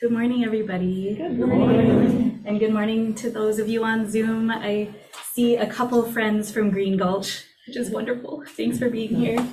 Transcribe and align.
Good 0.00 0.12
morning, 0.12 0.44
everybody. 0.44 1.16
Good 1.16 1.40
morning. 1.40 2.40
And 2.44 2.60
good 2.60 2.72
morning 2.72 3.16
to 3.16 3.30
those 3.30 3.58
of 3.58 3.68
you 3.68 3.82
on 3.82 4.08
Zoom. 4.08 4.48
I 4.48 4.90
see 5.32 5.56
a 5.56 5.66
couple 5.66 6.04
friends 6.04 6.52
from 6.52 6.70
Green 6.70 6.96
Gulch, 6.96 7.42
which 7.66 7.76
is 7.76 7.90
wonderful. 7.90 8.44
Thanks 8.46 8.78
for 8.78 8.88
being 8.88 9.16
here. 9.16 9.44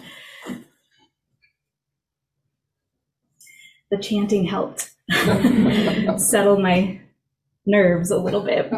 The 3.89 3.97
chanting 3.97 4.45
helped 4.45 4.91
settle 6.19 6.59
my 6.59 7.01
nerves 7.65 8.11
a 8.11 8.17
little 8.19 8.41
bit. 8.41 8.71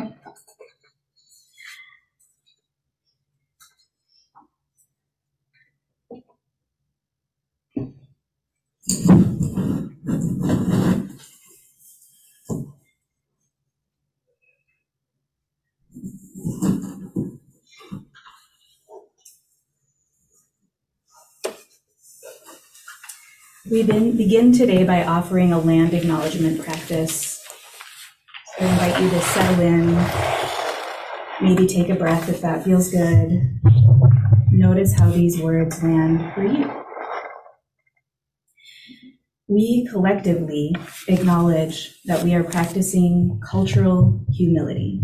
We 23.70 23.84
begin 23.84 24.54
today 24.54 24.86
by 24.86 25.04
offering 25.04 25.52
a 25.52 25.60
land 25.60 25.94
acknowledgement 25.94 26.64
practice. 26.64 27.44
I 28.58 28.64
invite 28.64 29.02
you 29.02 29.10
to 29.10 29.20
settle 29.20 29.60
in, 29.60 29.96
maybe 31.42 31.68
take 31.68 31.90
a 31.90 31.96
breath 31.96 32.30
if 32.30 32.40
that 32.42 32.64
feels 32.64 32.90
good. 32.90 33.60
Notice 34.52 34.98
how 34.98 35.10
these 35.10 35.42
words 35.42 35.84
land 35.84 36.34
for 36.34 36.46
you. 36.46 36.72
We 39.50 39.86
collectively 39.92 40.74
acknowledge 41.10 42.02
that 42.06 42.24
we 42.24 42.36
are 42.36 42.44
practicing 42.46 43.42
cultural 43.46 44.24
humility. 44.32 45.02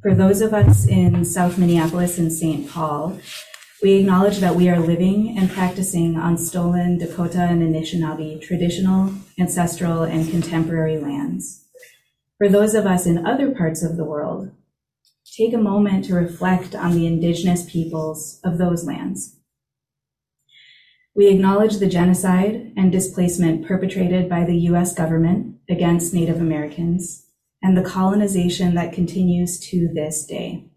For 0.00 0.14
those 0.14 0.40
of 0.40 0.54
us 0.54 0.86
in 0.86 1.26
South 1.26 1.58
Minneapolis 1.58 2.16
and 2.16 2.32
St. 2.32 2.70
Paul, 2.70 3.20
we 3.82 3.94
acknowledge 3.94 4.38
that 4.38 4.54
we 4.54 4.68
are 4.68 4.78
living 4.78 5.36
and 5.36 5.50
practicing 5.50 6.16
on 6.16 6.38
stolen 6.38 6.98
Dakota 6.98 7.42
and 7.42 7.62
Anishinaabe 7.62 8.40
traditional, 8.40 9.12
ancestral, 9.40 10.04
and 10.04 10.30
contemporary 10.30 10.98
lands. 10.98 11.64
For 12.38 12.48
those 12.48 12.74
of 12.74 12.86
us 12.86 13.06
in 13.06 13.26
other 13.26 13.50
parts 13.50 13.82
of 13.82 13.96
the 13.96 14.04
world, 14.04 14.52
take 15.36 15.52
a 15.52 15.58
moment 15.58 16.04
to 16.04 16.14
reflect 16.14 16.76
on 16.76 16.92
the 16.92 17.08
indigenous 17.08 17.68
peoples 17.68 18.38
of 18.44 18.58
those 18.58 18.84
lands. 18.84 19.40
We 21.16 21.26
acknowledge 21.28 21.78
the 21.78 21.88
genocide 21.88 22.72
and 22.76 22.92
displacement 22.92 23.66
perpetrated 23.66 24.28
by 24.28 24.44
the 24.44 24.58
US 24.70 24.94
government 24.94 25.56
against 25.68 26.14
Native 26.14 26.40
Americans 26.40 27.26
and 27.60 27.76
the 27.76 27.82
colonization 27.82 28.74
that 28.76 28.92
continues 28.92 29.58
to 29.70 29.88
this 29.92 30.24
day. 30.24 30.68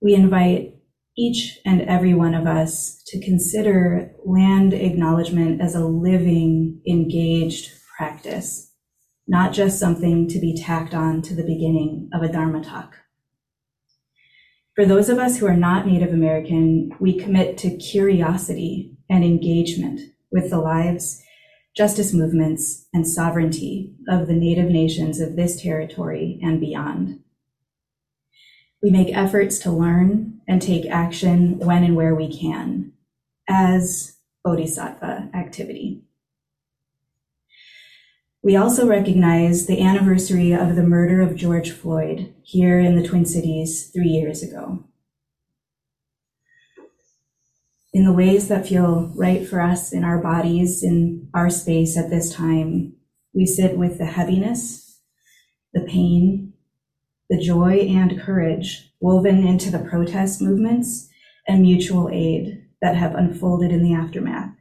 We 0.00 0.14
invite 0.14 0.75
each 1.16 1.58
and 1.64 1.82
every 1.82 2.14
one 2.14 2.34
of 2.34 2.46
us 2.46 3.02
to 3.06 3.20
consider 3.24 4.12
land 4.24 4.74
acknowledgement 4.74 5.60
as 5.60 5.74
a 5.74 5.84
living, 5.84 6.80
engaged 6.86 7.70
practice, 7.96 8.72
not 9.26 9.52
just 9.52 9.80
something 9.80 10.28
to 10.28 10.38
be 10.38 10.54
tacked 10.54 10.94
on 10.94 11.22
to 11.22 11.34
the 11.34 11.42
beginning 11.42 12.10
of 12.12 12.22
a 12.22 12.28
Dharma 12.28 12.62
talk. 12.62 12.96
For 14.74 14.84
those 14.84 15.08
of 15.08 15.18
us 15.18 15.38
who 15.38 15.46
are 15.46 15.56
not 15.56 15.86
Native 15.86 16.12
American, 16.12 16.90
we 17.00 17.18
commit 17.18 17.56
to 17.58 17.78
curiosity 17.78 18.92
and 19.08 19.24
engagement 19.24 20.00
with 20.30 20.50
the 20.50 20.58
lives, 20.58 21.22
justice 21.74 22.12
movements, 22.12 22.86
and 22.92 23.08
sovereignty 23.08 23.94
of 24.06 24.26
the 24.26 24.34
Native 24.34 24.70
nations 24.70 25.18
of 25.18 25.34
this 25.34 25.62
territory 25.62 26.38
and 26.42 26.60
beyond. 26.60 27.20
We 28.86 28.92
make 28.92 29.16
efforts 29.16 29.58
to 29.60 29.72
learn 29.72 30.42
and 30.46 30.62
take 30.62 30.88
action 30.88 31.58
when 31.58 31.82
and 31.82 31.96
where 31.96 32.14
we 32.14 32.32
can 32.32 32.92
as 33.48 34.18
Bodhisattva 34.44 35.30
activity. 35.34 36.04
We 38.44 38.54
also 38.54 38.86
recognize 38.86 39.66
the 39.66 39.82
anniversary 39.82 40.52
of 40.52 40.76
the 40.76 40.84
murder 40.84 41.20
of 41.20 41.34
George 41.34 41.72
Floyd 41.72 42.32
here 42.44 42.78
in 42.78 42.94
the 42.94 43.04
Twin 43.04 43.26
Cities 43.26 43.90
three 43.92 44.06
years 44.06 44.40
ago. 44.40 44.84
In 47.92 48.04
the 48.04 48.12
ways 48.12 48.46
that 48.46 48.68
feel 48.68 49.10
right 49.16 49.44
for 49.44 49.60
us 49.60 49.92
in 49.92 50.04
our 50.04 50.18
bodies, 50.18 50.84
in 50.84 51.28
our 51.34 51.50
space 51.50 51.96
at 51.96 52.08
this 52.08 52.32
time, 52.32 52.92
we 53.34 53.46
sit 53.46 53.76
with 53.76 53.98
the 53.98 54.06
heaviness, 54.06 55.00
the 55.74 55.80
pain, 55.80 56.45
the 57.28 57.38
joy 57.38 57.78
and 57.80 58.20
courage 58.20 58.92
woven 59.00 59.46
into 59.46 59.70
the 59.70 59.78
protest 59.78 60.40
movements 60.40 61.08
and 61.46 61.62
mutual 61.62 62.08
aid 62.12 62.64
that 62.80 62.96
have 62.96 63.14
unfolded 63.14 63.70
in 63.72 63.82
the 63.82 63.94
aftermath, 63.94 64.54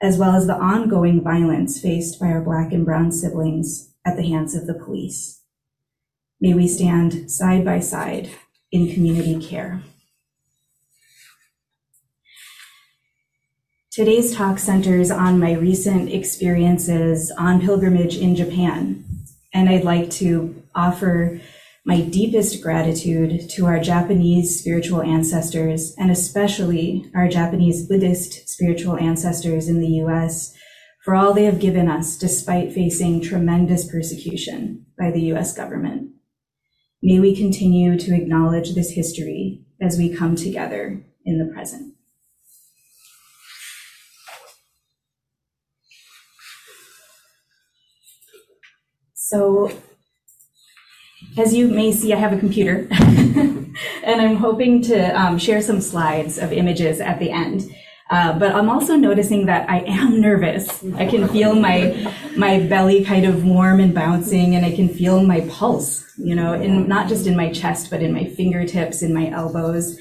as 0.00 0.18
well 0.18 0.34
as 0.34 0.46
the 0.46 0.56
ongoing 0.56 1.22
violence 1.22 1.80
faced 1.80 2.18
by 2.18 2.26
our 2.26 2.40
Black 2.40 2.72
and 2.72 2.84
Brown 2.84 3.12
siblings 3.12 3.92
at 4.04 4.16
the 4.16 4.26
hands 4.26 4.54
of 4.54 4.66
the 4.66 4.74
police. 4.74 5.42
May 6.40 6.54
we 6.54 6.66
stand 6.66 7.30
side 7.30 7.64
by 7.64 7.78
side 7.78 8.30
in 8.72 8.92
community 8.92 9.40
care. 9.40 9.82
Today's 13.92 14.34
talk 14.34 14.58
centers 14.58 15.10
on 15.10 15.38
my 15.38 15.52
recent 15.52 16.10
experiences 16.10 17.30
on 17.36 17.60
pilgrimage 17.60 18.16
in 18.16 18.34
Japan, 18.34 19.04
and 19.52 19.68
I'd 19.68 19.84
like 19.84 20.10
to 20.12 20.62
offer 20.74 21.40
my 21.84 22.00
deepest 22.00 22.62
gratitude 22.62 23.48
to 23.50 23.66
our 23.66 23.80
Japanese 23.80 24.60
spiritual 24.60 25.02
ancestors, 25.02 25.94
and 25.98 26.10
especially 26.10 27.10
our 27.14 27.28
Japanese 27.28 27.86
Buddhist 27.86 28.48
spiritual 28.48 28.96
ancestors 28.96 29.68
in 29.68 29.80
the 29.80 30.00
US, 30.04 30.54
for 31.04 31.16
all 31.16 31.34
they 31.34 31.44
have 31.44 31.58
given 31.58 31.88
us 31.88 32.16
despite 32.16 32.72
facing 32.72 33.20
tremendous 33.20 33.90
persecution 33.90 34.86
by 34.96 35.10
the 35.10 35.32
US 35.32 35.56
government. 35.56 36.12
May 37.02 37.18
we 37.18 37.34
continue 37.34 37.98
to 37.98 38.14
acknowledge 38.14 38.74
this 38.74 38.90
history 38.90 39.64
as 39.80 39.98
we 39.98 40.14
come 40.14 40.36
together 40.36 41.04
in 41.24 41.38
the 41.38 41.52
present. 41.52 41.94
So 49.14 49.72
as 51.36 51.54
you 51.54 51.68
may 51.68 51.92
see, 51.92 52.12
I 52.12 52.16
have 52.16 52.32
a 52.32 52.38
computer, 52.38 52.86
and 52.90 53.76
I'm 54.04 54.36
hoping 54.36 54.82
to 54.82 55.20
um, 55.20 55.38
share 55.38 55.62
some 55.62 55.80
slides 55.80 56.38
of 56.38 56.52
images 56.52 57.00
at 57.00 57.18
the 57.18 57.30
end. 57.30 57.74
Uh, 58.10 58.38
but 58.38 58.54
I'm 58.54 58.68
also 58.68 58.96
noticing 58.96 59.46
that 59.46 59.68
I 59.70 59.80
am 59.80 60.20
nervous. 60.28 60.84
I 60.96 61.06
can 61.06 61.28
feel 61.28 61.54
my 61.54 62.14
my 62.36 62.60
belly 62.60 63.04
kind 63.04 63.24
of 63.24 63.44
warm 63.44 63.80
and 63.80 63.94
bouncing, 63.94 64.54
and 64.54 64.66
I 64.66 64.74
can 64.74 64.88
feel 64.88 65.22
my 65.22 65.40
pulse. 65.48 66.04
You 66.18 66.34
know, 66.34 66.52
in 66.52 66.86
not 66.86 67.08
just 67.08 67.26
in 67.26 67.36
my 67.36 67.50
chest, 67.50 67.90
but 67.90 68.02
in 68.02 68.12
my 68.12 68.24
fingertips, 68.24 69.02
in 69.02 69.14
my 69.14 69.30
elbows. 69.30 69.98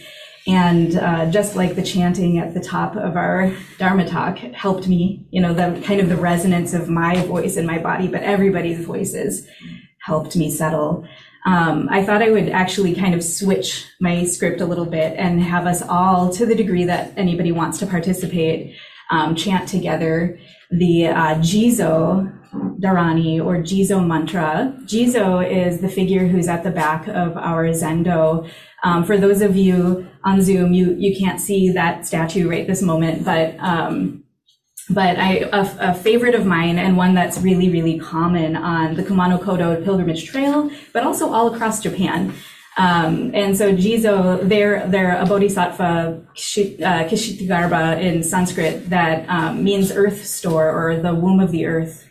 And 0.48 0.98
uh, 0.98 1.30
just 1.30 1.56
like 1.56 1.76
the 1.76 1.84
chanting 1.84 2.40
at 2.40 2.56
the 2.56 2.60
top 2.60 2.96
of 2.96 3.16
our 3.16 3.54
Dharma 3.78 4.08
talk 4.08 4.40
helped 4.40 4.88
me, 4.88 5.24
you 5.30 5.40
know, 5.40 5.54
the 5.54 5.80
kind 5.86 6.02
of 6.02 6.10
the 6.10 6.18
resonance 6.18 6.74
of 6.74 6.90
my 6.90 7.24
voice 7.28 7.58
in 7.58 7.66
my 7.68 7.78
body, 7.78 8.08
but 8.08 8.24
everybody's 8.24 8.84
voices 8.84 9.48
helped 10.02 10.36
me 10.36 10.50
settle. 10.50 11.08
Um, 11.46 11.88
I 11.90 12.04
thought 12.04 12.22
I 12.22 12.30
would 12.30 12.50
actually 12.50 12.94
kind 12.94 13.16
of 13.16 13.24
switch 13.24 13.88
my 14.00 14.26
script 14.26 14.62
a 14.62 14.66
little 14.66 14.86
bit 14.86 15.16
and 15.18 15.42
have 15.42 15.66
us 15.66 15.82
all, 15.82 16.32
to 16.34 16.46
the 16.46 16.56
degree 16.56 16.86
that 16.86 17.14
anybody 17.18 17.52
wants 17.52 17.80
to 17.80 17.88
participate, 17.88 18.76
um, 19.10 19.36
chant 19.36 19.68
together 19.68 20.40
the 20.72 21.08
uh, 21.08 21.36
Jizo 21.36 22.32
Dharani 22.80 23.44
or 23.44 23.58
Jizo 23.58 24.06
mantra. 24.06 24.74
Jizo 24.86 25.48
is 25.48 25.82
the 25.82 25.90
figure 25.90 26.28
who's 26.28 26.48
at 26.48 26.64
the 26.64 26.72
back 26.72 27.08
of 27.08 27.38
our 27.38 27.68
Zendo. 27.70 28.50
Um, 28.84 29.04
for 29.04 29.18
those 29.18 29.42
of 29.42 29.56
you 29.56 30.08
on 30.24 30.42
Zoom, 30.42 30.74
you 30.74 30.96
you 30.98 31.16
can't 31.18 31.40
see 31.40 31.72
that 31.72 32.08
statue 32.08 32.50
right 32.50 32.66
this 32.66 32.82
moment, 32.82 33.24
but 33.24 33.56
um, 33.60 34.21
but 34.90 35.18
I, 35.18 35.50
a, 35.52 35.92
a, 35.92 35.94
favorite 35.94 36.36
of 36.36 36.46
mine 36.46 36.78
and 36.78 36.98
one 36.98 37.14
that's 37.14 37.38
really, 37.40 37.70
really 37.70 38.00
common 38.00 38.56
on 38.56 38.96
the 38.96 39.04
Kumano 39.04 39.40
Kodo 39.40 39.84
pilgrimage 39.84 40.26
trail, 40.26 40.70
but 40.94 41.04
also 41.04 41.32
all 41.32 41.54
across 41.54 41.82
Japan. 41.82 42.34
Um, 42.78 43.32
and 43.34 43.56
so 43.58 43.76
Jizo, 43.76 44.48
they're, 44.48 44.88
they're 44.88 45.18
a 45.18 45.26
bodhisattva 45.26 45.84
uh, 45.84 46.24
Kshitigarbha 46.34 48.02
in 48.02 48.24
Sanskrit 48.24 48.90
that 48.90 49.28
um, 49.30 49.64
means 49.64 49.92
earth 49.92 50.26
store 50.26 50.72
or 50.72 51.00
the 51.00 51.14
womb 51.14 51.40
of 51.40 51.52
the 51.52 51.66
earth. 51.66 52.08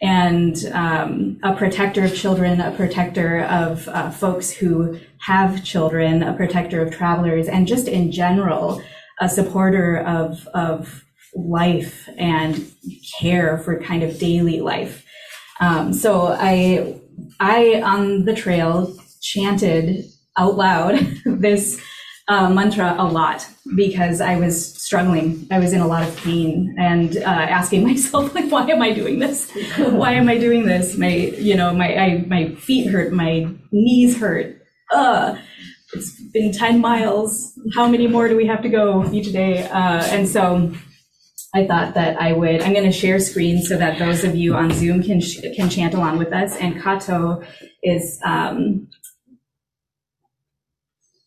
And 0.00 0.56
um, 0.72 1.38
a 1.42 1.54
protector 1.54 2.04
of 2.04 2.14
children, 2.14 2.60
a 2.60 2.72
protector 2.72 3.44
of 3.44 3.88
uh, 3.88 4.10
folks 4.10 4.50
who 4.50 4.98
have 5.18 5.64
children, 5.64 6.22
a 6.22 6.34
protector 6.34 6.82
of 6.82 6.94
travelers, 6.94 7.48
and 7.48 7.66
just 7.66 7.88
in 7.88 8.12
general, 8.12 8.82
a 9.20 9.28
supporter 9.28 9.98
of, 9.98 10.46
of 10.48 11.04
life 11.34 12.08
and 12.16 12.70
care 13.18 13.58
for 13.58 13.80
kind 13.80 14.02
of 14.02 14.18
daily 14.18 14.60
life. 14.60 15.04
Um, 15.60 15.92
so 15.92 16.36
I, 16.38 17.00
I 17.40 17.80
on 17.82 18.24
the 18.24 18.34
trail 18.34 18.96
chanted 19.20 20.04
out 20.36 20.56
loud 20.56 20.98
this 21.24 21.80
uh, 22.28 22.48
mantra 22.48 22.96
a 22.98 23.04
lot 23.04 23.46
because 23.76 24.20
I 24.20 24.36
was 24.36 24.74
struggling. 24.82 25.46
I 25.50 25.58
was 25.58 25.72
in 25.72 25.80
a 25.80 25.86
lot 25.86 26.06
of 26.06 26.16
pain 26.16 26.74
and 26.78 27.16
uh, 27.18 27.20
asking 27.20 27.84
myself, 27.86 28.34
like, 28.34 28.50
why 28.50 28.66
am 28.68 28.82
I 28.82 28.92
doing 28.92 29.18
this? 29.18 29.50
why 29.76 30.12
am 30.12 30.28
I 30.28 30.38
doing 30.38 30.66
this? 30.66 30.96
My, 30.96 31.08
you 31.08 31.54
know, 31.54 31.74
my 31.74 31.96
I, 31.96 32.24
my 32.26 32.54
feet 32.54 32.90
hurt, 32.90 33.12
my 33.12 33.48
knees 33.72 34.18
hurt. 34.18 34.60
Uh, 34.90 35.36
it's 35.92 36.20
been 36.32 36.52
10 36.52 36.80
miles. 36.80 37.52
How 37.74 37.86
many 37.86 38.06
more 38.06 38.28
do 38.28 38.36
we 38.36 38.46
have 38.46 38.62
to 38.62 38.68
go 38.68 39.08
each 39.12 39.32
day? 39.32 39.68
Uh, 39.68 40.02
and 40.04 40.28
so 40.28 40.72
I 41.54 41.66
thought 41.66 41.94
that 41.94 42.20
I 42.20 42.32
would, 42.32 42.62
I'm 42.62 42.72
going 42.72 42.84
to 42.84 42.92
share 42.92 43.20
screen 43.20 43.62
so 43.62 43.76
that 43.78 43.98
those 43.98 44.24
of 44.24 44.34
you 44.34 44.56
on 44.56 44.72
Zoom 44.72 45.02
can, 45.02 45.20
can 45.20 45.70
chant 45.70 45.94
along 45.94 46.18
with 46.18 46.32
us. 46.32 46.56
And 46.56 46.82
Kato 46.82 47.42
is, 47.82 48.18
um, 48.24 48.88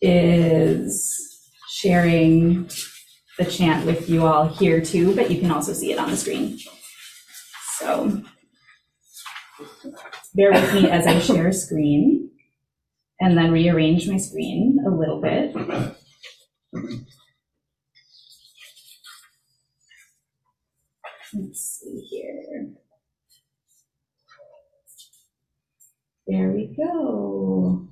is 0.01 1.49
sharing 1.69 2.69
the 3.37 3.45
chant 3.45 3.85
with 3.85 4.09
you 4.09 4.25
all 4.25 4.47
here 4.47 4.81
too, 4.81 5.15
but 5.15 5.31
you 5.31 5.39
can 5.39 5.49
also 5.49 5.71
see 5.71 5.93
it 5.93 5.99
on 5.99 6.11
the 6.11 6.17
screen. 6.17 6.59
So 7.77 8.21
bear 10.35 10.51
with 10.51 10.73
me 10.73 10.89
as 10.89 11.07
I 11.07 11.19
share 11.19 11.51
screen 11.53 12.31
and 13.19 13.37
then 13.37 13.51
rearrange 13.51 14.09
my 14.09 14.17
screen 14.17 14.79
a 14.85 14.89
little 14.89 15.21
bit. 15.21 15.55
Let's 21.33 21.79
see 21.81 21.99
here. 22.09 22.67
There 26.27 26.51
we 26.51 26.75
go. 26.75 27.87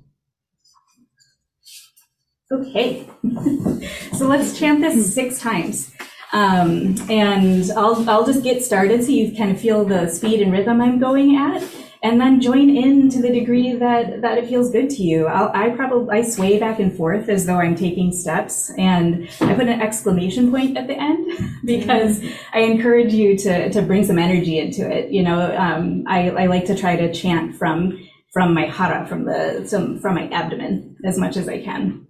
Okay, 2.50 3.08
so 4.16 4.26
let's 4.26 4.58
chant 4.58 4.80
this 4.80 5.14
six 5.14 5.40
times. 5.40 5.92
Um, 6.32 6.96
and 7.08 7.70
I'll, 7.76 8.08
I'll 8.08 8.26
just 8.26 8.42
get 8.42 8.62
started 8.62 9.02
so 9.02 9.10
you 9.10 9.34
kind 9.36 9.50
of 9.50 9.60
feel 9.60 9.84
the 9.84 10.08
speed 10.08 10.40
and 10.42 10.52
rhythm 10.52 10.80
I'm 10.80 10.98
going 10.98 11.36
at 11.36 11.62
and 12.02 12.20
then 12.20 12.40
join 12.40 12.70
in 12.70 13.08
to 13.10 13.20
the 13.20 13.30
degree 13.30 13.74
that 13.74 14.22
that 14.22 14.38
it 14.38 14.48
feels 14.48 14.70
good 14.70 14.90
to 14.90 15.02
you. 15.02 15.26
I'll, 15.26 15.50
i 15.54 15.70
probably 15.70 16.18
I 16.18 16.22
sway 16.22 16.58
back 16.58 16.78
and 16.78 16.96
forth 16.96 17.28
as 17.28 17.46
though 17.46 17.56
I'm 17.56 17.74
taking 17.74 18.12
steps, 18.12 18.70
and 18.78 19.28
I 19.40 19.54
put 19.54 19.68
an 19.68 19.80
exclamation 19.80 20.50
point 20.50 20.76
at 20.76 20.86
the 20.86 20.98
end 20.98 21.26
because 21.64 22.22
I 22.52 22.60
encourage 22.60 23.12
you 23.12 23.36
to 23.38 23.70
to 23.70 23.82
bring 23.82 24.04
some 24.04 24.18
energy 24.18 24.58
into 24.58 24.90
it. 24.90 25.10
You 25.10 25.22
know, 25.22 25.56
um, 25.56 26.04
I, 26.06 26.30
I 26.30 26.46
like 26.46 26.66
to 26.66 26.76
try 26.76 26.96
to 26.96 27.12
chant 27.12 27.56
from 27.56 27.98
from 28.32 28.52
my 28.52 28.66
hara, 28.66 29.06
from 29.06 29.24
the 29.24 29.64
some, 29.66 29.98
from 29.98 30.14
my 30.14 30.28
abdomen 30.28 30.96
as 31.04 31.18
much 31.18 31.36
as 31.36 31.48
I 31.48 31.62
can. 31.62 32.05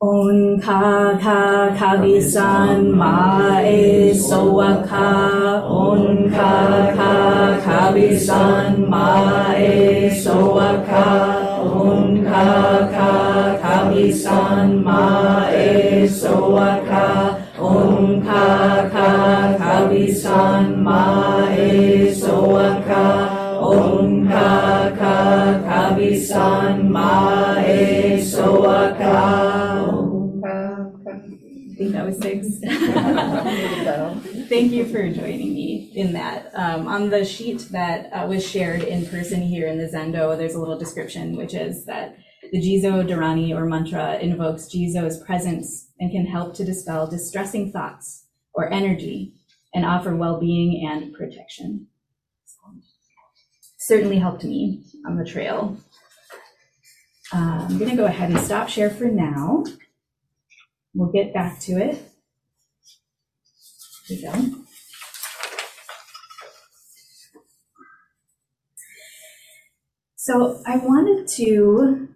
On 0.00 0.60
ka 0.62 1.18
ka 1.18 1.74
ka 1.74 1.98
bisan 1.98 2.94
ma 2.94 3.58
e 3.66 4.14
so 4.14 4.54
wa 4.54 4.78
ka 4.86 5.58
on 5.66 6.30
ka 6.30 6.94
ka 6.94 7.58
ka 7.66 7.90
bisan 7.90 8.86
ma 8.86 9.50
e 9.58 10.06
so 10.14 10.54
wa 10.54 10.70
ka 10.86 11.02
on 11.66 12.22
ka 12.22 12.46
ka 12.94 13.12
ka 13.58 13.90
bisan 13.90 14.84
ma 14.86 15.50
e 15.50 16.06
so 16.06 16.46
wa 16.54 16.78
ka 16.86 17.34
on 17.58 18.22
ka 18.22 18.46
ka 18.94 19.10
ka 19.58 19.74
bisan 19.90 20.78
ma 20.86 21.50
e 21.50 22.14
so 22.14 22.38
wa 22.54 22.70
ka 22.86 23.02
on 23.58 24.30
ka 24.30 24.94
ka 24.94 25.18
ka 25.66 25.82
bisan 25.98 26.86
ma 26.86 27.37
six. 32.20 32.46
Thank 34.48 34.72
you 34.72 34.86
for 34.86 35.08
joining 35.10 35.54
me 35.54 35.92
in 35.94 36.12
that. 36.12 36.50
Um, 36.54 36.86
on 36.86 37.10
the 37.10 37.24
sheet 37.24 37.68
that 37.70 38.10
uh, 38.12 38.26
was 38.26 38.48
shared 38.48 38.82
in 38.82 39.06
person 39.06 39.42
here 39.42 39.66
in 39.66 39.78
the 39.78 39.88
Zendo, 39.88 40.36
there's 40.36 40.54
a 40.54 40.58
little 40.58 40.78
description, 40.78 41.36
which 41.36 41.54
is 41.54 41.84
that 41.86 42.16
the 42.52 42.58
Jizo 42.58 43.06
Dharani 43.06 43.54
or 43.54 43.66
mantra 43.66 44.18
invokes 44.18 44.74
Jizo's 44.74 45.22
presence 45.22 45.90
and 46.00 46.10
can 46.10 46.26
help 46.26 46.54
to 46.56 46.64
dispel 46.64 47.06
distressing 47.06 47.72
thoughts 47.72 48.26
or 48.54 48.72
energy 48.72 49.34
and 49.74 49.84
offer 49.84 50.14
well-being 50.16 50.86
and 50.88 51.12
protection. 51.12 51.88
Certainly 53.78 54.18
helped 54.18 54.44
me 54.44 54.84
on 55.06 55.16
the 55.16 55.24
trail. 55.24 55.76
Uh, 57.32 57.66
I'm 57.68 57.78
going 57.78 57.90
to 57.90 57.96
go 57.96 58.06
ahead 58.06 58.30
and 58.30 58.40
stop 58.40 58.68
share 58.68 58.90
for 58.90 59.04
now. 59.04 59.64
We'll 60.94 61.12
get 61.12 61.34
back 61.34 61.60
to 61.60 61.72
it. 61.72 62.07
We 64.08 64.22
go. 64.22 64.32
So 70.16 70.62
I 70.66 70.76
wanted 70.78 71.28
to, 71.28 72.08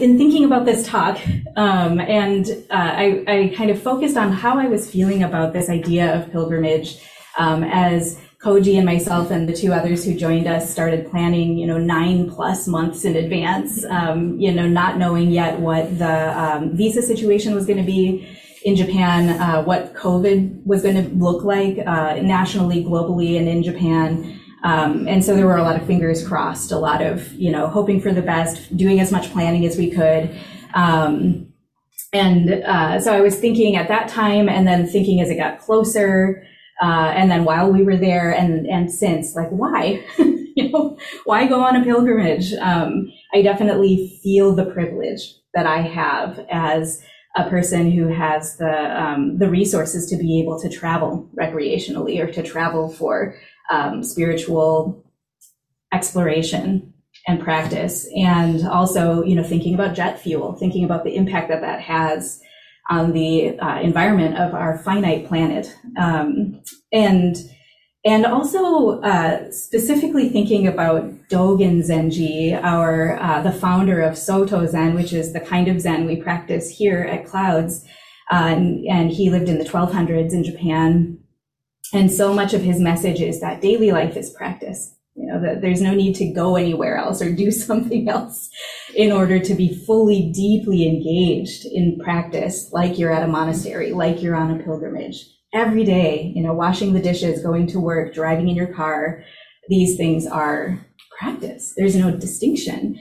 in 0.00 0.16
thinking 0.16 0.44
about 0.44 0.64
this 0.64 0.86
talk, 0.86 1.18
um, 1.56 2.00
and 2.00 2.46
uh, 2.70 2.74
I, 2.74 3.24
I, 3.26 3.54
kind 3.56 3.70
of 3.70 3.82
focused 3.82 4.16
on 4.16 4.32
how 4.32 4.58
I 4.58 4.66
was 4.66 4.90
feeling 4.90 5.22
about 5.22 5.52
this 5.52 5.68
idea 5.68 6.14
of 6.16 6.30
pilgrimage 6.30 7.00
um, 7.38 7.64
as 7.64 8.20
Koji 8.40 8.76
and 8.76 8.86
myself 8.86 9.30
and 9.32 9.48
the 9.48 9.52
two 9.52 9.72
others 9.72 10.04
who 10.04 10.14
joined 10.14 10.46
us 10.46 10.70
started 10.70 11.10
planning, 11.10 11.58
you 11.58 11.66
know, 11.66 11.78
nine 11.78 12.30
plus 12.30 12.68
months 12.68 13.04
in 13.04 13.16
advance, 13.16 13.84
um, 13.86 14.38
you 14.38 14.52
know, 14.52 14.68
not 14.68 14.98
knowing 14.98 15.30
yet 15.30 15.58
what 15.58 15.98
the 15.98 16.40
um, 16.40 16.76
visa 16.76 17.02
situation 17.02 17.54
was 17.54 17.66
going 17.66 17.78
to 17.78 17.84
be 17.84 18.38
in 18.68 18.76
Japan, 18.76 19.30
uh, 19.40 19.62
what 19.62 19.94
COVID 19.94 20.66
was 20.66 20.82
going 20.82 21.02
to 21.02 21.08
look 21.14 21.42
like 21.42 21.78
uh, 21.86 22.16
nationally, 22.16 22.84
globally, 22.84 23.38
and 23.38 23.48
in 23.48 23.62
Japan. 23.62 24.38
Um, 24.62 25.08
and 25.08 25.24
so 25.24 25.34
there 25.34 25.46
were 25.46 25.56
a 25.56 25.62
lot 25.62 25.80
of 25.80 25.86
fingers 25.86 26.26
crossed, 26.26 26.70
a 26.70 26.78
lot 26.78 27.00
of, 27.00 27.32
you 27.32 27.50
know, 27.50 27.68
hoping 27.68 27.98
for 27.98 28.12
the 28.12 28.20
best, 28.20 28.76
doing 28.76 29.00
as 29.00 29.10
much 29.10 29.32
planning 29.32 29.64
as 29.64 29.78
we 29.78 29.90
could. 29.90 30.38
Um, 30.74 31.50
and 32.12 32.62
uh, 32.62 33.00
so 33.00 33.14
I 33.14 33.22
was 33.22 33.38
thinking 33.38 33.76
at 33.76 33.88
that 33.88 34.08
time, 34.08 34.50
and 34.50 34.66
then 34.66 34.86
thinking 34.86 35.22
as 35.22 35.30
it 35.30 35.36
got 35.36 35.60
closer, 35.60 36.44
uh, 36.82 37.12
and 37.16 37.30
then 37.30 37.44
while 37.44 37.72
we 37.72 37.82
were 37.82 37.96
there 37.96 38.32
and, 38.32 38.66
and 38.66 38.92
since, 38.92 39.34
like, 39.34 39.48
why? 39.48 40.04
you 40.18 40.70
know, 40.70 40.98
why 41.24 41.46
go 41.46 41.60
on 41.60 41.74
a 41.74 41.84
pilgrimage? 41.84 42.52
Um, 42.52 43.10
I 43.32 43.40
definitely 43.40 44.20
feel 44.22 44.54
the 44.54 44.66
privilege 44.66 45.22
that 45.54 45.66
I 45.66 45.80
have 45.80 46.44
as 46.50 47.02
a 47.38 47.48
person 47.48 47.90
who 47.90 48.08
has 48.08 48.56
the, 48.56 49.02
um, 49.02 49.38
the 49.38 49.48
resources 49.48 50.10
to 50.10 50.16
be 50.16 50.40
able 50.40 50.60
to 50.60 50.68
travel 50.68 51.30
recreationally 51.38 52.18
or 52.20 52.30
to 52.30 52.42
travel 52.42 52.90
for 52.90 53.36
um, 53.70 54.02
spiritual 54.02 55.04
exploration 55.92 56.92
and 57.28 57.40
practice. 57.40 58.08
And 58.16 58.66
also, 58.66 59.22
you 59.22 59.36
know, 59.36 59.44
thinking 59.44 59.74
about 59.74 59.94
jet 59.94 60.20
fuel, 60.20 60.54
thinking 60.54 60.84
about 60.84 61.04
the 61.04 61.14
impact 61.14 61.48
that 61.48 61.60
that 61.60 61.80
has 61.80 62.40
on 62.90 63.12
the 63.12 63.58
uh, 63.60 63.80
environment 63.80 64.36
of 64.36 64.54
our 64.54 64.78
finite 64.78 65.28
planet. 65.28 65.72
Um, 65.96 66.60
and 66.92 67.36
and 68.04 68.24
also 68.24 69.00
uh, 69.00 69.50
specifically 69.50 70.28
thinking 70.28 70.66
about 70.66 71.10
Dogen 71.28 71.82
Zenji, 71.82 72.58
our 72.62 73.18
uh, 73.20 73.42
the 73.42 73.52
founder 73.52 74.00
of 74.00 74.16
Soto 74.16 74.66
Zen, 74.66 74.94
which 74.94 75.12
is 75.12 75.32
the 75.32 75.40
kind 75.40 75.68
of 75.68 75.80
Zen 75.80 76.06
we 76.06 76.16
practice 76.16 76.70
here 76.70 77.02
at 77.02 77.26
Clouds, 77.26 77.84
uh, 78.30 78.34
and, 78.34 78.86
and 78.86 79.10
he 79.10 79.30
lived 79.30 79.48
in 79.48 79.58
the 79.58 79.64
1200s 79.64 80.32
in 80.32 80.44
Japan. 80.44 81.18
And 81.92 82.12
so 82.12 82.32
much 82.32 82.54
of 82.54 82.62
his 82.62 82.78
message 82.78 83.20
is 83.20 83.40
that 83.40 83.62
daily 83.62 83.90
life 83.90 84.16
is 84.16 84.30
practice. 84.30 84.94
You 85.14 85.26
know, 85.26 85.40
that 85.40 85.62
there's 85.62 85.82
no 85.82 85.94
need 85.94 86.14
to 86.16 86.32
go 86.32 86.54
anywhere 86.54 86.96
else 86.96 87.20
or 87.20 87.34
do 87.34 87.50
something 87.50 88.08
else 88.08 88.48
in 88.94 89.10
order 89.10 89.40
to 89.40 89.54
be 89.54 89.74
fully, 89.74 90.30
deeply 90.32 90.86
engaged 90.86 91.64
in 91.66 91.98
practice, 91.98 92.70
like 92.72 92.96
you're 92.98 93.12
at 93.12 93.24
a 93.24 93.28
monastery, 93.28 93.90
like 93.92 94.22
you're 94.22 94.36
on 94.36 94.52
a 94.52 94.62
pilgrimage. 94.62 95.26
Every 95.54 95.84
day, 95.84 96.32
you 96.34 96.42
know, 96.42 96.52
washing 96.52 96.92
the 96.92 97.00
dishes, 97.00 97.42
going 97.42 97.66
to 97.68 97.80
work, 97.80 98.14
driving 98.14 98.48
in 98.48 98.56
your 98.56 98.72
car, 98.72 99.24
these 99.68 99.96
things 99.96 100.26
are 100.26 100.78
practice. 101.18 101.74
There's 101.76 101.96
no 101.96 102.10
distinction. 102.10 102.98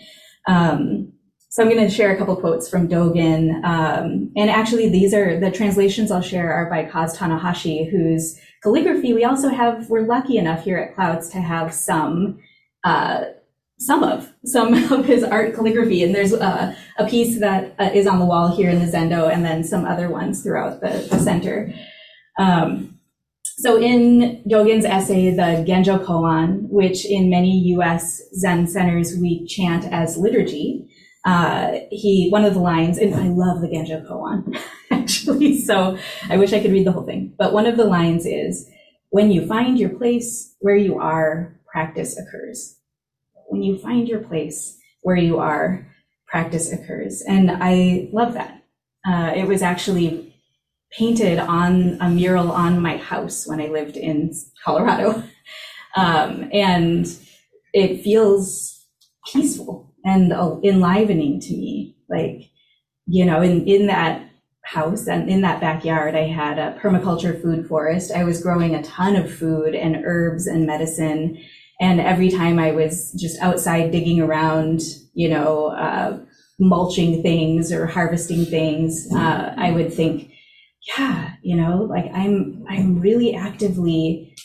Um, 0.47 1.11
so 1.49 1.63
I'm 1.63 1.69
going 1.69 1.87
to 1.87 1.93
share 1.93 2.13
a 2.13 2.17
couple 2.17 2.35
quotes 2.35 2.69
from 2.69 2.87
Dogen. 2.87 3.63
Um, 3.63 4.31
and 4.35 4.49
actually, 4.49 4.89
these 4.89 5.13
are 5.13 5.39
the 5.39 5.49
translations 5.49 6.11
I'll 6.11 6.21
share 6.21 6.53
are 6.53 6.69
by 6.69 6.85
Kaz 6.85 7.17
Tanahashi, 7.17 7.89
whose 7.89 8.39
calligraphy 8.61 9.13
we 9.13 9.23
also 9.23 9.49
have, 9.49 9.89
we're 9.89 10.05
lucky 10.05 10.37
enough 10.37 10.63
here 10.63 10.77
at 10.77 10.93
Clouds 10.93 11.29
to 11.29 11.39
have 11.39 11.73
some, 11.73 12.39
uh, 12.83 13.25
some 13.79 14.03
of, 14.03 14.31
some 14.45 14.73
of 14.91 15.05
his 15.05 15.23
art 15.23 15.55
calligraphy. 15.55 16.03
And 16.03 16.13
there's 16.13 16.33
uh, 16.33 16.75
a 16.97 17.07
piece 17.07 17.39
that 17.39 17.75
uh, 17.79 17.89
is 17.93 18.07
on 18.07 18.19
the 18.19 18.25
wall 18.25 18.55
here 18.55 18.69
in 18.69 18.79
the 18.79 18.91
Zendo 18.91 19.31
and 19.31 19.43
then 19.43 19.63
some 19.63 19.85
other 19.85 20.09
ones 20.09 20.43
throughout 20.43 20.81
the, 20.81 21.07
the 21.09 21.19
center. 21.19 21.73
Um, 22.37 22.93
So 23.59 23.81
in 23.81 24.43
Dogen's 24.47 24.85
essay, 24.85 25.31
the 25.31 25.65
Genjo 25.67 26.03
Koan, 26.05 26.69
which 26.69 27.05
in 27.05 27.29
many 27.29 27.59
U.S. 27.75 28.21
Zen 28.35 28.67
centers 28.67 29.17
we 29.17 29.47
chant 29.47 29.85
as 29.91 30.17
liturgy, 30.17 30.87
uh, 31.25 31.79
he 31.89 32.29
one 32.29 32.45
of 32.45 32.53
the 32.53 32.59
lines, 32.59 32.97
and 32.99 33.15
I 33.15 33.29
love 33.29 33.61
the 33.61 33.67
Genjo 33.67 34.05
Koan 34.07 34.57
actually, 34.91 35.59
so 35.59 35.97
I 36.29 36.37
wish 36.37 36.53
I 36.53 36.59
could 36.61 36.71
read 36.71 36.85
the 36.85 36.91
whole 36.91 37.05
thing. 37.05 37.33
But 37.37 37.53
one 37.53 37.65
of 37.65 37.77
the 37.77 37.85
lines 37.85 38.25
is, 38.25 38.69
"When 39.09 39.31
you 39.31 39.47
find 39.47 39.79
your 39.79 39.89
place 39.89 40.55
where 40.59 40.77
you 40.77 40.99
are, 40.99 41.59
practice 41.71 42.17
occurs." 42.17 42.77
When 43.49 43.63
you 43.63 43.77
find 43.79 44.07
your 44.07 44.19
place 44.19 44.77
where 45.01 45.15
you 45.17 45.39
are, 45.39 45.87
practice 46.27 46.71
occurs, 46.71 47.23
and 47.27 47.49
I 47.51 48.09
love 48.13 48.33
that. 48.33 48.63
Uh, 49.07 49.31
it 49.35 49.47
was 49.47 49.61
actually 49.61 50.36
painted 50.91 51.39
on 51.39 51.97
a 52.01 52.09
mural 52.09 52.51
on 52.51 52.81
my 52.81 52.97
house 52.97 53.47
when 53.47 53.59
I 53.59 53.67
lived 53.67 53.97
in 53.97 54.33
Colorado. 54.63 55.23
Um, 55.95 56.49
and 56.53 57.07
it 57.73 58.03
feels 58.03 58.85
peaceful 59.33 59.95
and 60.03 60.31
enlivening 60.31 61.39
to 61.39 61.53
me. 61.53 61.95
Like, 62.07 62.51
you 63.07 63.25
know, 63.25 63.41
in, 63.41 63.67
in 63.67 63.87
that 63.87 64.29
house 64.63 65.07
and 65.07 65.29
in 65.29 65.41
that 65.41 65.59
backyard, 65.59 66.15
I 66.15 66.27
had 66.27 66.59
a 66.59 66.77
permaculture 66.79 67.41
food 67.41 67.67
forest. 67.67 68.11
I 68.11 68.25
was 68.25 68.43
growing 68.43 68.75
a 68.75 68.83
ton 68.83 69.15
of 69.15 69.33
food 69.33 69.73
and 69.73 70.03
herbs 70.05 70.45
and 70.45 70.67
medicine. 70.67 71.41
And 71.79 71.99
every 71.99 72.29
time 72.29 72.59
I 72.59 72.71
was 72.71 73.11
just 73.13 73.41
outside 73.41 73.91
digging 73.91 74.21
around, 74.21 74.81
you 75.13 75.29
know, 75.29 75.67
uh, 75.67 76.19
mulching 76.59 77.21
things 77.21 77.71
or 77.71 77.85
harvesting 77.85 78.45
things, 78.45 79.07
uh, 79.13 79.53
I 79.57 79.71
would 79.71 79.93
think, 79.93 80.31
yeah, 80.87 81.33
you 81.41 81.55
know, 81.55 81.83
like 81.83 82.09
I'm 82.13 82.65
I'm 82.69 82.99
really 82.99 83.35
actively 83.35 84.35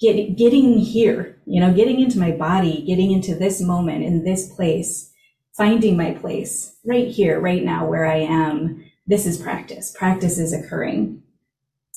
get, 0.00 0.36
getting 0.36 0.78
here, 0.78 1.40
you 1.46 1.60
know, 1.60 1.72
getting 1.72 2.00
into 2.00 2.18
my 2.18 2.30
body, 2.30 2.84
getting 2.86 3.10
into 3.10 3.34
this 3.34 3.60
moment 3.60 4.04
in 4.04 4.24
this 4.24 4.52
place, 4.54 5.10
finding 5.56 5.96
my 5.96 6.12
place 6.12 6.76
right 6.84 7.08
here, 7.08 7.40
right 7.40 7.64
now, 7.64 7.86
where 7.86 8.06
I 8.06 8.18
am. 8.18 8.84
This 9.08 9.26
is 9.26 9.38
practice. 9.38 9.94
Practice 9.96 10.38
is 10.38 10.52
occurring, 10.52 11.22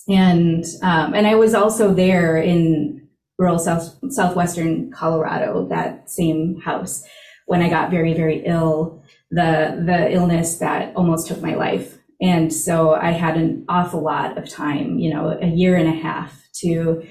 and 0.07 0.63
um, 0.83 1.13
and 1.13 1.25
I 1.25 1.35
was 1.35 1.53
also 1.53 1.93
there 1.93 2.37
in 2.37 3.07
rural 3.37 3.57
south 3.57 3.97
southwestern 4.09 4.91
Colorado, 4.91 5.67
that 5.69 6.09
same 6.09 6.59
house, 6.61 7.03
when 7.47 7.61
I 7.61 7.69
got 7.69 7.89
very 7.89 8.13
very 8.13 8.43
ill, 8.45 9.03
the 9.31 9.81
the 9.85 10.11
illness 10.11 10.57
that 10.59 10.95
almost 10.95 11.27
took 11.27 11.41
my 11.41 11.55
life 11.55 11.98
and 12.21 12.53
so 12.53 12.93
I 12.93 13.11
had 13.11 13.37
an 13.37 13.65
awful 13.69 14.01
lot 14.01 14.37
of 14.37 14.49
time, 14.49 14.99
you 14.99 15.13
know, 15.13 15.37
a 15.41 15.47
year 15.47 15.75
and 15.75 15.87
a 15.87 15.99
half 16.01 16.47
to 16.61 17.03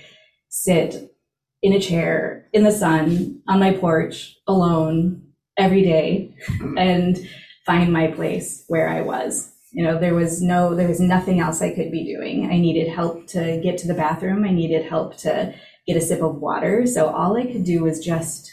sit 0.50 1.12
in 1.62 1.72
a 1.72 1.80
chair 1.80 2.46
in 2.52 2.62
the 2.62 2.70
sun 2.70 3.40
on 3.48 3.58
my 3.58 3.72
porch 3.72 4.36
alone 4.46 5.22
every 5.56 5.82
day 5.82 6.34
and 6.76 7.18
find 7.64 7.92
my 7.92 8.08
place 8.08 8.64
where 8.68 8.88
I 8.88 9.00
was. 9.00 9.52
You 9.72 9.84
know, 9.84 9.98
there 9.98 10.14
was 10.14 10.40
no, 10.40 10.74
there 10.74 10.88
was 10.88 11.00
nothing 11.00 11.40
else 11.40 11.60
I 11.60 11.74
could 11.74 11.90
be 11.90 12.04
doing. 12.04 12.50
I 12.50 12.58
needed 12.58 12.88
help 12.88 13.26
to 13.28 13.60
get 13.62 13.76
to 13.78 13.88
the 13.88 13.94
bathroom. 13.94 14.44
I 14.44 14.50
needed 14.50 14.86
help 14.86 15.16
to 15.18 15.54
get 15.86 15.96
a 15.96 16.00
sip 16.00 16.22
of 16.22 16.36
water. 16.36 16.86
So 16.86 17.08
all 17.08 17.36
I 17.36 17.46
could 17.46 17.64
do 17.64 17.82
was 17.82 18.04
just 18.04 18.50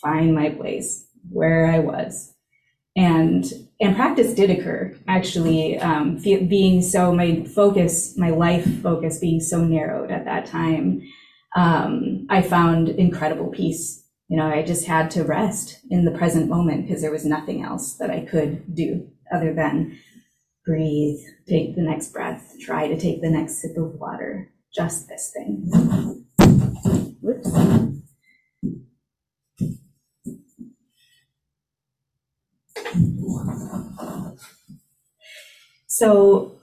find 0.00 0.34
my 0.34 0.50
place 0.50 1.06
where 1.30 1.66
I 1.66 1.78
was. 1.78 2.34
And 2.94 3.44
and 3.80 3.96
practice 3.96 4.34
did 4.34 4.50
occur 4.50 4.96
actually 5.08 5.78
um, 5.78 6.16
being 6.16 6.82
so 6.82 7.12
my 7.12 7.44
focus 7.54 8.16
my 8.16 8.30
life 8.30 8.82
focus 8.82 9.18
being 9.18 9.40
so 9.40 9.64
narrowed 9.64 10.10
at 10.10 10.24
that 10.24 10.46
time 10.46 11.02
um, 11.56 12.26
i 12.30 12.40
found 12.42 12.88
incredible 12.88 13.48
peace 13.48 14.04
you 14.28 14.36
know 14.36 14.46
i 14.46 14.62
just 14.62 14.86
had 14.86 15.10
to 15.10 15.24
rest 15.24 15.80
in 15.90 16.04
the 16.04 16.16
present 16.18 16.48
moment 16.48 16.86
because 16.86 17.02
there 17.02 17.10
was 17.10 17.24
nothing 17.24 17.62
else 17.62 17.96
that 17.96 18.10
i 18.10 18.20
could 18.20 18.74
do 18.74 19.06
other 19.34 19.52
than 19.54 19.98
breathe 20.64 21.20
take 21.48 21.74
the 21.74 21.82
next 21.82 22.12
breath 22.12 22.54
try 22.60 22.86
to 22.86 22.98
take 22.98 23.20
the 23.20 23.30
next 23.30 23.60
sip 23.60 23.76
of 23.76 23.94
water 23.94 24.50
just 24.74 25.08
this 25.08 25.32
thing 25.34 26.22
Whoops. 27.22 28.01
So, 35.86 36.58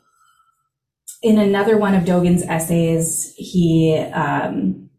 in 1.21 1.37
another 1.37 1.77
one 1.77 1.95
of 1.95 2.03
Dogen's 2.03 2.43
essays, 2.43 3.33
he 3.37 3.97
um, 4.13 4.89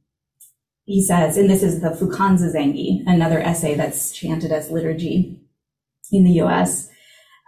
he 0.85 1.03
says, 1.03 1.37
and 1.37 1.49
this 1.49 1.63
is 1.63 1.81
the 1.81 1.91
Fukanzazengi, 1.91 3.05
another 3.07 3.39
essay 3.41 3.75
that's 3.75 4.13
chanted 4.13 4.51
as 4.51 4.71
liturgy 4.71 5.41
in 6.11 6.25
the 6.25 6.33
U.S. 6.33 6.89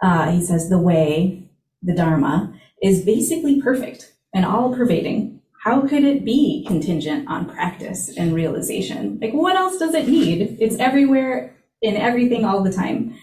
Uh, 0.01 0.31
he 0.31 0.41
says 0.41 0.69
the 0.69 0.79
way, 0.79 1.49
the 1.81 1.93
Dharma, 1.93 2.53
is 2.81 3.03
basically 3.03 3.61
perfect 3.61 4.13
and 4.33 4.45
all 4.45 4.73
pervading. 4.73 5.41
How 5.63 5.81
could 5.81 6.03
it 6.03 6.25
be 6.25 6.65
contingent 6.67 7.27
on 7.27 7.49
practice 7.49 8.15
and 8.17 8.33
realization? 8.33 9.19
Like, 9.21 9.33
what 9.33 9.55
else 9.55 9.77
does 9.77 9.93
it 9.93 10.07
need? 10.07 10.57
It's 10.59 10.77
everywhere 10.77 11.55
in 11.81 11.95
everything 11.95 12.45
all 12.45 12.63
the 12.63 12.71
time. 12.71 13.15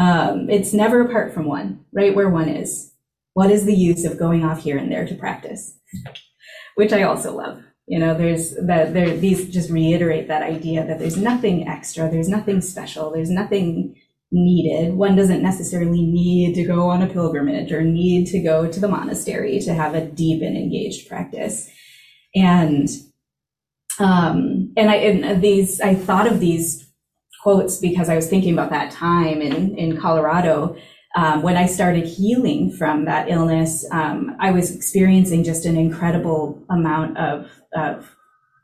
Um, 0.00 0.48
it's 0.48 0.72
never 0.72 1.02
apart 1.02 1.34
from 1.34 1.44
one, 1.44 1.84
right 1.92 2.16
where 2.16 2.30
one 2.30 2.48
is. 2.48 2.94
What 3.34 3.50
is 3.50 3.66
the 3.66 3.76
use 3.76 4.04
of 4.06 4.18
going 4.18 4.42
off 4.42 4.62
here 4.62 4.78
and 4.78 4.90
there 4.90 5.06
to 5.06 5.14
practice? 5.14 5.78
Which 6.74 6.94
I 6.94 7.02
also 7.02 7.36
love. 7.36 7.62
You 7.86 7.98
know, 7.98 8.16
there's 8.16 8.54
that 8.56 8.94
there 8.94 9.14
these 9.14 9.50
just 9.50 9.68
reiterate 9.68 10.28
that 10.28 10.42
idea 10.42 10.86
that 10.86 10.98
there's 10.98 11.18
nothing 11.18 11.68
extra, 11.68 12.10
there's 12.10 12.28
nothing 12.28 12.62
special, 12.62 13.10
there's 13.10 13.30
nothing 13.30 13.94
needed. 14.32 14.94
One 14.94 15.16
doesn't 15.16 15.42
necessarily 15.42 16.00
need 16.00 16.54
to 16.54 16.64
go 16.64 16.88
on 16.88 17.02
a 17.02 17.06
pilgrimage 17.06 17.70
or 17.70 17.82
need 17.82 18.26
to 18.28 18.40
go 18.40 18.70
to 18.70 18.80
the 18.80 18.88
monastery 18.88 19.60
to 19.60 19.74
have 19.74 19.94
a 19.94 20.06
deep 20.06 20.40
and 20.40 20.56
engaged 20.56 21.08
practice. 21.08 21.68
And 22.34 22.88
um, 23.98 24.72
and 24.78 24.88
I 24.88 24.94
and 24.94 25.42
these 25.42 25.78
I 25.82 25.94
thought 25.94 26.26
of 26.26 26.40
these 26.40 26.89
quotes 27.42 27.78
because 27.78 28.08
I 28.08 28.16
was 28.16 28.28
thinking 28.28 28.52
about 28.52 28.70
that 28.70 28.90
time 28.90 29.40
in 29.40 29.76
in 29.76 29.96
Colorado 29.96 30.76
um, 31.16 31.42
when 31.42 31.56
I 31.56 31.66
started 31.66 32.06
healing 32.06 32.70
from 32.70 33.04
that 33.06 33.28
illness, 33.28 33.84
um, 33.90 34.36
I 34.38 34.52
was 34.52 34.74
experiencing 34.74 35.42
just 35.42 35.66
an 35.66 35.76
incredible 35.76 36.62
amount 36.70 37.18
of, 37.18 37.50
of 37.74 38.14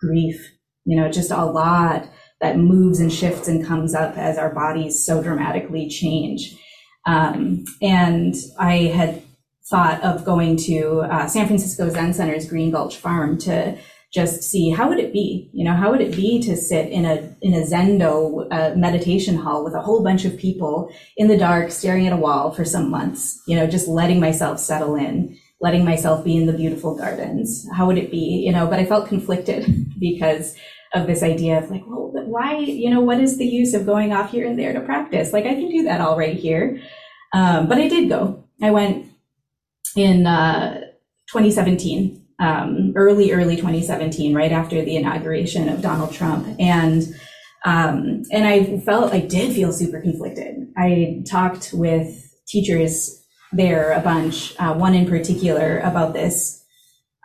grief, 0.00 0.52
you 0.84 0.96
know, 0.96 1.10
just 1.10 1.32
a 1.32 1.44
lot 1.44 2.08
that 2.40 2.58
moves 2.58 3.00
and 3.00 3.12
shifts 3.12 3.48
and 3.48 3.66
comes 3.66 3.94
up 3.94 4.16
as 4.16 4.38
our 4.38 4.54
bodies 4.54 5.04
so 5.04 5.22
dramatically 5.22 5.88
change. 5.88 6.56
Um, 7.04 7.64
and 7.82 8.34
I 8.58 8.76
had 8.94 9.22
thought 9.68 10.02
of 10.04 10.24
going 10.24 10.56
to 10.56 11.00
uh, 11.00 11.26
San 11.26 11.46
Francisco 11.46 11.88
Zen 11.88 12.14
Center's 12.14 12.48
Green 12.48 12.70
Gulch 12.70 12.96
Farm 12.96 13.38
to 13.38 13.76
just 14.16 14.42
see 14.42 14.70
how 14.70 14.88
would 14.88 14.98
it 14.98 15.12
be? 15.12 15.50
You 15.52 15.64
know 15.64 15.74
how 15.74 15.90
would 15.90 16.00
it 16.00 16.16
be 16.16 16.40
to 16.42 16.56
sit 16.56 16.88
in 16.90 17.04
a 17.04 17.16
in 17.42 17.52
a 17.52 17.66
zendo 17.66 18.48
uh, 18.50 18.74
meditation 18.74 19.36
hall 19.36 19.62
with 19.62 19.74
a 19.74 19.82
whole 19.82 20.02
bunch 20.02 20.24
of 20.24 20.38
people 20.38 20.90
in 21.18 21.28
the 21.28 21.36
dark 21.36 21.70
staring 21.70 22.06
at 22.06 22.14
a 22.14 22.16
wall 22.16 22.50
for 22.50 22.64
some 22.64 22.90
months? 22.90 23.38
You 23.46 23.56
know 23.56 23.66
just 23.66 23.86
letting 23.86 24.18
myself 24.18 24.58
settle 24.58 24.96
in 24.96 25.38
letting 25.60 25.84
myself 25.86 26.22
be 26.22 26.36
in 26.36 26.46
the 26.46 26.52
beautiful 26.52 26.94
gardens. 26.96 27.66
How 27.74 27.86
would 27.86 27.98
it 27.98 28.10
be? 28.10 28.42
You 28.46 28.52
know 28.52 28.66
but 28.66 28.78
i 28.78 28.86
felt 28.86 29.08
conflicted 29.08 29.62
because 30.00 30.54
of 30.94 31.06
this 31.06 31.22
idea 31.22 31.58
of 31.58 31.70
like 31.70 31.82
well 31.86 32.10
why 32.36 32.58
you 32.58 32.90
know 32.90 33.02
what 33.02 33.20
is 33.20 33.36
the 33.36 33.46
use 33.46 33.74
of 33.74 33.86
going 33.86 34.12
off 34.12 34.30
here 34.30 34.46
and 34.48 34.58
there 34.58 34.72
to 34.72 34.80
practice? 34.80 35.32
Like 35.34 35.44
i 35.44 35.54
can 35.54 35.68
do 35.68 35.82
that 35.84 36.00
all 36.00 36.18
right 36.18 36.38
here. 36.38 36.80
Um, 37.34 37.68
but 37.68 37.78
i 37.78 37.86
did 37.86 38.08
go. 38.08 38.44
I 38.62 38.70
went 38.70 39.06
in 39.94 40.26
uh, 40.26 40.80
2017 41.28 42.25
um, 42.38 42.92
early, 42.96 43.32
early 43.32 43.56
2017, 43.56 44.34
right 44.34 44.52
after 44.52 44.82
the 44.82 44.96
inauguration 44.96 45.68
of 45.68 45.82
Donald 45.82 46.12
Trump. 46.12 46.46
And 46.58 47.14
um, 47.64 48.22
and 48.30 48.46
I 48.46 48.78
felt, 48.78 49.12
I 49.12 49.18
did 49.18 49.52
feel 49.52 49.72
super 49.72 50.00
conflicted. 50.00 50.68
I 50.76 51.24
talked 51.28 51.72
with 51.72 52.32
teachers 52.46 53.24
there 53.52 53.90
a 53.90 54.00
bunch, 54.00 54.54
uh, 54.60 54.74
one 54.74 54.94
in 54.94 55.08
particular 55.08 55.80
about 55.80 56.12
this, 56.12 56.64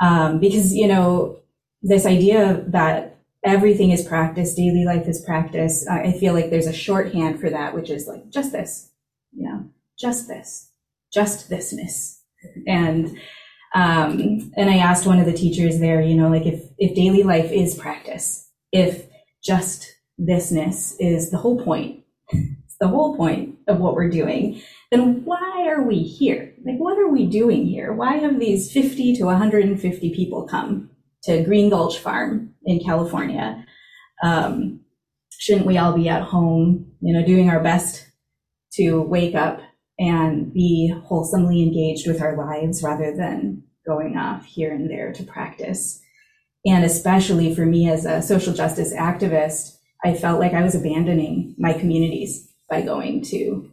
um, 0.02 0.40
because, 0.40 0.74
you 0.74 0.88
know, 0.88 1.38
this 1.84 2.08
idea 2.08 2.64
that 2.68 3.20
everything 3.44 3.92
is 3.92 4.04
practice, 4.04 4.56
daily 4.56 4.84
life 4.84 5.08
is 5.08 5.22
practice, 5.22 5.88
I 5.88 6.12
feel 6.14 6.34
like 6.34 6.50
there's 6.50 6.68
a 6.68 6.74
shorthand 6.74 7.40
for 7.40 7.52
that, 7.52 7.76
which 7.76 7.92
is 7.92 8.08
like 8.08 8.30
just 8.32 8.52
this, 8.52 8.90
you 9.32 9.48
know, 9.48 9.70
just 10.00 10.28
this, 10.28 10.72
just 11.14 11.52
thisness. 11.52 12.20
And 12.66 13.16
um, 13.74 14.52
and 14.58 14.70
I 14.70 14.78
asked 14.78 15.06
one 15.06 15.20
of 15.20 15.26
the 15.26 15.34
teachers 15.34 15.80
there, 15.80 16.02
you 16.02 16.16
know, 16.16 16.30
like 16.30 16.46
if, 16.46 16.64
if 16.78 16.96
daily 16.96 17.24
life 17.24 17.52
is 17.52 17.76
practice, 17.76 18.50
if 18.72 19.08
just 19.44 19.88
thisness 20.20 20.96
is 21.00 21.32
the 21.32 21.38
whole 21.38 21.64
point, 21.64 22.04
it's 22.32 22.78
the 22.80 22.88
whole 22.88 23.16
point 23.16 23.56
of 23.68 23.80
what 23.80 23.96
we're 23.96 24.10
doing, 24.10 24.62
then 24.92 25.24
why 25.24 25.68
are 25.68 25.84
we 25.84 26.00
here? 26.00 26.54
Like, 26.66 26.78
what 26.78 26.98
are 27.00 27.08
we 27.08 27.26
doing 27.26 27.66
here? 27.66 27.94
Why 27.94 28.18
have 28.18 28.40
these 28.40 28.72
50 28.72 29.16
to 29.16 29.24
150 29.26 30.14
people 30.14 30.48
come 30.48 30.92
to 31.24 31.44
Green 31.44 31.70
Gulch 31.70 32.00
Farm 32.00 32.54
in 32.64 32.80
California. 32.80 33.66
Um, 34.24 34.82
shouldn't 35.38 35.66
we 35.66 35.78
all 35.78 35.94
be 35.94 36.10
at 36.10 36.24
home, 36.24 36.92
you 37.02 37.14
know, 37.14 37.26
doing 37.26 37.50
our 37.50 37.62
best 37.62 38.08
to 38.74 39.02
wake 39.02 39.36
up 39.36 39.60
and 40.02 40.52
be 40.52 40.92
wholesomely 41.06 41.62
engaged 41.62 42.08
with 42.08 42.22
our 42.22 42.36
lives 42.36 42.82
rather 42.82 43.16
than 43.16 43.62
going 43.86 44.18
off 44.18 44.46
here 44.46 44.74
and 44.74 44.90
there 44.90 45.14
to 45.14 45.24
practice? 45.24 46.02
And 46.66 46.84
especially 46.84 47.54
for 47.54 47.66
me 47.66 47.88
as 47.88 48.06
a 48.06 48.22
social 48.22 48.54
justice 48.54 48.94
activist, 48.94 49.78
I 50.04 50.16
felt 50.16 50.40
like 50.40 50.54
I 50.54 50.64
was 50.64 50.74
abandoning 50.74 51.54
my 51.60 51.74
communities 51.74 52.52
by 52.68 52.82
going 52.82 53.24
to 53.26 53.72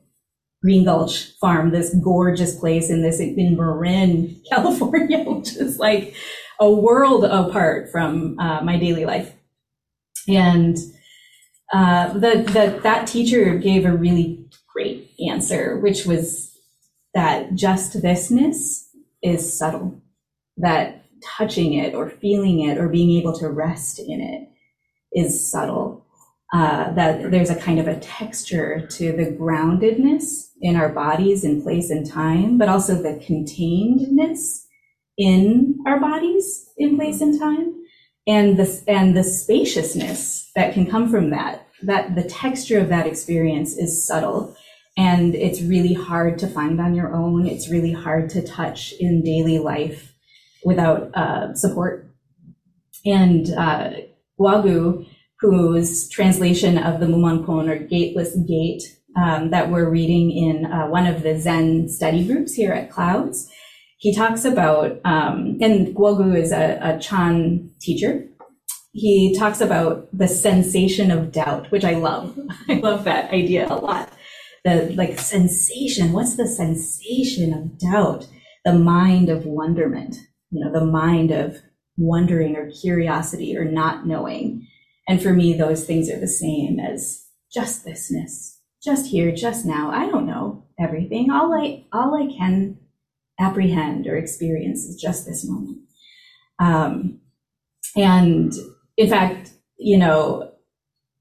Green 0.62 0.84
Gulch 0.84 1.32
Farm, 1.40 1.70
this 1.70 1.94
gorgeous 2.02 2.58
place 2.58 2.90
in 2.90 3.00
this 3.02 3.20
in 3.20 3.56
Marin, 3.56 4.38
California, 4.50 5.18
which 5.26 5.56
is 5.56 5.78
like 5.78 6.14
a 6.60 6.70
world 6.70 7.24
apart 7.24 7.90
from 7.90 8.38
uh, 8.38 8.60
my 8.60 8.78
daily 8.78 9.06
life. 9.06 9.32
And 10.28 10.76
uh, 11.72 12.12
the, 12.12 12.42
the, 12.42 12.80
that 12.82 13.06
teacher 13.06 13.54
gave 13.56 13.86
a 13.86 13.96
really 13.96 14.46
great 14.74 15.07
answer, 15.28 15.78
which 15.78 16.06
was 16.06 16.56
that 17.14 17.54
just 17.54 17.94
thisness 17.94 18.86
is 19.22 19.58
subtle, 19.58 20.00
that 20.56 21.04
touching 21.22 21.74
it 21.74 21.94
or 21.94 22.08
feeling 22.08 22.60
it 22.60 22.78
or 22.78 22.88
being 22.88 23.18
able 23.18 23.36
to 23.38 23.48
rest 23.48 23.98
in 23.98 24.20
it 24.20 24.48
is 25.12 25.50
subtle. 25.50 26.04
Uh, 26.54 26.92
that 26.94 27.30
there's 27.30 27.50
a 27.50 27.56
kind 27.56 27.78
of 27.78 27.86
a 27.86 28.00
texture 28.00 28.86
to 28.86 29.12
the 29.12 29.26
groundedness 29.26 30.48
in 30.62 30.76
our 30.76 30.88
bodies 30.88 31.44
in 31.44 31.60
place 31.60 31.90
and 31.90 32.08
time, 32.08 32.56
but 32.56 32.70
also 32.70 32.94
the 32.94 33.22
containedness 33.26 34.64
in 35.18 35.78
our 35.86 36.00
bodies 36.00 36.70
in 36.78 36.96
place 36.96 37.20
and 37.20 37.38
time, 37.38 37.74
and 38.26 38.56
the 38.56 38.82
and 38.86 39.14
the 39.14 39.24
spaciousness 39.24 40.50
that 40.54 40.72
can 40.72 40.86
come 40.86 41.10
from 41.10 41.30
that. 41.30 41.66
That 41.82 42.14
the 42.14 42.24
texture 42.24 42.80
of 42.80 42.88
that 42.88 43.06
experience 43.06 43.76
is 43.76 44.06
subtle, 44.06 44.56
and 44.98 45.36
it's 45.36 45.62
really 45.62 45.94
hard 45.94 46.40
to 46.40 46.48
find 46.48 46.80
on 46.80 46.92
your 46.92 47.14
own. 47.14 47.46
It's 47.46 47.70
really 47.70 47.92
hard 47.92 48.28
to 48.30 48.44
touch 48.44 48.92
in 48.98 49.22
daily 49.22 49.60
life 49.60 50.12
without 50.64 51.14
uh, 51.14 51.54
support. 51.54 52.10
And 53.06 53.48
uh, 53.56 53.90
Guo 54.40 54.60
Gu, 54.60 55.06
whose 55.38 56.08
translation 56.08 56.76
of 56.76 56.98
the 56.98 57.06
Mumonkan 57.06 57.70
or 57.70 57.78
Gateless 57.78 58.36
Gate 58.48 58.82
um, 59.16 59.50
that 59.52 59.70
we're 59.70 59.88
reading 59.88 60.32
in 60.32 60.66
uh, 60.66 60.88
one 60.88 61.06
of 61.06 61.22
the 61.22 61.38
Zen 61.38 61.88
study 61.88 62.26
groups 62.26 62.54
here 62.54 62.72
at 62.72 62.90
Clouds, 62.90 63.48
he 63.98 64.12
talks 64.12 64.44
about, 64.44 65.00
um, 65.04 65.58
and 65.60 65.94
Guo 65.94 66.16
Gu 66.16 66.34
is 66.34 66.50
a, 66.50 66.78
a 66.82 66.98
Chan 66.98 67.70
teacher. 67.80 68.26
He 68.92 69.36
talks 69.38 69.60
about 69.60 70.08
the 70.12 70.26
sensation 70.26 71.12
of 71.12 71.30
doubt, 71.30 71.70
which 71.70 71.84
I 71.84 71.94
love. 71.94 72.36
I 72.68 72.74
love 72.74 73.04
that 73.04 73.32
idea 73.32 73.68
a 73.72 73.76
lot. 73.76 74.12
The 74.64 74.92
like 74.96 75.18
sensation. 75.18 76.12
What's 76.12 76.36
the 76.36 76.46
sensation 76.46 77.52
of 77.54 77.78
doubt? 77.78 78.28
The 78.64 78.74
mind 78.74 79.28
of 79.28 79.46
wonderment. 79.46 80.16
You 80.50 80.64
know, 80.64 80.72
the 80.72 80.84
mind 80.84 81.30
of 81.30 81.58
wondering 81.96 82.56
or 82.56 82.70
curiosity 82.70 83.56
or 83.56 83.64
not 83.64 84.06
knowing. 84.06 84.66
And 85.08 85.22
for 85.22 85.32
me, 85.32 85.52
those 85.52 85.84
things 85.84 86.10
are 86.10 86.20
the 86.20 86.28
same 86.28 86.78
as 86.78 87.26
just 87.52 87.86
thisness, 87.86 88.56
just 88.82 89.06
here, 89.06 89.32
just 89.34 89.64
now. 89.64 89.90
I 89.90 90.06
don't 90.06 90.26
know 90.26 90.66
everything. 90.78 91.30
All 91.30 91.52
I 91.54 91.86
all 91.92 92.14
I 92.14 92.32
can 92.32 92.78
apprehend 93.40 94.06
or 94.06 94.16
experience 94.16 94.84
is 94.84 95.00
just 95.00 95.26
this 95.26 95.48
moment. 95.48 95.78
Um, 96.58 97.20
and 97.96 98.52
in 98.96 99.08
fact, 99.08 99.52
you 99.78 99.96
know, 99.96 100.52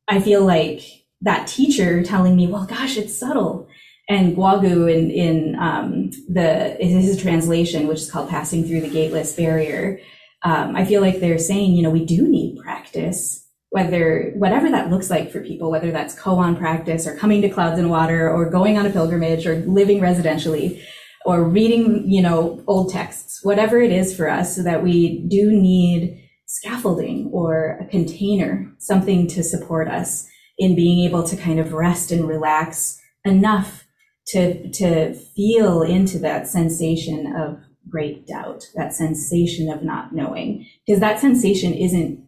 I 0.07 0.19
feel 0.19 0.45
like 0.45 0.81
that 1.21 1.47
teacher 1.47 2.03
telling 2.03 2.35
me, 2.35 2.47
well, 2.47 2.65
gosh, 2.65 2.97
it's 2.97 3.17
subtle. 3.17 3.67
And 4.09 4.35
Guo 4.35 4.61
Gu 4.61 4.87
in, 4.87 5.11
in 5.11 5.55
um, 5.59 6.11
the 6.29 6.77
his 6.79 7.21
translation, 7.21 7.87
which 7.87 7.99
is 7.99 8.11
called 8.11 8.29
Passing 8.29 8.65
Through 8.65 8.81
the 8.81 8.89
Gateless 8.89 9.35
Barrier, 9.35 9.99
um, 10.43 10.75
I 10.75 10.85
feel 10.85 11.01
like 11.01 11.19
they're 11.19 11.39
saying, 11.39 11.73
you 11.73 11.83
know, 11.83 11.89
we 11.89 12.05
do 12.05 12.27
need 12.27 12.59
practice, 12.61 13.45
whether 13.69 14.31
whatever 14.35 14.69
that 14.69 14.89
looks 14.89 15.09
like 15.09 15.31
for 15.31 15.41
people, 15.41 15.69
whether 15.71 15.91
that's 15.91 16.15
koan 16.15 16.57
practice 16.57 17.05
or 17.05 17.17
coming 17.17 17.41
to 17.41 17.49
clouds 17.49 17.79
and 17.79 17.89
water 17.89 18.31
or 18.31 18.49
going 18.49 18.77
on 18.77 18.85
a 18.85 18.89
pilgrimage 18.89 19.45
or 19.45 19.57
living 19.65 19.99
residentially 19.99 20.81
or 21.25 21.43
reading, 21.43 22.09
you 22.09 22.21
know, 22.21 22.63
old 22.67 22.91
texts, 22.93 23.43
whatever 23.43 23.81
it 23.81 23.91
is 23.91 24.15
for 24.15 24.29
us, 24.29 24.55
so 24.55 24.63
that 24.63 24.83
we 24.83 25.27
do 25.27 25.51
need 25.51 26.23
scaffolding 26.45 27.29
or 27.33 27.77
a 27.81 27.85
container, 27.87 28.71
something 28.77 29.27
to 29.27 29.43
support 29.43 29.89
us 29.89 30.29
in 30.57 30.75
being 30.75 31.07
able 31.07 31.23
to 31.23 31.37
kind 31.37 31.59
of 31.59 31.73
rest 31.73 32.11
and 32.11 32.27
relax 32.27 32.99
enough 33.25 33.85
to, 34.27 34.69
to 34.71 35.13
feel 35.13 35.81
into 35.83 36.19
that 36.19 36.47
sensation 36.47 37.33
of 37.35 37.59
great 37.89 38.27
doubt, 38.27 38.67
that 38.75 38.93
sensation 38.93 39.69
of 39.69 39.83
not 39.83 40.13
knowing, 40.13 40.65
because 40.85 40.99
that 40.99 41.19
sensation 41.19 41.73
isn't 41.73 42.27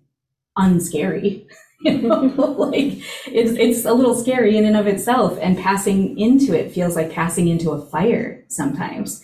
unscary. 0.57 1.45
like 1.85 2.97
it's 3.25 3.51
it's 3.51 3.85
a 3.85 3.93
little 3.93 4.13
scary 4.13 4.57
in 4.57 4.65
and 4.65 4.75
of 4.75 4.85
itself, 4.85 5.39
and 5.41 5.57
passing 5.57 6.19
into 6.19 6.53
it 6.53 6.73
feels 6.73 6.93
like 6.93 7.09
passing 7.09 7.47
into 7.47 7.71
a 7.71 7.85
fire 7.85 8.43
sometimes. 8.49 9.23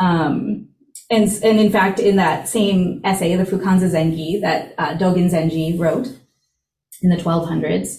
Um, 0.00 0.70
and 1.10 1.28
and 1.44 1.60
in 1.60 1.70
fact, 1.70 1.98
in 1.98 2.16
that 2.16 2.48
same 2.48 3.02
essay, 3.04 3.36
the 3.36 3.44
Fukanzazengi 3.44 4.40
that 4.40 4.74
uh, 4.78 4.94
Dogen 4.94 5.30
Zenji 5.30 5.78
wrote 5.78 6.08
in 7.02 7.10
the 7.10 7.16
1200s, 7.16 7.98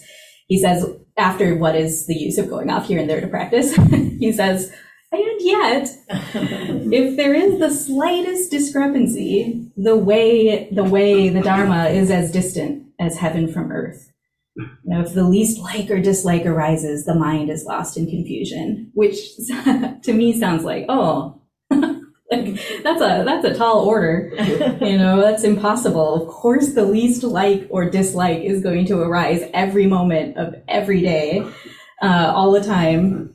he 0.52 0.58
says 0.58 0.84
after 1.16 1.56
what 1.56 1.74
is 1.74 2.06
the 2.06 2.14
use 2.14 2.36
of 2.36 2.50
going 2.50 2.68
off 2.68 2.86
here 2.86 3.00
and 3.00 3.08
there 3.08 3.22
to 3.22 3.26
practice, 3.26 3.74
he 4.18 4.30
says. 4.32 4.70
And 5.10 5.40
yet, 5.40 5.88
if 6.08 7.16
there 7.16 7.32
is 7.32 7.58
the 7.58 7.70
slightest 7.70 8.50
discrepancy, 8.50 9.70
the 9.78 9.96
way 9.96 10.68
the 10.70 10.84
way 10.84 11.30
the 11.30 11.40
Dharma 11.40 11.86
is 11.86 12.10
as 12.10 12.30
distant 12.30 12.84
as 13.00 13.16
heaven 13.16 13.50
from 13.50 13.72
earth. 13.72 14.10
You 14.56 14.68
know, 14.84 15.00
if 15.00 15.14
the 15.14 15.24
least 15.24 15.58
like 15.58 15.90
or 15.90 16.00
dislike 16.00 16.44
arises, 16.44 17.06
the 17.06 17.14
mind 17.14 17.48
is 17.48 17.64
lost 17.64 17.96
in 17.96 18.10
confusion, 18.10 18.90
which 18.92 19.16
to 20.02 20.12
me 20.12 20.38
sounds 20.38 20.64
like, 20.64 20.84
oh, 20.90 21.41
like 22.32 22.82
that's 22.82 23.00
a 23.00 23.22
that's 23.24 23.44
a 23.44 23.54
tall 23.54 23.80
order. 23.80 24.32
you 24.80 24.98
know, 24.98 25.20
that's 25.20 25.44
impossible. 25.44 26.22
Of 26.22 26.28
course, 26.28 26.74
the 26.74 26.84
least 26.84 27.22
like 27.22 27.66
or 27.70 27.88
dislike 27.88 28.42
is 28.42 28.62
going 28.62 28.86
to 28.86 29.00
arise 29.00 29.42
every 29.54 29.86
moment 29.86 30.36
of 30.36 30.54
every 30.68 31.00
day, 31.00 31.46
uh, 32.02 32.32
all 32.34 32.52
the 32.52 32.62
time. 32.62 33.34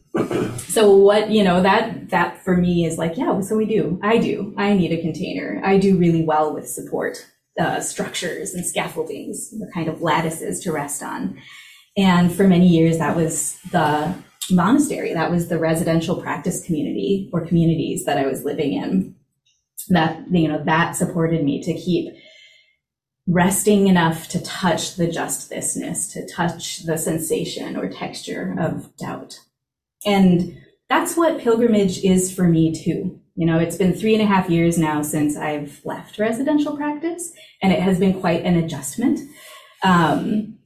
So 0.57 0.95
what 0.95 1.29
you 1.29 1.43
know 1.43 1.61
that 1.61 2.09
that 2.09 2.43
for 2.43 2.57
me 2.57 2.85
is 2.85 2.97
like, 2.97 3.17
yeah. 3.17 3.39
So 3.41 3.55
we 3.55 3.65
do. 3.65 3.99
I 4.03 4.17
do. 4.17 4.53
I 4.57 4.73
need 4.73 4.91
a 4.91 5.01
container. 5.01 5.61
I 5.63 5.77
do 5.77 5.97
really 5.97 6.23
well 6.23 6.53
with 6.53 6.67
support 6.67 7.25
uh, 7.59 7.79
structures 7.81 8.53
and 8.53 8.65
scaffoldings, 8.65 9.51
the 9.51 9.69
kind 9.73 9.87
of 9.87 10.01
lattices 10.01 10.59
to 10.61 10.71
rest 10.71 11.03
on. 11.03 11.39
And 11.95 12.31
for 12.31 12.47
many 12.47 12.67
years, 12.67 12.99
that 12.99 13.15
was 13.15 13.57
the 13.71 14.13
monastery. 14.51 15.13
That 15.13 15.31
was 15.31 15.47
the 15.47 15.59
residential 15.59 16.21
practice 16.21 16.65
community 16.65 17.29
or 17.33 17.45
communities 17.45 18.05
that 18.05 18.17
I 18.17 18.25
was 18.25 18.43
living 18.43 18.73
in. 18.73 19.15
That, 19.89 20.23
you 20.31 20.47
know, 20.47 20.63
that 20.65 20.95
supported 20.95 21.43
me 21.43 21.61
to 21.63 21.73
keep 21.73 22.13
resting 23.27 23.87
enough 23.87 24.27
to 24.29 24.41
touch 24.41 24.95
the 24.95 25.07
just 25.07 25.51
thisness, 25.51 26.11
to 26.13 26.27
touch 26.27 26.83
the 26.83 26.97
sensation 26.97 27.75
or 27.75 27.89
texture 27.89 28.55
of 28.59 28.95
doubt. 28.97 29.39
And 30.05 30.57
that's 30.89 31.17
what 31.17 31.39
pilgrimage 31.39 32.03
is 32.03 32.33
for 32.33 32.47
me 32.47 32.73
too. 32.73 33.19
You 33.35 33.45
know, 33.45 33.59
it's 33.59 33.75
been 33.75 33.93
three 33.93 34.13
and 34.13 34.23
a 34.23 34.25
half 34.25 34.49
years 34.49 34.77
now 34.77 35.01
since 35.01 35.37
I've 35.37 35.81
left 35.85 36.17
residential 36.17 36.75
practice, 36.75 37.31
and 37.61 37.71
it 37.71 37.81
has 37.81 37.99
been 37.99 38.19
quite 38.19 38.43
an 38.43 38.55
adjustment. 38.55 39.19
Um, 39.83 40.57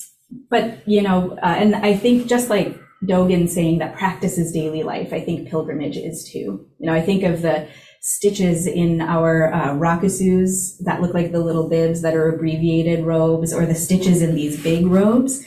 but, 0.50 0.88
you 0.88 1.02
know, 1.02 1.38
uh, 1.44 1.56
and 1.58 1.76
I 1.76 1.96
think 1.96 2.28
just 2.28 2.50
like 2.50 2.81
Dogen 3.04 3.50
saying 3.50 3.80
that 3.80 3.96
practice 3.96 4.38
is 4.38 4.52
daily 4.52 4.84
life, 4.84 5.12
I 5.12 5.22
think 5.22 5.50
pilgrimage 5.50 5.98
is 5.98 6.30
too. 6.32 6.66
You 6.78 6.88
know, 6.88 6.94
I 6.94 7.02
think 7.02 7.24
of 7.24 7.42
the 7.42 7.68
stitches 8.02 8.68
in 8.68 9.02
our 9.02 9.54
uh, 9.54 9.74
rakusus 9.74 10.78
that 10.86 11.02
look 11.02 11.14
like 11.14 11.32
the 11.32 11.40
little 11.40 11.70
bibs 11.70 12.02
that 12.02 12.16
are 12.16 12.30
abbreviated 12.30 13.06
robes, 13.06 13.54
or 13.54 13.66
the 13.66 13.76
stitches 13.76 14.22
in 14.22 14.36
these 14.36 14.62
big 14.62 14.86
robes. 14.88 15.46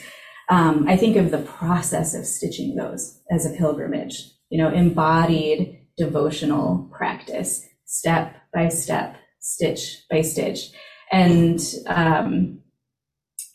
Um, 0.49 0.87
I 0.87 0.95
think 0.95 1.15
of 1.15 1.31
the 1.31 1.39
process 1.39 2.13
of 2.13 2.25
stitching 2.25 2.75
those 2.75 3.19
as 3.31 3.45
a 3.45 3.55
pilgrimage, 3.55 4.23
you 4.49 4.57
know, 4.57 4.69
embodied 4.69 5.79
devotional 5.97 6.89
practice, 6.95 7.65
step 7.85 8.35
by 8.53 8.69
step, 8.69 9.15
stitch 9.39 10.03
by 10.09 10.21
stitch. 10.21 10.71
And 11.11 11.59
um, 11.87 12.59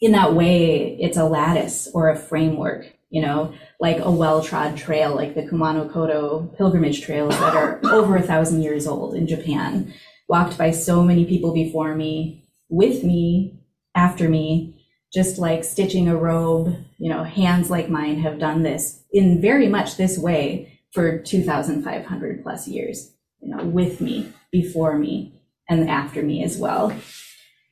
in 0.01 0.13
that 0.13 0.35
way, 0.35 0.97
it's 1.01 1.17
a 1.17 1.25
lattice 1.25 1.89
or 1.95 2.09
a 2.09 2.19
framework, 2.19 2.93
you 3.11 3.21
know, 3.21 3.53
like 3.81 3.99
a 3.99 4.11
well 4.11 4.43
trod 4.43 4.77
trail, 4.77 5.15
like 5.15 5.35
the 5.35 5.43
Kumano 5.43 5.91
Kodo 5.91 6.57
pilgrimage 6.57 7.03
trails 7.03 7.39
that 7.41 7.55
are 7.55 7.81
over 7.93 8.17
a 8.17 8.23
thousand 8.23 8.63
years 8.63 8.87
old 8.87 9.15
in 9.15 9.27
Japan, 9.27 9.93
walked 10.29 10.57
by 10.57 10.71
so 10.71 11.03
many 11.03 11.25
people 11.25 11.53
before 11.53 11.95
me, 11.95 12.49
with 12.69 13.03
me, 13.03 13.61
after 13.95 14.29
me, 14.29 14.81
just 15.13 15.39
like 15.39 15.65
stitching 15.65 16.09
a 16.09 16.17
robe, 16.17 16.77
you 16.99 17.11
know, 17.11 17.25
hands 17.25 17.69
like 17.69 17.91
mine 17.91 18.21
have 18.21 18.39
done 18.39 18.63
this 18.63 19.03
in 19.13 19.41
very 19.43 19.67
much 19.67 19.97
this 19.97 20.17
way 20.17 20.79
for 20.93 21.19
2,500 21.19 22.43
plus 22.43 22.69
years, 22.69 23.13
you 23.41 23.55
know, 23.55 23.65
with 23.65 24.01
me, 24.01 24.33
before 24.53 24.97
me, 24.97 25.43
and 25.69 25.91
after 25.91 26.23
me 26.23 26.45
as 26.45 26.59
well. 26.59 26.93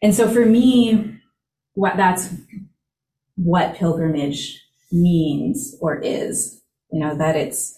And 0.03 0.15
so 0.15 0.29
for 0.29 0.45
me, 0.45 1.21
what 1.75 1.97
that's 1.97 2.35
what 3.37 3.77
pilgrimage 3.77 4.61
means 4.91 5.77
or 5.81 5.99
is, 6.01 6.63
you 6.91 7.01
know, 7.01 7.17
that 7.17 7.37
it's 7.37 7.77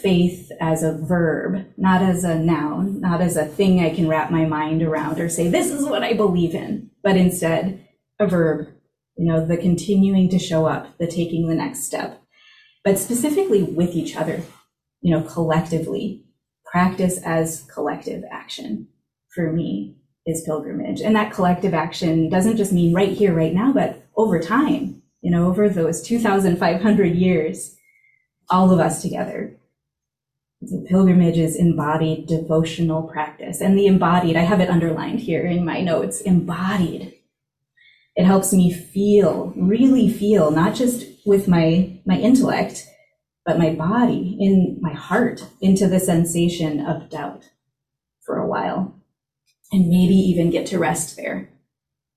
faith 0.00 0.50
as 0.60 0.82
a 0.82 0.96
verb, 0.96 1.66
not 1.76 2.02
as 2.02 2.24
a 2.24 2.38
noun, 2.38 3.00
not 3.00 3.20
as 3.20 3.36
a 3.36 3.44
thing 3.44 3.80
I 3.80 3.94
can 3.94 4.08
wrap 4.08 4.30
my 4.30 4.46
mind 4.46 4.82
around 4.82 5.20
or 5.20 5.28
say, 5.28 5.48
this 5.48 5.70
is 5.70 5.84
what 5.84 6.02
I 6.02 6.14
believe 6.14 6.54
in, 6.54 6.90
but 7.02 7.16
instead 7.16 7.86
a 8.18 8.26
verb, 8.26 8.68
you 9.16 9.26
know, 9.26 9.44
the 9.44 9.56
continuing 9.56 10.28
to 10.30 10.38
show 10.38 10.66
up, 10.66 10.96
the 10.98 11.06
taking 11.06 11.48
the 11.48 11.54
next 11.54 11.84
step, 11.84 12.22
but 12.82 12.98
specifically 12.98 13.62
with 13.62 13.94
each 13.94 14.16
other, 14.16 14.42
you 15.00 15.14
know, 15.14 15.22
collectively, 15.22 16.24
practice 16.64 17.20
as 17.24 17.62
collective 17.72 18.24
action 18.32 18.88
for 19.34 19.52
me 19.52 19.96
is 20.26 20.42
pilgrimage. 20.42 21.00
And 21.00 21.14
that 21.14 21.32
collective 21.32 21.74
action 21.74 22.28
doesn't 22.30 22.56
just 22.56 22.72
mean 22.72 22.94
right 22.94 23.12
here, 23.12 23.34
right 23.34 23.52
now, 23.52 23.72
but 23.72 24.02
over 24.16 24.40
time, 24.40 25.02
you 25.24 25.30
know, 25.30 25.48
over 25.48 25.70
those 25.70 26.02
2,500 26.02 27.14
years, 27.16 27.76
all 28.50 28.70
of 28.70 28.78
us 28.78 29.00
together. 29.00 29.56
The 30.60 30.84
pilgrimage 30.86 31.38
is 31.38 31.56
embodied 31.56 32.26
devotional 32.26 33.04
practice. 33.04 33.62
And 33.62 33.78
the 33.78 33.86
embodied, 33.86 34.36
I 34.36 34.42
have 34.42 34.60
it 34.60 34.68
underlined 34.68 35.20
here 35.20 35.46
in 35.46 35.64
my 35.64 35.80
notes, 35.80 36.20
embodied. 36.20 37.14
It 38.14 38.26
helps 38.26 38.52
me 38.52 38.70
feel, 38.70 39.54
really 39.56 40.12
feel, 40.12 40.50
not 40.50 40.74
just 40.74 41.06
with 41.24 41.48
my, 41.48 41.98
my 42.04 42.18
intellect, 42.18 42.86
but 43.46 43.58
my 43.58 43.70
body, 43.70 44.36
in 44.38 44.76
my 44.82 44.92
heart, 44.92 45.42
into 45.62 45.88
the 45.88 46.00
sensation 46.00 46.84
of 46.84 47.08
doubt 47.08 47.48
for 48.26 48.36
a 48.36 48.46
while 48.46 48.94
and 49.72 49.88
maybe 49.88 50.14
even 50.14 50.50
get 50.50 50.66
to 50.66 50.78
rest 50.78 51.16
there, 51.16 51.48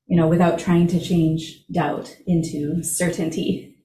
you 0.08 0.15
know, 0.15 0.28
without 0.28 0.58
trying 0.58 0.88
to 0.88 1.00
change 1.00 1.65
doubt 1.72 2.15
into 2.26 2.84
certainty. 2.84 3.76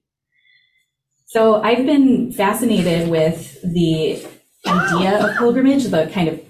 So 1.27 1.63
I've 1.63 1.87
been 1.87 2.33
fascinated 2.33 3.09
with 3.09 3.61
the 3.63 4.25
idea 4.67 5.25
of 5.25 5.37
pilgrimage, 5.37 5.85
the 5.85 6.11
kind 6.13 6.29
of 6.29 6.41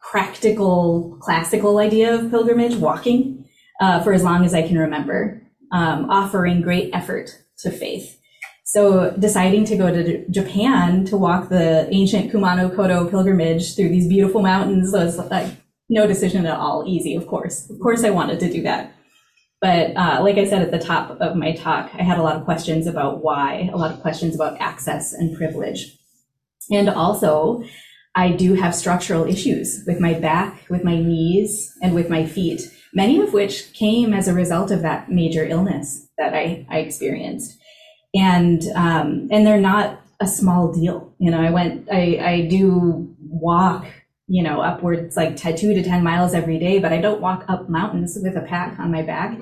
practical, 0.00 1.18
classical 1.20 1.78
idea 1.78 2.14
of 2.14 2.30
pilgrimage, 2.30 2.76
walking, 2.76 3.44
uh, 3.80 4.02
for 4.02 4.12
as 4.12 4.24
long 4.24 4.44
as 4.44 4.54
I 4.54 4.66
can 4.66 4.78
remember, 4.78 5.42
um, 5.72 6.08
offering 6.10 6.62
great 6.62 6.90
effort 6.94 7.30
to 7.58 7.70
faith. 7.70 8.18
So 8.64 9.14
deciding 9.18 9.64
to 9.66 9.76
go 9.76 9.92
to 9.92 10.28
Japan 10.28 11.04
to 11.06 11.16
walk 11.16 11.48
the 11.48 11.88
ancient 11.92 12.32
Kumano 12.32 12.74
Kodo 12.74 13.08
pilgrimage 13.08 13.76
through 13.76 13.90
these 13.90 14.08
beautiful 14.08 14.42
mountains 14.42 14.92
was 14.92 15.18
like 15.18 15.48
no 15.88 16.06
decision 16.06 16.46
at 16.46 16.58
all 16.58 16.84
easy, 16.86 17.14
of 17.14 17.26
course. 17.26 17.70
Of 17.70 17.78
course, 17.78 18.02
I 18.02 18.10
wanted 18.10 18.40
to 18.40 18.52
do 18.52 18.62
that. 18.62 18.92
But 19.66 19.96
uh, 19.96 20.22
like 20.22 20.38
I 20.38 20.44
said 20.44 20.62
at 20.62 20.70
the 20.70 20.78
top 20.78 21.20
of 21.20 21.34
my 21.34 21.50
talk, 21.50 21.90
I 21.98 22.04
had 22.04 22.18
a 22.18 22.22
lot 22.22 22.36
of 22.36 22.44
questions 22.44 22.86
about 22.86 23.24
why, 23.24 23.68
a 23.72 23.76
lot 23.76 23.90
of 23.90 24.00
questions 24.00 24.36
about 24.36 24.60
access 24.60 25.12
and 25.12 25.36
privilege. 25.36 25.98
And 26.70 26.88
also, 26.88 27.64
I 28.14 28.30
do 28.30 28.54
have 28.54 28.76
structural 28.76 29.24
issues 29.24 29.82
with 29.84 29.98
my 29.98 30.14
back, 30.14 30.70
with 30.70 30.84
my 30.84 31.00
knees, 31.00 31.76
and 31.82 31.96
with 31.96 32.08
my 32.08 32.24
feet, 32.26 32.60
many 32.94 33.20
of 33.20 33.32
which 33.32 33.72
came 33.72 34.14
as 34.14 34.28
a 34.28 34.34
result 34.34 34.70
of 34.70 34.82
that 34.82 35.10
major 35.10 35.44
illness 35.44 36.06
that 36.16 36.32
I, 36.32 36.64
I 36.70 36.78
experienced. 36.78 37.58
And, 38.14 38.62
um, 38.76 39.26
and 39.32 39.44
they're 39.44 39.60
not 39.60 40.00
a 40.20 40.28
small 40.28 40.72
deal. 40.72 41.12
You 41.18 41.32
know, 41.32 41.40
I 41.40 41.50
went, 41.50 41.88
I, 41.90 42.20
I 42.22 42.40
do 42.42 43.12
walk 43.28 43.84
you 44.28 44.42
know, 44.42 44.60
upwards 44.60 45.16
like 45.16 45.36
two 45.36 45.74
to 45.74 45.82
10 45.82 46.02
miles 46.02 46.34
every 46.34 46.58
day, 46.58 46.78
but 46.78 46.92
I 46.92 47.00
don't 47.00 47.20
walk 47.20 47.44
up 47.48 47.68
mountains 47.68 48.18
with 48.20 48.36
a 48.36 48.40
pack 48.40 48.78
on 48.78 48.90
my 48.90 49.02
back. 49.02 49.38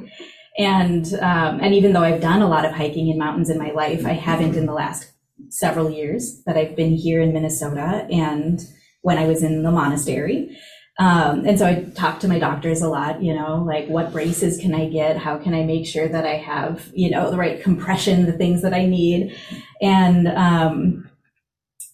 And, 0.58 1.12
um, 1.14 1.60
and 1.60 1.74
even 1.74 1.92
though 1.92 2.02
I've 2.02 2.20
done 2.20 2.42
a 2.42 2.48
lot 2.48 2.64
of 2.64 2.72
hiking 2.72 3.08
in 3.08 3.18
mountains 3.18 3.50
in 3.50 3.58
my 3.58 3.70
life, 3.70 4.06
I 4.06 4.12
haven't 4.12 4.56
in 4.56 4.66
the 4.66 4.72
last 4.74 5.10
several 5.48 5.90
years 5.90 6.42
that 6.44 6.56
I've 6.56 6.76
been 6.76 6.92
here 6.92 7.20
in 7.20 7.32
Minnesota 7.32 8.06
and 8.10 8.60
when 9.02 9.18
I 9.18 9.26
was 9.26 9.42
in 9.42 9.62
the 9.62 9.70
monastery. 9.70 10.56
Um, 10.98 11.44
and 11.44 11.58
so 11.58 11.66
I 11.66 11.84
talk 11.96 12.20
to 12.20 12.28
my 12.28 12.38
doctors 12.38 12.80
a 12.80 12.88
lot, 12.88 13.20
you 13.20 13.34
know, 13.34 13.64
like 13.66 13.88
what 13.88 14.12
braces 14.12 14.58
can 14.58 14.74
I 14.74 14.88
get? 14.88 15.16
How 15.16 15.38
can 15.38 15.52
I 15.52 15.64
make 15.64 15.86
sure 15.86 16.06
that 16.08 16.24
I 16.24 16.36
have, 16.36 16.88
you 16.94 17.10
know, 17.10 17.30
the 17.30 17.36
right 17.36 17.60
compression, 17.60 18.26
the 18.26 18.32
things 18.32 18.62
that 18.62 18.72
I 18.72 18.86
need? 18.86 19.36
And, 19.82 20.28
um, 20.28 21.10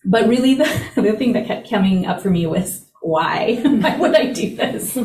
but 0.05 0.29
really 0.29 0.55
the, 0.57 0.83
the 0.96 1.12
thing 1.12 1.33
that 1.33 1.46
kept 1.46 1.70
coming 1.70 2.05
up 2.05 2.20
for 2.20 2.31
me 2.31 2.46
was 2.46 2.80
why 3.01 3.61
why 3.65 3.97
would 3.97 4.15
i 4.15 4.33
do 4.33 4.55
this 4.57 4.97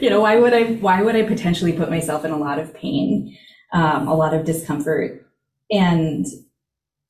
you 0.00 0.10
know 0.10 0.20
why 0.20 0.36
would 0.36 0.54
i 0.54 0.64
why 0.74 1.02
would 1.02 1.16
i 1.16 1.22
potentially 1.22 1.72
put 1.72 1.90
myself 1.90 2.24
in 2.24 2.30
a 2.30 2.36
lot 2.36 2.58
of 2.58 2.72
pain 2.74 3.36
um, 3.72 4.08
a 4.08 4.14
lot 4.14 4.34
of 4.34 4.44
discomfort 4.44 5.26
and 5.70 6.26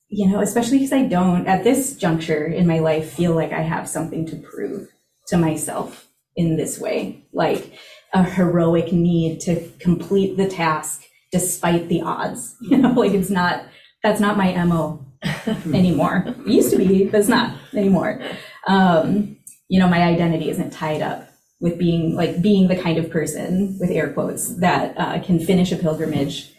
you 0.09 0.27
know 0.27 0.41
especially 0.41 0.77
because 0.77 0.93
i 0.93 1.03
don't 1.03 1.47
at 1.47 1.63
this 1.63 1.95
juncture 1.95 2.45
in 2.45 2.67
my 2.67 2.79
life 2.79 3.13
feel 3.13 3.33
like 3.33 3.51
i 3.51 3.61
have 3.61 3.87
something 3.87 4.25
to 4.25 4.35
prove 4.35 4.89
to 5.27 5.37
myself 5.37 6.07
in 6.35 6.57
this 6.57 6.79
way 6.79 7.23
like 7.33 7.73
a 8.13 8.23
heroic 8.23 8.91
need 8.91 9.39
to 9.39 9.69
complete 9.79 10.37
the 10.37 10.47
task 10.47 11.03
despite 11.31 11.87
the 11.87 12.01
odds 12.01 12.55
you 12.61 12.77
know 12.77 12.91
like 12.91 13.13
it's 13.13 13.29
not 13.29 13.63
that's 14.03 14.19
not 14.19 14.37
my 14.37 14.51
mo 14.65 15.05
anymore. 15.73 16.23
It 16.27 16.47
used 16.47 16.71
to 16.71 16.77
be, 16.77 17.05
but 17.05 17.19
it's 17.19 17.29
not 17.29 17.55
anymore. 17.73 18.21
Um, 18.67 19.37
you 19.71 19.79
know, 19.79 19.87
my 19.87 20.03
identity 20.03 20.49
isn't 20.49 20.71
tied 20.71 21.01
up 21.01 21.29
with 21.61 21.79
being 21.79 22.13
like 22.13 22.41
being 22.41 22.67
the 22.67 22.75
kind 22.75 22.97
of 22.97 23.09
person 23.09 23.77
with 23.79 23.89
air 23.89 24.11
quotes 24.11 24.57
that 24.57 24.93
uh, 24.97 25.23
can 25.23 25.39
finish 25.39 25.71
a 25.71 25.77
pilgrimage 25.77 26.51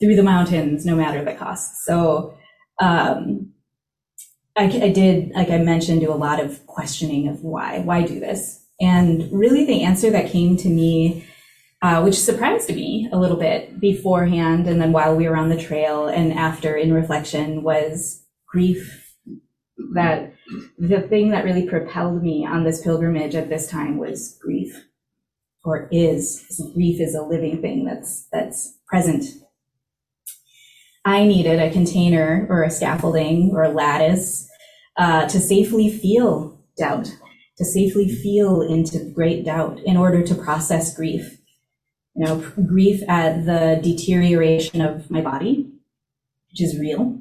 through 0.00 0.16
the 0.16 0.24
mountains 0.24 0.84
no 0.84 0.96
matter 0.96 1.24
the 1.24 1.34
cost. 1.34 1.84
So 1.84 2.36
um, 2.80 3.52
I, 4.56 4.64
I 4.64 4.90
did, 4.90 5.30
like 5.36 5.50
I 5.50 5.58
mentioned, 5.58 6.00
do 6.00 6.12
a 6.12 6.14
lot 6.14 6.40
of 6.40 6.66
questioning 6.66 7.28
of 7.28 7.44
why, 7.44 7.78
why 7.78 8.02
do 8.02 8.18
this, 8.18 8.66
and 8.80 9.30
really 9.30 9.64
the 9.64 9.84
answer 9.84 10.10
that 10.10 10.28
came 10.28 10.56
to 10.56 10.68
me 10.68 11.24
uh, 11.80 12.02
which 12.02 12.18
surprised 12.18 12.74
me 12.74 13.08
a 13.12 13.20
little 13.20 13.36
bit 13.36 13.78
beforehand 13.78 14.66
and 14.66 14.80
then 14.80 14.90
while 14.90 15.14
we 15.14 15.28
were 15.28 15.36
on 15.36 15.48
the 15.48 15.62
trail 15.62 16.08
and 16.08 16.32
after 16.32 16.74
in 16.74 16.92
reflection 16.92 17.62
was 17.62 18.24
grief 18.48 19.07
that 19.94 20.32
the 20.78 21.02
thing 21.02 21.30
that 21.30 21.44
really 21.44 21.66
propelled 21.66 22.22
me 22.22 22.46
on 22.46 22.64
this 22.64 22.82
pilgrimage 22.82 23.34
at 23.34 23.48
this 23.48 23.68
time 23.68 23.98
was 23.98 24.38
grief. 24.40 24.84
Or 25.64 25.88
is 25.90 26.62
grief 26.74 27.00
is 27.00 27.14
a 27.14 27.22
living 27.22 27.60
thing 27.60 27.84
that's 27.84 28.26
that's 28.32 28.78
present. 28.86 29.24
I 31.04 31.26
needed 31.26 31.58
a 31.60 31.70
container 31.70 32.46
or 32.48 32.62
a 32.62 32.70
scaffolding 32.70 33.50
or 33.52 33.64
a 33.64 33.68
lattice 33.68 34.48
uh, 34.96 35.26
to 35.28 35.38
safely 35.38 35.90
feel 35.90 36.58
doubt 36.76 37.10
to 37.58 37.64
safely 37.64 38.08
feel 38.08 38.62
into 38.62 39.10
great 39.12 39.44
doubt 39.44 39.80
in 39.84 39.96
order 39.96 40.22
to 40.22 40.34
process 40.34 40.94
grief. 40.94 41.38
You 42.14 42.24
know, 42.24 42.52
grief 42.66 43.02
at 43.08 43.44
the 43.44 43.80
deterioration 43.82 44.80
of 44.80 45.10
my 45.10 45.20
body, 45.20 45.68
which 46.50 46.62
is 46.62 46.78
real. 46.78 47.20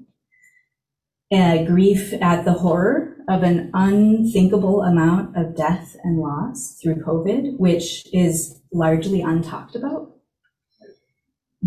Uh, 1.30 1.66
grief 1.66 2.14
at 2.22 2.46
the 2.46 2.54
horror 2.54 3.18
of 3.28 3.44
an 3.44 3.70
unthinkable 3.74 4.84
amount 4.84 5.36
of 5.36 5.58
death 5.58 5.98
and 6.06 6.20
loss 6.20 6.80
through 6.82 7.04
COVID, 7.04 7.58
which 7.58 8.08
is 8.14 8.62
largely 8.72 9.20
untalked 9.20 9.76
about. 9.76 10.16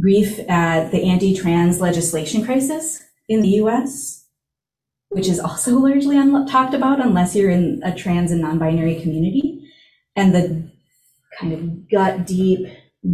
Grief 0.01 0.39
at 0.49 0.91
the 0.91 1.03
anti-trans 1.03 1.79
legislation 1.79 2.43
crisis 2.43 3.03
in 3.29 3.43
the 3.43 3.61
US, 3.63 4.25
which 5.11 5.29
is 5.29 5.39
also 5.39 5.79
largely 5.79 6.17
untalked 6.17 6.73
about 6.73 7.05
unless 7.05 7.37
you're 7.37 7.51
in 7.51 7.83
a 7.85 7.95
trans 7.95 8.31
and 8.31 8.41
non-binary 8.41 8.99
community. 9.03 9.71
And 10.17 10.35
the 10.35 10.71
kind 11.39 11.53
of 11.53 11.91
gut 11.91 12.27
deep 12.27 12.67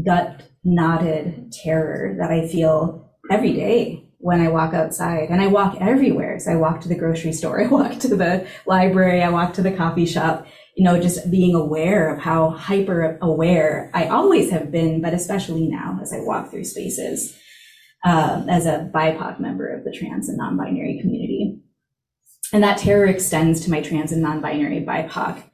gut 0.05 0.45
knotted 0.63 1.53
terror 1.53 2.17
that 2.21 2.31
I 2.31 2.47
feel 2.47 3.11
every 3.31 3.53
day 3.53 4.06
when 4.27 4.41
I 4.41 4.49
walk 4.49 4.75
outside. 4.75 5.29
And 5.31 5.41
I 5.41 5.47
walk 5.47 5.77
everywhere. 5.81 6.41
So 6.41 6.51
I 6.51 6.57
walk 6.57 6.81
to 6.81 6.89
the 6.89 6.97
grocery 6.97 7.33
store, 7.33 7.61
I 7.65 7.69
walk 7.69 8.01
to 8.01 8.09
the 8.09 8.45
library, 8.67 9.23
I 9.23 9.29
walk 9.29 9.55
to 9.55 9.63
the 9.63 9.71
coffee 9.71 10.05
shop, 10.05 10.49
you 10.77 10.83
know, 10.83 11.01
just 11.01 11.31
being 11.31 11.55
aware 11.55 12.13
of 12.13 12.21
how 12.21 12.51
hyper 12.51 13.19
aware 13.23 13.89
I 13.95 14.09
always 14.09 14.51
have 14.51 14.73
been, 14.73 15.01
but 15.01 15.15
especially 15.15 15.69
now 15.69 16.01
as 16.03 16.13
I 16.13 16.19
walk 16.19 16.51
through 16.51 16.65
spaces 16.65 17.39
uh, 18.05 18.45
as 18.49 18.67
a 18.67 18.91
BIPOC 18.93 19.39
member 19.39 19.69
of 19.69 19.85
the 19.85 19.93
trans 19.93 20.29
and 20.29 20.37
non 20.37 20.57
binary 20.57 20.99
community. 21.01 21.61
And 22.53 22.65
that 22.65 22.79
terror 22.79 23.07
extends 23.07 23.61
to 23.61 23.71
my 23.71 23.81
trans 23.81 24.11
and 24.11 24.23
non 24.23 24.41
binary 24.41 24.85
BIPOC 24.85 25.45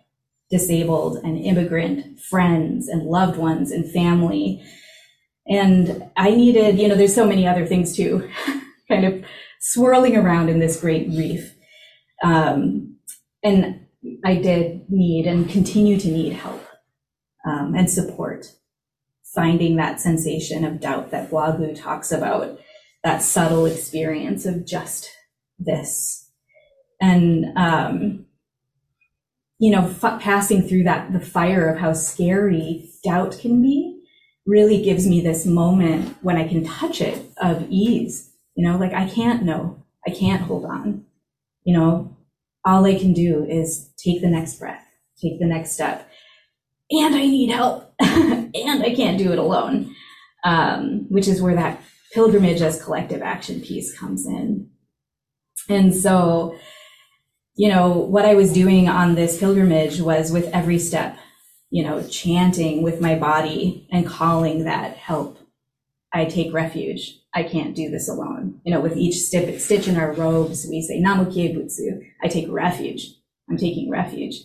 disabled 0.51 1.19
and 1.25 1.37
immigrant 1.37 2.21
friends 2.21 2.89
and 2.89 3.03
loved 3.03 3.37
ones 3.37 3.71
and 3.71 3.91
family. 3.93 4.63
And 5.47 6.11
I 6.17 6.31
needed, 6.31 6.79
you 6.79 6.89
know, 6.89 6.95
there's 6.95 7.15
so 7.15 7.27
many 7.27 7.47
other 7.47 7.67
things 7.67 7.95
too, 7.95 8.31
kind 8.93 9.05
of 9.07 9.25
swirling 9.61 10.17
around 10.17 10.49
in 10.49 10.59
this 10.59 10.81
great 10.81 11.11
grief. 11.11 11.55
Um, 12.23 12.97
and 13.43 13.87
I 14.25 14.37
did 14.37 14.91
need 14.91 15.27
and 15.27 15.49
continue 15.49 15.99
to 15.99 16.09
need 16.09 16.35
help 16.35 16.65
um, 17.47 17.75
and 17.75 17.91
support, 17.91 18.47
finding 19.35 19.77
that 19.77 20.01
sensation 20.01 20.65
of 20.65 20.81
doubt 20.81 21.11
that 21.11 21.31
Guo 21.31 21.57
Gu 21.57 21.75
talks 21.75 22.13
about, 22.13 22.59
that 23.03 23.23
subtle 23.23 23.67
experience 23.67 24.47
of 24.47 24.67
just 24.67 25.11
this. 25.59 26.31
And, 27.01 27.47
um, 27.57 28.27
you 29.59 29.73
know, 29.73 29.89
f- 29.89 30.21
passing 30.21 30.63
through 30.63 30.85
that, 30.85 31.13
the 31.13 31.21
fire 31.21 31.69
of 31.69 31.79
how 31.79 31.93
scary 31.95 32.89
doubt 33.05 33.39
can 33.41 33.63
be 33.63 34.01
really 34.47 34.83
gives 34.83 35.07
me 35.07 35.21
this 35.21 35.47
moment 35.47 36.17
when 36.23 36.37
I 36.37 36.47
can 36.47 36.65
touch 36.65 37.01
it 37.01 37.25
of 37.39 37.67
ease. 37.71 38.32
You 38.55 38.69
know, 38.69 38.77
like 38.77 38.93
I 38.93 39.09
can't 39.09 39.45
know, 39.45 39.83
I 40.07 40.11
can't 40.11 40.43
hold 40.43 40.65
on. 40.65 41.05
You 41.65 41.77
know, 41.77 42.17
all 42.65 42.85
I 42.85 42.99
can 42.99 43.13
do 43.13 43.45
is 43.45 43.91
take 43.97 44.21
the 44.21 44.29
next 44.29 44.59
breath, 44.59 44.85
take 45.21 45.39
the 45.39 45.47
next 45.47 45.73
step. 45.73 46.09
And 46.91 47.15
I 47.15 47.27
need 47.27 47.51
help, 47.51 47.95
and 48.01 48.83
I 48.83 48.95
can't 48.95 49.19
do 49.19 49.33
it 49.33 49.39
alone, 49.39 49.95
um, 50.45 51.07
which 51.09 51.27
is 51.27 51.41
where 51.41 51.55
that 51.55 51.81
pilgrimage 52.13 52.61
as 52.61 52.83
collective 52.83 53.23
action 53.23 53.61
piece 53.61 53.99
comes 53.99 54.27
in. 54.27 54.69
And 55.69 55.95
so, 55.95 56.57
you 57.55 57.69
know, 57.69 57.91
what 57.91 58.25
I 58.27 58.35
was 58.35 58.53
doing 58.53 58.89
on 58.89 59.15
this 59.15 59.39
pilgrimage 59.39 60.01
was 60.01 60.33
with 60.33 60.47
every 60.53 60.79
step, 60.79 61.17
you 61.71 61.83
know, 61.83 62.03
chanting 62.09 62.83
with 62.83 63.01
my 63.01 63.15
body 63.15 63.89
and 63.91 64.07
calling 64.07 64.65
that 64.65 64.97
help. 64.97 65.39
I 66.13 66.27
take 66.27 66.53
refuge. 66.53 67.22
I 67.35 67.43
can't 67.43 67.75
do 67.75 67.91
this 67.91 68.09
alone. 68.09 68.61
You 68.65 68.73
know, 68.73 68.81
with 68.81 68.97
each 68.97 69.17
stitch 69.17 69.89
in 69.89 69.97
our 69.97 70.13
robes, 70.13 70.67
we 70.69 70.83
say 70.83 71.01
Namu 71.01 71.25
Butsu. 71.25 72.05
I 72.23 72.29
take 72.29 72.47
refuge. 72.51 73.09
I'm 73.49 73.57
taking 73.57 73.91
refuge. 73.91 74.37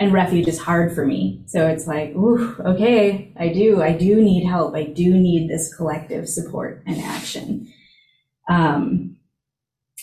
And 0.00 0.12
refuge 0.12 0.46
is 0.46 0.60
hard 0.60 0.94
for 0.94 1.04
me. 1.04 1.42
So 1.46 1.66
it's 1.66 1.88
like, 1.88 2.10
ooh, 2.10 2.54
okay, 2.60 3.32
I 3.36 3.48
do. 3.48 3.82
I 3.82 3.92
do 3.92 4.22
need 4.22 4.44
help. 4.44 4.76
I 4.76 4.84
do 4.84 5.14
need 5.14 5.50
this 5.50 5.74
collective 5.74 6.28
support 6.28 6.84
and 6.86 7.00
action. 7.00 7.72
Um, 8.48 9.16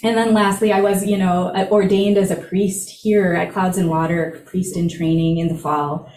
and 0.03 0.17
then 0.17 0.33
lastly, 0.33 0.73
I 0.73 0.81
was, 0.81 1.05
you 1.05 1.17
know, 1.17 1.53
ordained 1.71 2.17
as 2.17 2.29
a 2.29 2.35
priest 2.35 2.89
here 2.89 3.33
at 3.33 3.53
Clouds 3.53 3.77
and 3.77 3.89
Water, 3.89 4.43
priest 4.45 4.75
in 4.75 4.89
training 4.89 5.37
in 5.37 5.47
the 5.47 5.57
fall. 5.57 6.11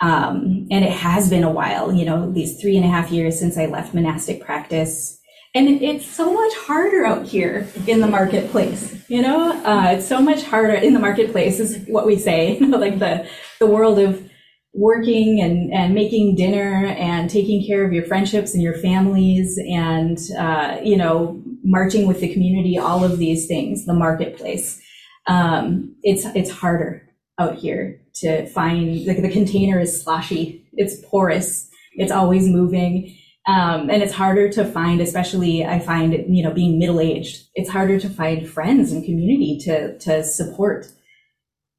Um, 0.00 0.66
and 0.70 0.84
it 0.84 0.92
has 0.92 1.30
been 1.30 1.44
a 1.44 1.50
while, 1.50 1.92
you 1.92 2.04
know, 2.04 2.30
these 2.30 2.60
three 2.60 2.76
and 2.76 2.84
a 2.84 2.88
half 2.88 3.10
years 3.10 3.38
since 3.38 3.56
I 3.56 3.66
left 3.66 3.94
monastic 3.94 4.44
practice. 4.44 5.18
And 5.54 5.82
it's 5.82 6.06
so 6.06 6.32
much 6.32 6.54
harder 6.54 7.04
out 7.04 7.26
here 7.26 7.68
in 7.86 8.00
the 8.00 8.06
marketplace, 8.06 9.04
you 9.08 9.20
know, 9.20 9.52
uh, 9.64 9.92
it's 9.92 10.08
so 10.08 10.18
much 10.18 10.42
harder 10.44 10.72
in 10.72 10.94
the 10.94 11.00
marketplace 11.00 11.60
is 11.60 11.84
what 11.88 12.06
we 12.06 12.18
say, 12.18 12.58
like 12.60 12.98
the, 12.98 13.28
the 13.58 13.66
world 13.66 13.98
of 13.98 14.30
working 14.72 15.42
and, 15.42 15.70
and 15.70 15.94
making 15.94 16.36
dinner 16.36 16.86
and 16.86 17.28
taking 17.28 17.66
care 17.66 17.84
of 17.84 17.92
your 17.92 18.04
friendships 18.04 18.54
and 18.54 18.62
your 18.62 18.78
families 18.78 19.58
and, 19.68 20.18
uh, 20.38 20.78
you 20.82 20.96
know, 20.96 21.38
marching 21.62 22.06
with 22.06 22.20
the 22.20 22.32
community, 22.32 22.78
all 22.78 23.04
of 23.04 23.18
these 23.18 23.46
things, 23.46 23.84
the 23.84 23.92
marketplace. 23.92 24.80
Um, 25.26 25.94
it's, 26.02 26.24
it's 26.34 26.50
harder 26.50 27.06
out 27.38 27.56
here 27.56 28.00
to 28.14 28.46
find, 28.46 29.04
like 29.06 29.20
the 29.20 29.30
container 29.30 29.78
is 29.78 30.02
sloshy, 30.02 30.66
it's 30.72 30.96
porous, 31.04 31.68
it's 31.92 32.12
always 32.12 32.48
moving. 32.48 33.14
Um, 33.46 33.90
and 33.90 34.02
it's 34.02 34.12
harder 34.12 34.48
to 34.50 34.64
find, 34.64 35.00
especially 35.00 35.64
I 35.64 35.80
find, 35.80 36.12
you 36.28 36.44
know, 36.44 36.52
being 36.52 36.78
middle 36.78 37.00
aged, 37.00 37.48
it's 37.54 37.70
harder 37.70 37.98
to 37.98 38.08
find 38.08 38.48
friends 38.48 38.92
and 38.92 39.04
community 39.04 39.58
to, 39.64 39.98
to 39.98 40.22
support 40.22 40.86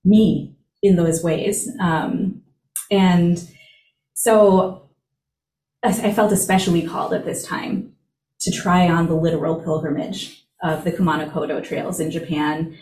me 0.03 0.57
in 0.81 0.97
those 0.97 1.23
ways. 1.23 1.69
Um, 1.79 2.41
and 2.91 3.49
so 4.13 4.89
I 5.83 6.13
felt 6.13 6.31
especially 6.31 6.81
called 6.81 7.13
at 7.13 7.25
this 7.25 7.45
time 7.45 7.93
to 8.41 8.51
try 8.51 8.89
on 8.89 9.07
the 9.07 9.15
literal 9.15 9.61
pilgrimage 9.61 10.45
of 10.61 10.83
the 10.83 10.91
Kumano 10.91 11.31
Kodo 11.31 11.63
trails 11.63 11.99
in 11.99 12.11
Japan 12.11 12.77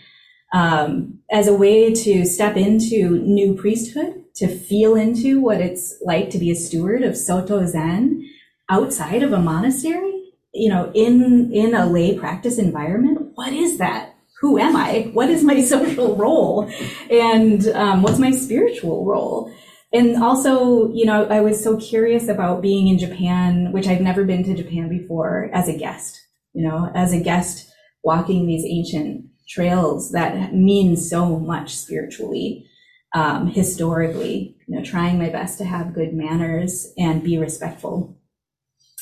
um, 0.53 1.19
as 1.31 1.47
a 1.47 1.53
way 1.53 1.93
to 1.93 2.25
step 2.25 2.57
into 2.57 3.19
new 3.21 3.55
priesthood, 3.55 4.23
to 4.35 4.47
feel 4.47 4.95
into 4.95 5.41
what 5.41 5.61
it's 5.61 5.95
like 6.03 6.29
to 6.31 6.37
be 6.37 6.51
a 6.51 6.55
steward 6.55 7.03
of 7.03 7.17
Soto 7.17 7.65
Zen 7.65 8.27
outside 8.71 9.21
of 9.21 9.33
a 9.33 9.39
monastery, 9.39 10.33
you 10.53 10.69
know, 10.69 10.91
in, 10.95 11.51
in 11.53 11.75
a 11.75 11.85
lay 11.85 12.17
practice 12.17 12.57
environment. 12.57 13.31
What 13.35 13.53
is 13.53 13.77
that? 13.77 14.15
Who 14.39 14.57
am 14.57 14.75
I? 14.75 15.11
What 15.13 15.29
is 15.29 15.43
my 15.43 15.63
social 15.73 16.15
role? 16.15 16.71
And 17.11 17.67
um, 17.67 18.01
what's 18.01 18.17
my 18.17 18.31
spiritual 18.31 19.05
role? 19.05 19.53
And 19.93 20.23
also, 20.23 20.91
you 20.93 21.05
know, 21.05 21.25
I 21.25 21.41
was 21.41 21.61
so 21.61 21.75
curious 21.75 22.29
about 22.29 22.61
being 22.61 22.87
in 22.87 22.97
Japan, 22.97 23.73
which 23.73 23.87
I've 23.87 23.99
never 23.99 24.23
been 24.23 24.43
to 24.45 24.55
Japan 24.55 24.87
before, 24.87 25.49
as 25.53 25.67
a 25.67 25.77
guest, 25.77 26.25
you 26.53 26.65
know, 26.65 26.89
as 26.95 27.11
a 27.11 27.19
guest 27.19 27.69
walking 28.03 28.47
these 28.47 28.65
ancient 28.65 29.25
trails 29.49 30.11
that 30.11 30.55
mean 30.55 30.95
so 30.95 31.37
much 31.37 31.75
spiritually, 31.75 32.65
um, 33.13 33.47
historically, 33.47 34.55
you 34.65 34.77
know, 34.77 34.83
trying 34.83 35.17
my 35.17 35.27
best 35.27 35.57
to 35.57 35.65
have 35.65 35.93
good 35.93 36.13
manners 36.13 36.93
and 36.97 37.21
be 37.21 37.37
respectful. 37.37 38.17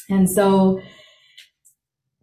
And 0.10 0.30
so 0.30 0.82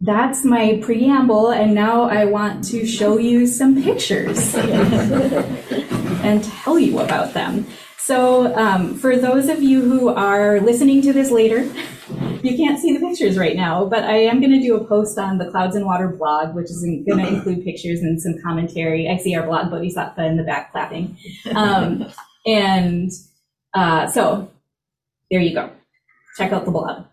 that's 0.01 0.45
my 0.45 0.79
preamble. 0.83 1.49
And 1.49 1.73
now 1.73 2.03
I 2.03 2.25
want 2.25 2.63
to 2.65 2.85
show 2.85 3.17
you 3.17 3.47
some 3.47 3.81
pictures 3.81 4.55
and 4.55 6.43
tell 6.43 6.77
you 6.77 6.99
about 6.99 7.33
them. 7.33 7.65
So, 8.07 8.55
um, 8.55 8.95
for 8.95 9.17
those 9.17 9.49
of 9.49 9.61
you 9.61 9.81
who 9.81 10.07
are 10.07 10.61
listening 10.61 11.01
to 11.01 11.11
this 11.11 11.29
later, 11.29 11.69
you 12.41 12.55
can't 12.55 12.79
see 12.79 12.93
the 12.95 13.05
pictures 13.05 13.37
right 13.37 13.55
now, 13.55 13.83
but 13.83 14.05
I 14.05 14.19
am 14.19 14.39
going 14.39 14.53
to 14.53 14.61
do 14.61 14.77
a 14.77 14.83
post 14.85 15.17
on 15.17 15.37
the 15.37 15.51
Clouds 15.51 15.75
and 15.75 15.85
Water 15.85 16.07
blog, 16.07 16.55
which 16.55 16.71
is 16.71 16.83
going 16.83 17.03
to 17.05 17.27
include 17.27 17.65
pictures 17.65 17.99
and 17.99 18.21
some 18.21 18.41
commentary. 18.41 19.09
I 19.09 19.17
see 19.17 19.35
our 19.35 19.45
blog 19.45 19.71
Bodhisattva 19.71 20.25
in 20.25 20.37
the 20.37 20.43
back 20.43 20.71
clapping. 20.71 21.17
Um, 21.53 22.05
and 22.45 23.11
uh, 23.73 24.07
so, 24.07 24.51
there 25.29 25.41
you 25.41 25.53
go. 25.53 25.69
Check 26.37 26.53
out 26.53 26.63
the 26.63 26.71
blog, 26.71 27.03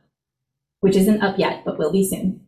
which 0.85 0.97
isn't 0.97 1.23
up 1.23 1.38
yet, 1.38 1.64
but 1.64 1.79
will 1.79 1.90
be 1.90 2.07
soon. 2.07 2.44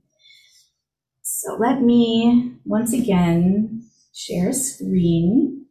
So, 1.23 1.57
let 1.59 1.81
me 1.81 2.53
once 2.67 2.93
again 2.93 3.83
share 4.15 4.51
a 4.51 4.53
screen 4.53 5.65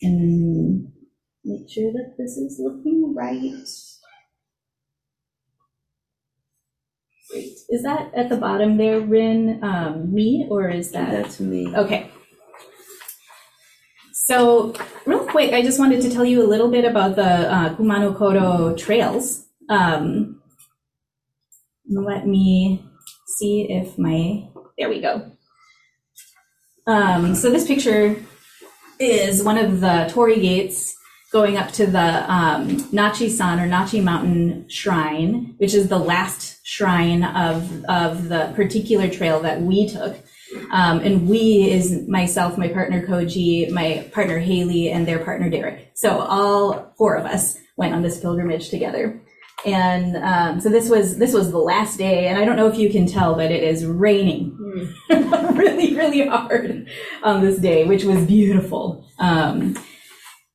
and 0.00 0.92
make 1.44 1.68
sure 1.68 1.90
that 1.90 2.14
this 2.16 2.36
is 2.36 2.60
looking 2.62 3.12
right. 3.12 3.58
Great. 7.28 7.58
Is 7.68 7.82
that 7.82 8.14
at 8.14 8.28
the 8.28 8.36
bottom 8.36 8.76
there, 8.76 9.00
Rin, 9.00 9.58
um, 9.64 10.14
me, 10.14 10.46
or 10.48 10.68
is 10.68 10.92
that? 10.92 11.10
That's 11.10 11.40
me. 11.40 11.74
Okay. 11.74 12.08
So, 14.12 14.74
real 15.06 15.26
quick, 15.26 15.52
I 15.52 15.62
just 15.62 15.80
wanted 15.80 16.02
to 16.02 16.10
tell 16.10 16.24
you 16.24 16.40
a 16.40 16.46
little 16.46 16.70
bit 16.70 16.84
about 16.84 17.16
the 17.16 17.52
uh, 17.52 17.74
Kumano 17.74 18.16
Kodo 18.16 18.78
trails. 18.78 19.48
Um, 19.68 20.40
let 21.88 22.26
me 22.26 22.84
see 23.26 23.70
if 23.70 23.98
my, 23.98 24.48
there 24.78 24.88
we 24.88 25.00
go. 25.00 25.30
Um, 26.86 27.34
so 27.34 27.50
this 27.50 27.66
picture 27.66 28.16
is 28.98 29.42
one 29.42 29.58
of 29.58 29.80
the 29.80 30.08
torii 30.10 30.40
gates 30.40 30.94
going 31.32 31.56
up 31.56 31.72
to 31.72 31.86
the 31.86 32.32
um, 32.32 32.76
Nachi-san 32.92 33.58
or 33.58 33.66
Nachi 33.66 34.02
Mountain 34.02 34.68
Shrine, 34.68 35.54
which 35.58 35.74
is 35.74 35.88
the 35.88 35.98
last 35.98 36.64
shrine 36.64 37.24
of, 37.24 37.84
of 37.86 38.28
the 38.28 38.52
particular 38.54 39.08
trail 39.08 39.40
that 39.40 39.60
we 39.60 39.88
took. 39.88 40.16
Um, 40.70 41.00
and 41.00 41.28
we 41.28 41.70
is 41.70 42.06
myself, 42.06 42.56
my 42.56 42.68
partner 42.68 43.04
Koji, 43.04 43.68
my 43.70 44.08
partner 44.12 44.38
Haley, 44.38 44.90
and 44.90 45.08
their 45.08 45.18
partner 45.24 45.50
Derek. 45.50 45.90
So 45.94 46.20
all 46.20 46.94
four 46.96 47.16
of 47.16 47.26
us 47.26 47.58
went 47.76 47.94
on 47.94 48.02
this 48.02 48.20
pilgrimage 48.20 48.68
together. 48.68 49.20
And 49.64 50.16
um, 50.16 50.60
so 50.60 50.68
this 50.68 50.90
was 50.90 51.16
this 51.16 51.32
was 51.32 51.50
the 51.50 51.58
last 51.58 51.96
day, 51.96 52.28
and 52.28 52.38
I 52.38 52.44
don't 52.44 52.56
know 52.56 52.68
if 52.68 52.76
you 52.76 52.90
can 52.90 53.06
tell, 53.06 53.34
but 53.34 53.50
it 53.50 53.62
is 53.62 53.86
raining 53.86 54.52
mm. 54.60 55.56
really, 55.58 55.94
really 55.96 56.26
hard 56.26 56.86
on 57.22 57.40
this 57.40 57.58
day, 57.58 57.84
which 57.86 58.04
was 58.04 58.24
beautiful. 58.26 59.06
Um, 59.18 59.76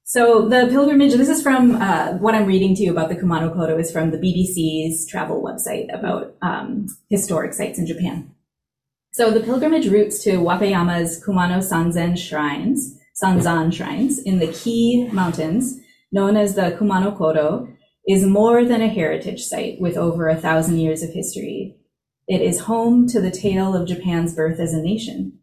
so 0.03 0.47
the 0.49 0.67
pilgrimage, 0.71 1.13
this 1.13 1.29
is 1.29 1.41
from 1.41 1.75
uh, 1.75 2.13
what 2.13 2.33
I'm 2.33 2.47
reading 2.47 2.75
to 2.75 2.83
you 2.83 2.91
about 2.91 3.09
the 3.09 3.15
Kumano 3.15 3.55
Kodo 3.55 3.79
is 3.79 3.91
from 3.91 4.09
the 4.09 4.17
BBC's 4.17 5.07
travel 5.07 5.43
website 5.43 5.87
about 5.93 6.35
um, 6.41 6.87
historic 7.09 7.53
sites 7.53 7.77
in 7.77 7.85
Japan. 7.85 8.31
So 9.11 9.31
the 9.31 9.39
pilgrimage 9.39 9.87
routes 9.87 10.23
to 10.23 10.37
Wakayama's 10.37 11.23
Kumano 11.23 11.59
Sanzen 11.59 12.17
shrines, 12.17 12.97
Sanzan 13.21 13.71
shrines 13.71 14.19
in 14.19 14.39
the 14.39 14.47
Kii 14.47 15.11
Mountains 15.13 15.79
known 16.11 16.35
as 16.37 16.55
the 16.55 16.75
Kumano 16.79 17.15
Kodo, 17.15 17.71
is 18.07 18.25
more 18.25 18.65
than 18.65 18.81
a 18.81 18.87
heritage 18.87 19.43
site 19.43 19.79
with 19.79 19.97
over 19.97 20.27
a 20.27 20.35
thousand 20.35 20.79
years 20.79 21.03
of 21.03 21.11
history. 21.11 21.77
It 22.27 22.41
is 22.41 22.61
home 22.61 23.07
to 23.07 23.21
the 23.21 23.31
tale 23.31 23.75
of 23.75 23.87
Japan's 23.87 24.35
birth 24.35 24.59
as 24.59 24.73
a 24.73 24.81
nation. 24.81 25.39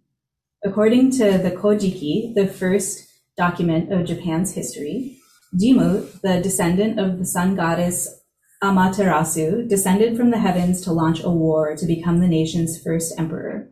According 0.64 1.10
to 1.12 1.38
the 1.38 1.50
Kojiki, 1.50 2.34
the 2.34 2.46
first 2.46 3.06
document 3.36 3.92
of 3.92 4.06
Japan's 4.06 4.54
history, 4.54 5.18
Jimmu, 5.54 6.20
the 6.22 6.40
descendant 6.40 6.98
of 6.98 7.18
the 7.18 7.24
sun 7.24 7.54
goddess 7.54 8.22
Amaterasu, 8.62 9.68
descended 9.68 10.16
from 10.16 10.30
the 10.30 10.38
heavens 10.38 10.80
to 10.82 10.92
launch 10.92 11.22
a 11.22 11.30
war 11.30 11.76
to 11.76 11.86
become 11.86 12.20
the 12.20 12.28
nation's 12.28 12.82
first 12.82 13.18
emperor. 13.18 13.68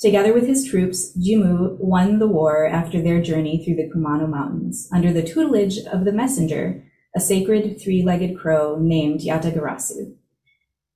Together 0.00 0.32
with 0.32 0.46
his 0.46 0.64
troops, 0.64 1.16
Jimmu 1.18 1.76
won 1.80 2.18
the 2.18 2.28
war 2.28 2.66
after 2.66 3.02
their 3.02 3.20
journey 3.20 3.64
through 3.64 3.74
the 3.74 3.90
Kumano 3.90 4.28
Mountains 4.28 4.88
under 4.92 5.12
the 5.12 5.24
tutelage 5.24 5.78
of 5.92 6.04
the 6.04 6.12
messenger, 6.12 6.84
a 7.18 7.20
sacred 7.20 7.80
three-legged 7.80 8.38
crow 8.38 8.78
named 8.78 9.22
Yatagarasu. 9.22 10.14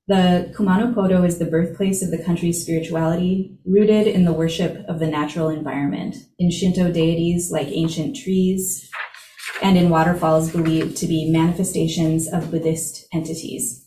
The 0.07 0.55
Kumano 0.57 0.95
Kodo 0.95 1.27
is 1.27 1.41
the 1.41 1.47
birthplace 1.47 2.01
of 2.01 2.13
the 2.13 2.23
country's 2.23 2.63
spirituality, 2.63 3.59
rooted 3.65 4.07
in 4.07 4.25
the 4.25 4.33
worship 4.33 4.85
of 4.89 5.01
the 5.01 5.09
natural 5.09 5.49
environment, 5.49 6.15
in 6.39 6.53
Shinto 6.53 6.93
deities 6.93 7.51
like 7.51 7.67
ancient 7.67 8.15
trees, 8.15 8.89
and 9.63 9.77
in 9.77 9.91
waterfalls 9.91 10.53
believed 10.53 10.97
to 10.99 11.09
be 11.09 11.29
manifestations 11.29 12.33
of 12.33 12.53
Buddhist 12.53 13.05
entities. 13.13 13.85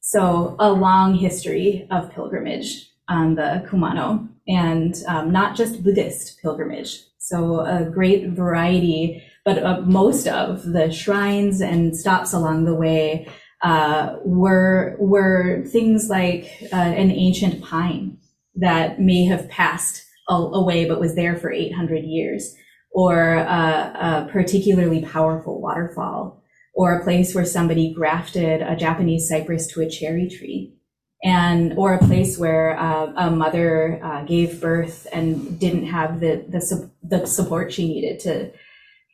So, 0.00 0.56
a 0.58 0.72
long 0.72 1.14
history 1.14 1.86
of 1.92 2.10
pilgrimage 2.10 2.90
on 3.08 3.36
the 3.36 3.64
Kumano, 3.68 4.28
and 4.48 4.92
um, 5.06 5.30
not 5.30 5.56
just 5.56 5.84
Buddhist 5.84 6.42
pilgrimage. 6.42 7.00
So, 7.18 7.60
a 7.60 7.88
great 7.88 8.30
variety, 8.30 9.22
but 9.44 9.62
uh, 9.62 9.80
most 9.82 10.26
of 10.26 10.64
the 10.64 10.90
shrines 10.90 11.60
and 11.60 11.96
stops 11.96 12.32
along 12.32 12.64
the 12.64 12.74
way 12.74 13.28
uh, 13.62 14.16
were 14.24 14.96
were 14.98 15.64
things 15.66 16.08
like 16.10 16.50
uh, 16.72 16.76
an 16.76 17.10
ancient 17.10 17.62
pine 17.62 18.18
that 18.56 19.00
may 19.00 19.24
have 19.24 19.48
passed 19.48 20.04
away 20.28 20.86
but 20.86 21.00
was 21.00 21.14
there 21.14 21.36
for 21.36 21.52
800 21.52 22.04
years, 22.04 22.54
or 22.90 23.34
a, 23.34 23.44
a 23.44 24.28
particularly 24.30 25.04
powerful 25.04 25.60
waterfall, 25.60 26.42
or 26.74 26.94
a 26.94 27.04
place 27.04 27.34
where 27.34 27.44
somebody 27.44 27.92
grafted 27.92 28.62
a 28.62 28.76
Japanese 28.76 29.28
cypress 29.28 29.66
to 29.68 29.80
a 29.80 29.88
cherry 29.88 30.28
tree. 30.28 30.74
And 31.22 31.72
or 31.78 31.94
a 31.94 32.04
place 32.04 32.36
where 32.36 32.78
uh, 32.78 33.10
a 33.16 33.30
mother 33.30 33.98
uh, 34.04 34.24
gave 34.24 34.60
birth 34.60 35.06
and 35.10 35.58
didn't 35.58 35.86
have 35.86 36.20
the, 36.20 36.44
the 36.46 36.90
the 37.02 37.26
support 37.26 37.72
she 37.72 37.88
needed 37.88 38.20
to 38.20 38.52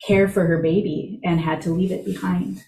care 0.07 0.29
for 0.29 0.47
her 0.47 0.63
baby 0.63 1.21
and 1.25 1.41
had 1.41 1.61
to 1.63 1.71
leave 1.71 1.93
it 1.93 2.05
behind. 2.05 2.65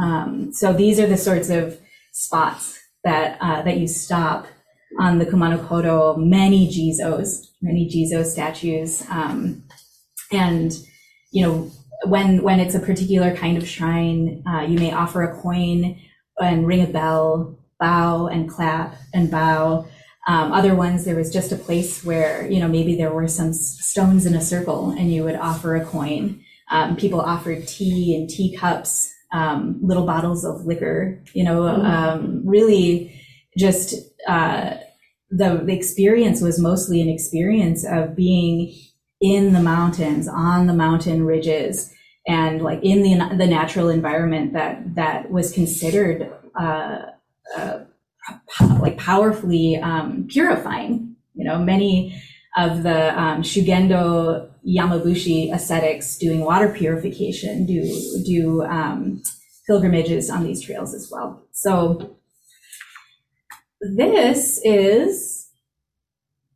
Um, 0.00 0.52
so 0.52 0.72
these 0.72 0.98
are 0.98 1.06
the 1.06 1.16
sorts 1.16 1.50
of 1.50 1.78
spots 2.12 2.78
that 3.04 3.38
uh, 3.40 3.62
that 3.62 3.78
you 3.78 3.88
stop 3.88 4.46
on 5.00 5.18
the 5.18 5.26
Kumano 5.26 5.58
Kodo. 5.66 6.16
Many 6.16 6.68
Jizos, 6.68 7.46
many 7.60 7.88
Jizo 7.88 8.24
statues, 8.24 9.04
um, 9.10 9.62
and 10.30 10.72
you 11.30 11.46
know 11.46 11.70
when 12.04 12.42
when 12.42 12.60
it's 12.60 12.74
a 12.74 12.80
particular 12.80 13.34
kind 13.36 13.56
of 13.56 13.68
shrine, 13.68 14.42
uh, 14.46 14.62
you 14.62 14.78
may 14.78 14.92
offer 14.92 15.22
a 15.22 15.40
coin 15.40 16.00
and 16.40 16.66
ring 16.66 16.82
a 16.82 16.86
bell, 16.86 17.58
bow 17.78 18.26
and 18.26 18.48
clap 18.48 18.96
and 19.12 19.30
bow. 19.30 19.86
Um, 20.28 20.52
other 20.52 20.74
ones, 20.76 21.04
there 21.04 21.16
was 21.16 21.32
just 21.32 21.50
a 21.50 21.56
place 21.56 22.04
where 22.04 22.48
you 22.50 22.60
know 22.60 22.68
maybe 22.68 22.96
there 22.96 23.12
were 23.12 23.28
some 23.28 23.52
stones 23.52 24.26
in 24.26 24.34
a 24.34 24.40
circle, 24.40 24.90
and 24.90 25.12
you 25.12 25.24
would 25.24 25.36
offer 25.36 25.76
a 25.76 25.84
coin. 25.84 26.41
Um, 26.72 26.96
people 26.96 27.20
offered 27.20 27.68
tea 27.68 28.16
and 28.16 28.28
teacups 28.28 29.12
um, 29.32 29.78
little 29.82 30.04
bottles 30.04 30.44
of 30.44 30.66
liquor, 30.66 31.22
you 31.32 31.44
know, 31.44 31.62
mm-hmm. 31.62 31.86
um, 31.86 32.42
really 32.44 33.18
just 33.56 33.94
uh, 34.28 34.74
the, 35.30 35.62
the 35.64 35.72
experience 35.72 36.40
was 36.40 36.58
mostly 36.58 37.00
an 37.00 37.08
experience 37.08 37.86
of 37.86 38.14
being 38.14 38.74
in 39.20 39.52
the 39.52 39.60
mountains, 39.60 40.28
on 40.28 40.66
the 40.66 40.74
mountain 40.74 41.24
ridges, 41.24 41.92
and 42.26 42.62
like 42.62 42.82
in 42.82 43.02
the 43.02 43.36
the 43.36 43.46
natural 43.46 43.88
environment 43.88 44.52
that 44.52 44.94
that 44.94 45.30
was 45.30 45.52
considered 45.52 46.30
uh, 46.58 46.98
uh, 47.56 47.80
like 48.80 48.98
powerfully 48.98 49.76
um, 49.76 50.26
purifying. 50.28 51.16
You 51.34 51.44
know, 51.44 51.58
many 51.58 52.20
of 52.56 52.82
the 52.82 53.18
um, 53.18 53.42
Shugendo 53.42 54.51
Yamabushi 54.66 55.52
ascetics 55.52 56.18
doing 56.18 56.40
water 56.40 56.68
purification 56.68 57.66
do 57.66 57.82
do 58.24 58.62
um, 58.64 59.22
pilgrimages 59.66 60.30
on 60.30 60.44
these 60.44 60.60
trails 60.60 60.94
as 60.94 61.08
well. 61.10 61.42
So 61.52 62.16
this 63.80 64.60
is 64.64 65.48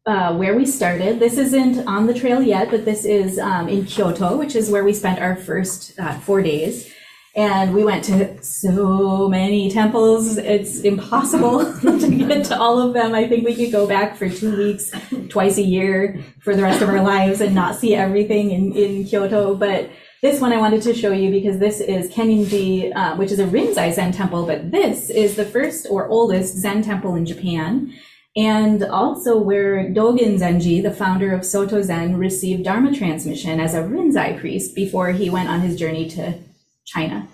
uh, 0.07 0.37
where 0.37 0.57
we 0.57 0.65
started. 0.65 1.19
This 1.19 1.37
isn't 1.37 1.87
on 1.89 2.07
the 2.07 2.15
trail 2.15 2.41
yet, 2.41 2.71
but 2.71 2.85
this 2.85 3.05
is 3.05 3.39
um, 3.39 3.69
in 3.69 3.85
Kyoto, 3.87 4.37
which 4.37 4.55
is 4.55 4.71
where 4.71 4.85
we 4.85 4.95
spent 4.95 5.19
our 5.19 5.35
first 5.35 5.99
uh, 5.99 6.19
four 6.21 6.43
days. 6.43 6.93
And 7.37 7.75
we 7.75 7.85
went 7.85 8.03
to 8.05 8.43
so 8.43 9.29
many 9.29 9.71
temples. 9.71 10.39
It's 10.39 10.81
impossible 10.81 11.71
to 11.81 12.11
get 12.11 12.47
to 12.47 12.59
all 12.59 12.81
of 12.81 12.95
them. 12.95 13.15
I 13.15 13.29
think 13.29 13.45
we 13.45 13.55
could 13.55 13.71
go 13.71 13.87
back 13.87 14.17
for 14.17 14.31
two 14.31 14.57
weeks, 14.57 14.91
twice 15.29 15.59
a 15.59 15.63
year 15.63 16.25
for 16.41 16.57
the 16.57 16.63
rest 16.63 16.81
of 16.81 16.89
our 16.89 17.03
lives 17.03 17.43
and 17.43 17.55
not 17.55 17.77
see 17.77 17.95
everything 17.95 18.53
in, 18.53 18.75
in 18.75 19.05
Kyoto. 19.05 19.55
But 19.55 19.91
this 20.23 20.41
one 20.41 20.51
I 20.51 20.57
wanted 20.57 20.81
to 20.85 20.95
show 20.95 21.13
you 21.13 21.31
because 21.31 21.59
this 21.59 21.81
is 21.81 22.11
Kenninji, 22.11 22.97
uh, 22.97 23.17
which 23.17 23.31
is 23.31 23.39
a 23.39 23.45
Rinzai 23.45 23.93
Zen 23.93 24.13
temple, 24.13 24.47
but 24.47 24.71
this 24.71 25.11
is 25.11 25.37
the 25.37 25.45
first 25.45 25.87
or 25.91 26.09
oldest 26.09 26.57
Zen 26.57 26.81
temple 26.81 27.17
in 27.17 27.27
Japan. 27.27 27.93
And 28.35 28.83
also 28.83 29.39
where 29.39 29.85
Dogen 29.91 30.39
Zenji, 30.39 30.83
the 30.83 30.91
founder 30.91 31.35
of 31.35 31.45
Soto 31.45 31.83
Zen, 31.83 32.17
received 32.17 32.65
Dharma 32.65 32.95
transmission 32.95 33.61
as 33.61 33.75
a 33.75 33.83
Rinzai 33.83 34.41
priest 34.41 34.75
before 34.75 35.13
he 35.13 35.29
went 35.29 35.51
on 35.51 35.61
his 35.61 35.79
journey 35.79 36.09
to 36.11 36.39
China. 36.87 37.29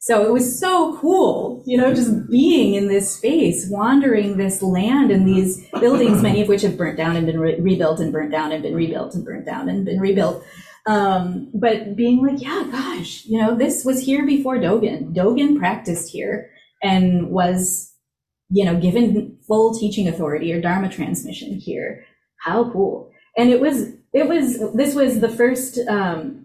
So 0.00 0.26
it 0.26 0.32
was 0.32 0.58
so 0.58 0.98
cool, 0.98 1.62
you 1.64 1.78
know, 1.78 1.94
just 1.94 2.28
being 2.28 2.74
in 2.74 2.88
this 2.88 3.14
space, 3.14 3.68
wandering 3.70 4.36
this 4.36 4.60
land 4.60 5.12
and 5.12 5.28
these 5.28 5.64
buildings, 5.78 6.20
many 6.22 6.42
of 6.42 6.48
which 6.48 6.62
have 6.62 6.76
burnt 6.76 6.96
down 6.96 7.14
and 7.14 7.24
been 7.24 7.38
re- 7.38 7.60
rebuilt 7.60 8.00
and 8.00 8.12
burnt 8.12 8.32
down 8.32 8.50
and 8.50 8.64
been 8.64 8.74
rebuilt 8.74 9.14
and 9.14 9.24
burnt 9.24 9.46
down 9.46 9.68
and 9.68 9.84
been 9.84 10.00
rebuilt. 10.00 10.44
Um, 10.86 11.52
but 11.54 11.94
being 11.94 12.26
like, 12.26 12.42
yeah, 12.42 12.66
gosh, 12.72 13.24
you 13.26 13.40
know, 13.40 13.54
this 13.54 13.84
was 13.84 14.00
here 14.00 14.26
before 14.26 14.56
Dogen. 14.56 15.14
Dogen 15.14 15.56
practiced 15.56 16.10
here 16.10 16.50
and 16.82 17.30
was, 17.30 17.94
you 18.50 18.64
know, 18.64 18.80
given 18.80 19.38
full 19.46 19.72
teaching 19.78 20.08
authority 20.08 20.52
or 20.52 20.60
Dharma 20.60 20.88
transmission 20.88 21.60
here. 21.60 22.04
How 22.38 22.72
cool. 22.72 23.12
And 23.36 23.50
it 23.50 23.60
was, 23.60 23.92
it 24.12 24.26
was, 24.26 24.58
this 24.74 24.96
was 24.96 25.20
the 25.20 25.28
first, 25.28 25.78
um, 25.88 26.41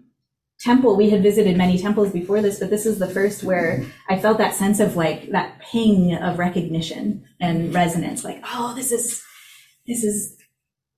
temple 0.60 0.96
we 0.96 1.10
had 1.10 1.22
visited 1.22 1.56
many 1.56 1.78
temples 1.78 2.12
before 2.12 2.42
this 2.42 2.58
but 2.58 2.70
this 2.70 2.84
is 2.86 2.98
the 2.98 3.08
first 3.08 3.44
where 3.44 3.84
i 4.08 4.18
felt 4.18 4.38
that 4.38 4.54
sense 4.54 4.80
of 4.80 4.96
like 4.96 5.30
that 5.30 5.60
ping 5.60 6.14
of 6.14 6.38
recognition 6.38 7.24
and 7.40 7.72
resonance 7.72 8.24
like 8.24 8.40
oh 8.44 8.74
this 8.74 8.90
is 8.90 9.22
this 9.86 10.04
is 10.04 10.36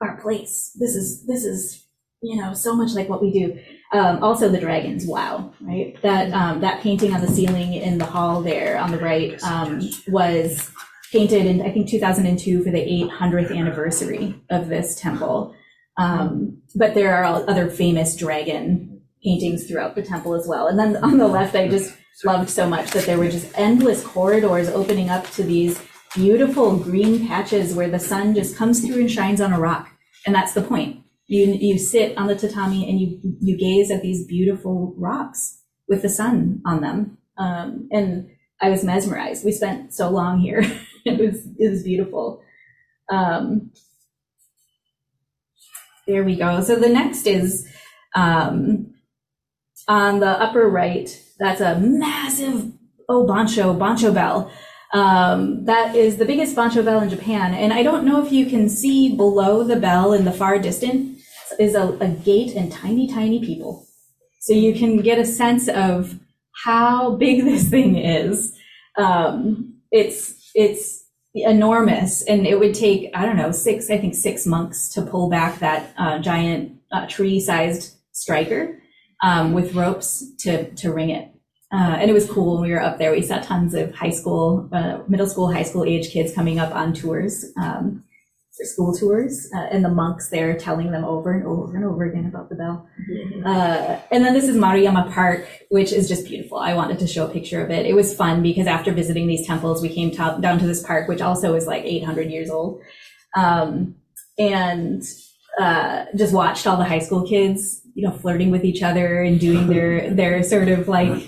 our 0.01 0.21
place. 0.21 0.77
This 0.79 0.95
is 0.95 1.27
this 1.27 1.45
is 1.45 1.87
you 2.23 2.41
know 2.41 2.53
so 2.53 2.75
much 2.75 2.93
like 2.93 3.09
what 3.09 3.23
we 3.23 3.33
do. 3.33 3.59
Um, 3.93 4.23
also 4.23 4.49
the 4.49 4.61
dragons 4.61 5.07
wow 5.07 5.53
right? 5.61 6.01
That 6.03 6.33
um, 6.33 6.61
that 6.61 6.83
painting 6.83 7.15
on 7.15 7.21
the 7.21 7.29
ceiling 7.29 7.75
in 7.75 7.99
the 7.99 8.05
hall 8.05 8.43
there 8.43 8.79
on 8.79 8.91
the 8.91 8.99
right 8.99 9.43
um, 9.43 9.81
was 10.09 10.71
painted 11.13 11.45
in 11.45 11.61
i 11.61 11.73
think 11.73 11.89
2002 11.89 12.63
for 12.63 12.71
the 12.71 12.79
800th 12.79 13.57
anniversary 13.57 14.41
of 14.51 14.69
this 14.69 15.01
temple. 15.01 15.55
Um, 15.97 16.63
but 16.75 16.95
there 16.95 17.15
are 17.15 17.25
other 17.25 17.69
famous 17.69 18.17
dragon 18.17 18.90
paintings 19.23 19.67
throughout 19.67 19.95
the 19.95 20.03
temple 20.03 20.35
as 20.35 20.47
well. 20.47 20.67
And 20.67 20.79
then 20.79 20.97
on 20.97 21.19
the 21.19 21.29
left, 21.29 21.55
I 21.55 21.69
just 21.69 21.95
loved 22.25 22.51
so 22.51 22.69
much 22.69 22.91
that 22.91 23.07
there 23.07 23.19
were 23.19 23.31
just 23.31 23.51
endless 23.59 24.05
corridors 24.05 24.69
opening 24.69 25.11
up 25.11 25.29
to 25.31 25.43
these 25.43 25.81
beautiful 26.15 26.77
green 26.77 27.27
patches 27.27 27.75
where 27.75 27.89
the 27.89 27.99
sun 27.99 28.35
just 28.35 28.57
comes 28.57 28.85
through 28.85 29.01
and 29.01 29.11
shines 29.11 29.41
on 29.41 29.53
a 29.53 29.61
rock. 29.61 29.91
And 30.27 30.35
that's 30.35 30.53
the 30.53 30.63
point. 30.63 31.03
You, 31.27 31.47
you 31.47 31.79
sit 31.79 32.17
on 32.19 32.27
the 32.27 32.35
tatami 32.35 32.89
and 32.89 33.01
you, 33.01 33.21
you 33.41 33.57
gaze 33.57 33.91
at 33.91 34.03
these 34.03 34.27
beautiful 34.27 34.95
rocks 34.99 35.61
with 35.89 36.03
the 36.03 36.09
sun 36.09 36.61
on 36.67 36.81
them. 36.81 37.19
Um, 37.39 37.89
and 37.93 38.29
I 38.61 38.69
was 38.69 38.85
mesmerized. 38.85 39.45
We 39.45 39.53
spent 39.53 39.95
so 39.95 40.11
long 40.11 40.41
here. 40.41 40.61
it 41.05 41.19
was, 41.19 41.47
it 41.59 41.71
was 41.71 41.83
beautiful. 41.83 42.43
Um, 43.09 43.71
there 46.07 46.25
we 46.25 46.37
go. 46.37 46.61
So 46.61 46.77
the 46.77 46.89
next 46.89 47.27
is, 47.27 47.67
um, 48.15 48.93
on 49.89 50.21
the 50.21 50.29
upper 50.29 50.69
right, 50.69 51.09
that's 51.39 51.61
a 51.61 51.79
massive 51.79 52.73
oh 53.09 53.27
bonsho 53.27 53.77
bonsho 53.77 54.13
bell. 54.15 54.51
Um, 54.93 55.65
that 55.67 55.95
is 55.95 56.17
the 56.17 56.25
biggest 56.25 56.57
bonsho 56.57 56.85
bell 56.85 57.01
in 57.01 57.11
Japan, 57.11 57.55
and 57.55 57.73
I 57.73 57.83
don't 57.83 58.05
know 58.05 58.25
if 58.25 58.33
you 58.33 58.47
can 58.47 58.69
see 58.69 59.15
below 59.15 59.63
the 59.65 59.77
bell 59.77 60.13
in 60.13 60.25
the 60.25 60.33
far 60.33 60.59
distance 60.59 61.23
is 61.59 61.75
a, 61.75 61.89
a 62.01 62.09
gate 62.09 62.55
and 62.55 62.73
tiny 62.73 63.07
tiny 63.09 63.45
people. 63.45 63.87
So 64.41 64.53
you 64.53 64.75
can 64.75 64.99
get 64.99 65.19
a 65.19 65.25
sense 65.25 65.69
of 65.69 66.19
how 66.65 67.17
big 67.17 67.45
this 67.45 67.69
thing 67.69 67.97
is. 67.97 68.57
Um, 68.97 69.75
it's 69.91 70.51
it's 70.55 71.05
enormous, 71.35 72.23
and 72.23 72.47
it 72.47 72.59
would 72.59 72.75
take 72.75 73.11
I 73.15 73.25
don't 73.25 73.37
know 73.37 73.53
six 73.53 73.91
I 73.91 73.99
think 73.99 74.15
six 74.15 74.47
months 74.47 74.93
to 74.95 75.03
pull 75.03 75.31
back 75.31 75.61
that 75.61 75.95
uh, 75.97 76.19
giant 76.19 76.81
uh, 76.91 77.07
tree-sized 77.07 77.97
striker 78.13 78.81
um, 79.23 79.53
with 79.53 79.75
ropes 79.75 80.25
to 80.41 80.71
to 80.75 80.93
ring 80.93 81.11
it. 81.11 81.29
Uh, 81.73 81.97
and 82.01 82.11
it 82.11 82.15
was 82.15 82.29
cool 82.29 82.55
when 82.55 82.69
we 82.69 82.73
were 82.73 82.83
up 82.83 82.99
there. 82.99 83.13
We 83.13 83.23
saw 83.23 83.39
tons 83.39 83.75
of 83.75 83.95
high 83.95 84.11
school, 84.11 84.69
uh, 84.73 84.99
middle 85.07 85.29
school, 85.29 85.53
high 85.53 85.63
school 85.63 85.85
age 85.85 86.11
kids 86.11 86.35
coming 86.35 86.59
up 86.59 86.75
on 86.75 86.93
tours. 86.93 87.45
Um, 87.57 88.03
for 88.61 88.65
school 88.65 88.95
tours, 88.95 89.49
uh, 89.55 89.69
and 89.71 89.85
the 89.85 89.89
monks 89.89 90.29
there 90.29 90.57
telling 90.57 90.91
them 90.91 91.05
over 91.05 91.33
and 91.33 91.47
over 91.47 91.77
and 91.77 91.85
over 91.85 92.05
again 92.05 92.27
about 92.27 92.49
the 92.49 92.55
bell. 92.55 92.87
Uh, 93.45 93.99
and 94.11 94.25
then 94.25 94.35
this 94.35 94.45
is 94.45 94.57
Maruyama 94.57 95.13
Park, 95.13 95.47
which 95.71 95.93
is 95.93 96.09
just 96.09 96.27
beautiful. 96.27 96.59
I 96.59 96.75
wanted 96.75 96.99
to 96.99 97.07
show 97.07 97.27
a 97.27 97.31
picture 97.31 97.65
of 97.65 97.71
it. 97.71 97.87
It 97.87 97.95
was 97.95 98.15
fun 98.15 98.43
because 98.43 98.67
after 98.67 98.93
visiting 98.93 99.27
these 99.27 99.47
temples, 99.47 99.81
we 99.81 99.89
came 99.89 100.11
to, 100.13 100.39
down 100.41 100.59
to 100.59 100.67
this 100.67 100.83
park, 100.83 101.09
which 101.09 101.23
also 101.23 101.55
is 101.55 101.67
like 101.67 101.85
800 101.85 102.31
years 102.31 102.51
old, 102.51 102.83
um, 103.35 103.95
and 104.39 105.03
uh, 105.59 106.05
just 106.17 106.35
watched 106.35 106.67
all 106.67 106.77
the 106.77 106.85
high 106.85 106.99
school 106.99 107.27
kids, 107.27 107.80
you 107.95 108.07
know, 108.07 108.13
flirting 108.13 108.51
with 108.51 108.65
each 108.65 108.83
other 108.83 109.23
and 109.23 109.41
doing 109.41 109.67
their 109.67 110.11
their 110.11 110.43
sort 110.43 110.69
of 110.69 110.89
like 110.89 111.21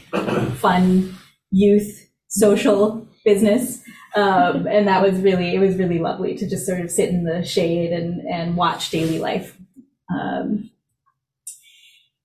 fun 0.56 1.14
youth 1.50 2.08
social 2.28 3.06
business. 3.24 3.82
Um, 4.14 4.66
and 4.66 4.86
that 4.88 5.02
was 5.02 5.20
really, 5.20 5.54
it 5.54 5.58
was 5.58 5.76
really 5.76 5.98
lovely 5.98 6.34
to 6.36 6.48
just 6.48 6.66
sort 6.66 6.80
of 6.80 6.90
sit 6.90 7.08
in 7.08 7.24
the 7.24 7.42
shade 7.44 7.92
and, 7.92 8.20
and 8.28 8.56
watch 8.56 8.90
daily 8.90 9.18
life. 9.18 9.56
Um, 10.14 10.70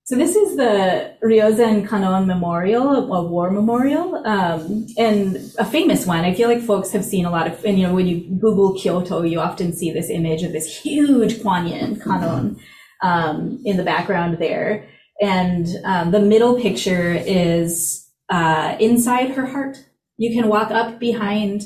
so 0.04 0.16
this 0.16 0.36
is 0.36 0.56
the 0.56 1.14
Ryozen 1.22 1.86
Kannon 1.86 2.26
Memorial, 2.26 3.12
a 3.12 3.22
war 3.22 3.50
memorial, 3.50 4.26
um, 4.26 4.86
and 4.96 5.36
a 5.58 5.64
famous 5.66 6.06
one. 6.06 6.24
I 6.24 6.32
feel 6.32 6.48
like 6.48 6.62
folks 6.62 6.92
have 6.92 7.04
seen 7.04 7.26
a 7.26 7.30
lot 7.30 7.46
of, 7.46 7.62
and 7.64 7.78
you 7.78 7.86
know, 7.86 7.94
when 7.94 8.06
you 8.06 8.20
Google 8.38 8.78
Kyoto, 8.78 9.22
you 9.22 9.38
often 9.38 9.74
see 9.74 9.90
this 9.90 10.08
image 10.08 10.42
of 10.42 10.52
this 10.52 10.80
huge 10.80 11.42
Kuan 11.42 11.66
Yin 11.68 12.00
Kannon 12.00 12.58
um, 13.02 13.60
in 13.64 13.76
the 13.76 13.84
background 13.84 14.38
there. 14.38 14.88
And 15.20 15.66
um, 15.84 16.10
the 16.10 16.20
middle 16.20 16.60
picture 16.60 17.12
is 17.12 18.08
uh, 18.28 18.76
inside 18.78 19.30
her 19.30 19.46
heart. 19.46 19.84
You 20.16 20.34
can 20.34 20.48
walk 20.48 20.70
up 20.70 20.98
behind 20.98 21.62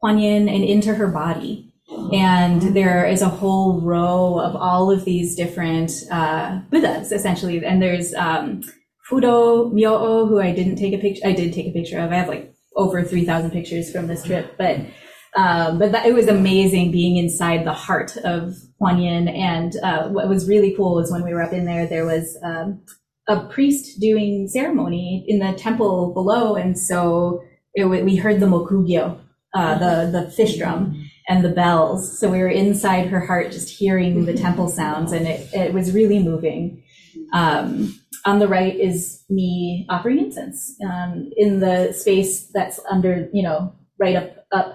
Kuan 0.00 0.18
Yin 0.18 0.48
and 0.48 0.64
into 0.64 0.94
her 0.94 1.08
body. 1.08 1.72
And 2.12 2.62
there 2.74 3.06
is 3.06 3.22
a 3.22 3.28
whole 3.28 3.80
row 3.80 4.40
of 4.40 4.56
all 4.56 4.90
of 4.90 5.04
these 5.04 5.36
different 5.36 5.92
uh, 6.10 6.60
Buddhas, 6.70 7.12
essentially. 7.12 7.64
And 7.64 7.80
there's 7.80 8.12
um, 8.14 8.62
Fudo 9.08 9.72
Myoo, 9.72 10.28
who 10.28 10.40
I 10.40 10.52
didn't 10.52 10.76
take 10.76 10.94
a 10.94 10.98
picture. 10.98 11.26
I 11.26 11.32
did 11.32 11.52
take 11.52 11.68
a 11.68 11.72
picture 11.72 11.98
of. 11.98 12.10
I 12.10 12.16
have 12.16 12.28
like 12.28 12.52
over 12.74 13.02
3,000 13.04 13.50
pictures 13.50 13.90
from 13.90 14.08
this 14.08 14.24
trip, 14.24 14.56
but 14.58 14.80
um, 15.36 15.78
but 15.78 15.92
that, 15.92 16.06
it 16.06 16.14
was 16.14 16.28
amazing 16.28 16.90
being 16.90 17.18
inside 17.18 17.66
the 17.66 17.72
heart 17.72 18.16
of 18.18 18.56
Kuan 18.78 18.98
Yin. 18.98 19.28
And 19.28 19.76
uh, 19.82 20.08
what 20.08 20.28
was 20.28 20.48
really 20.48 20.74
cool 20.74 20.94
was 20.94 21.10
when 21.10 21.24
we 21.24 21.34
were 21.34 21.42
up 21.42 21.52
in 21.52 21.66
there, 21.66 21.86
there 21.86 22.06
was 22.06 22.38
um, 22.42 22.80
a 23.28 23.40
priest 23.40 24.00
doing 24.00 24.48
ceremony 24.48 25.24
in 25.28 25.38
the 25.38 25.52
temple 25.52 26.14
below, 26.14 26.56
and 26.56 26.78
so 26.78 27.42
it, 27.74 27.84
we 27.84 28.16
heard 28.16 28.40
the 28.40 28.46
mokugyo, 28.46 29.20
uh, 29.54 29.78
the 29.78 30.10
the 30.10 30.30
fish 30.30 30.56
drum 30.56 31.10
and 31.28 31.44
the 31.44 31.50
bells. 31.50 32.18
So 32.18 32.30
we 32.30 32.38
were 32.38 32.48
inside 32.48 33.08
her 33.08 33.20
heart, 33.20 33.52
just 33.52 33.68
hearing 33.68 34.24
the 34.24 34.34
temple 34.44 34.68
sounds, 34.68 35.12
and 35.12 35.26
it, 35.26 35.52
it 35.52 35.74
was 35.74 35.92
really 35.92 36.18
moving. 36.18 36.82
Um, 37.32 37.98
on 38.24 38.38
the 38.40 38.48
right 38.48 38.74
is 38.74 39.24
me 39.28 39.86
offering 39.88 40.18
incense 40.18 40.74
um, 40.84 41.30
in 41.36 41.60
the 41.60 41.92
space 41.92 42.48
that's 42.52 42.80
under, 42.90 43.28
you 43.32 43.42
know, 43.42 43.72
right 43.98 44.16
up 44.16 44.46
up 44.52 44.74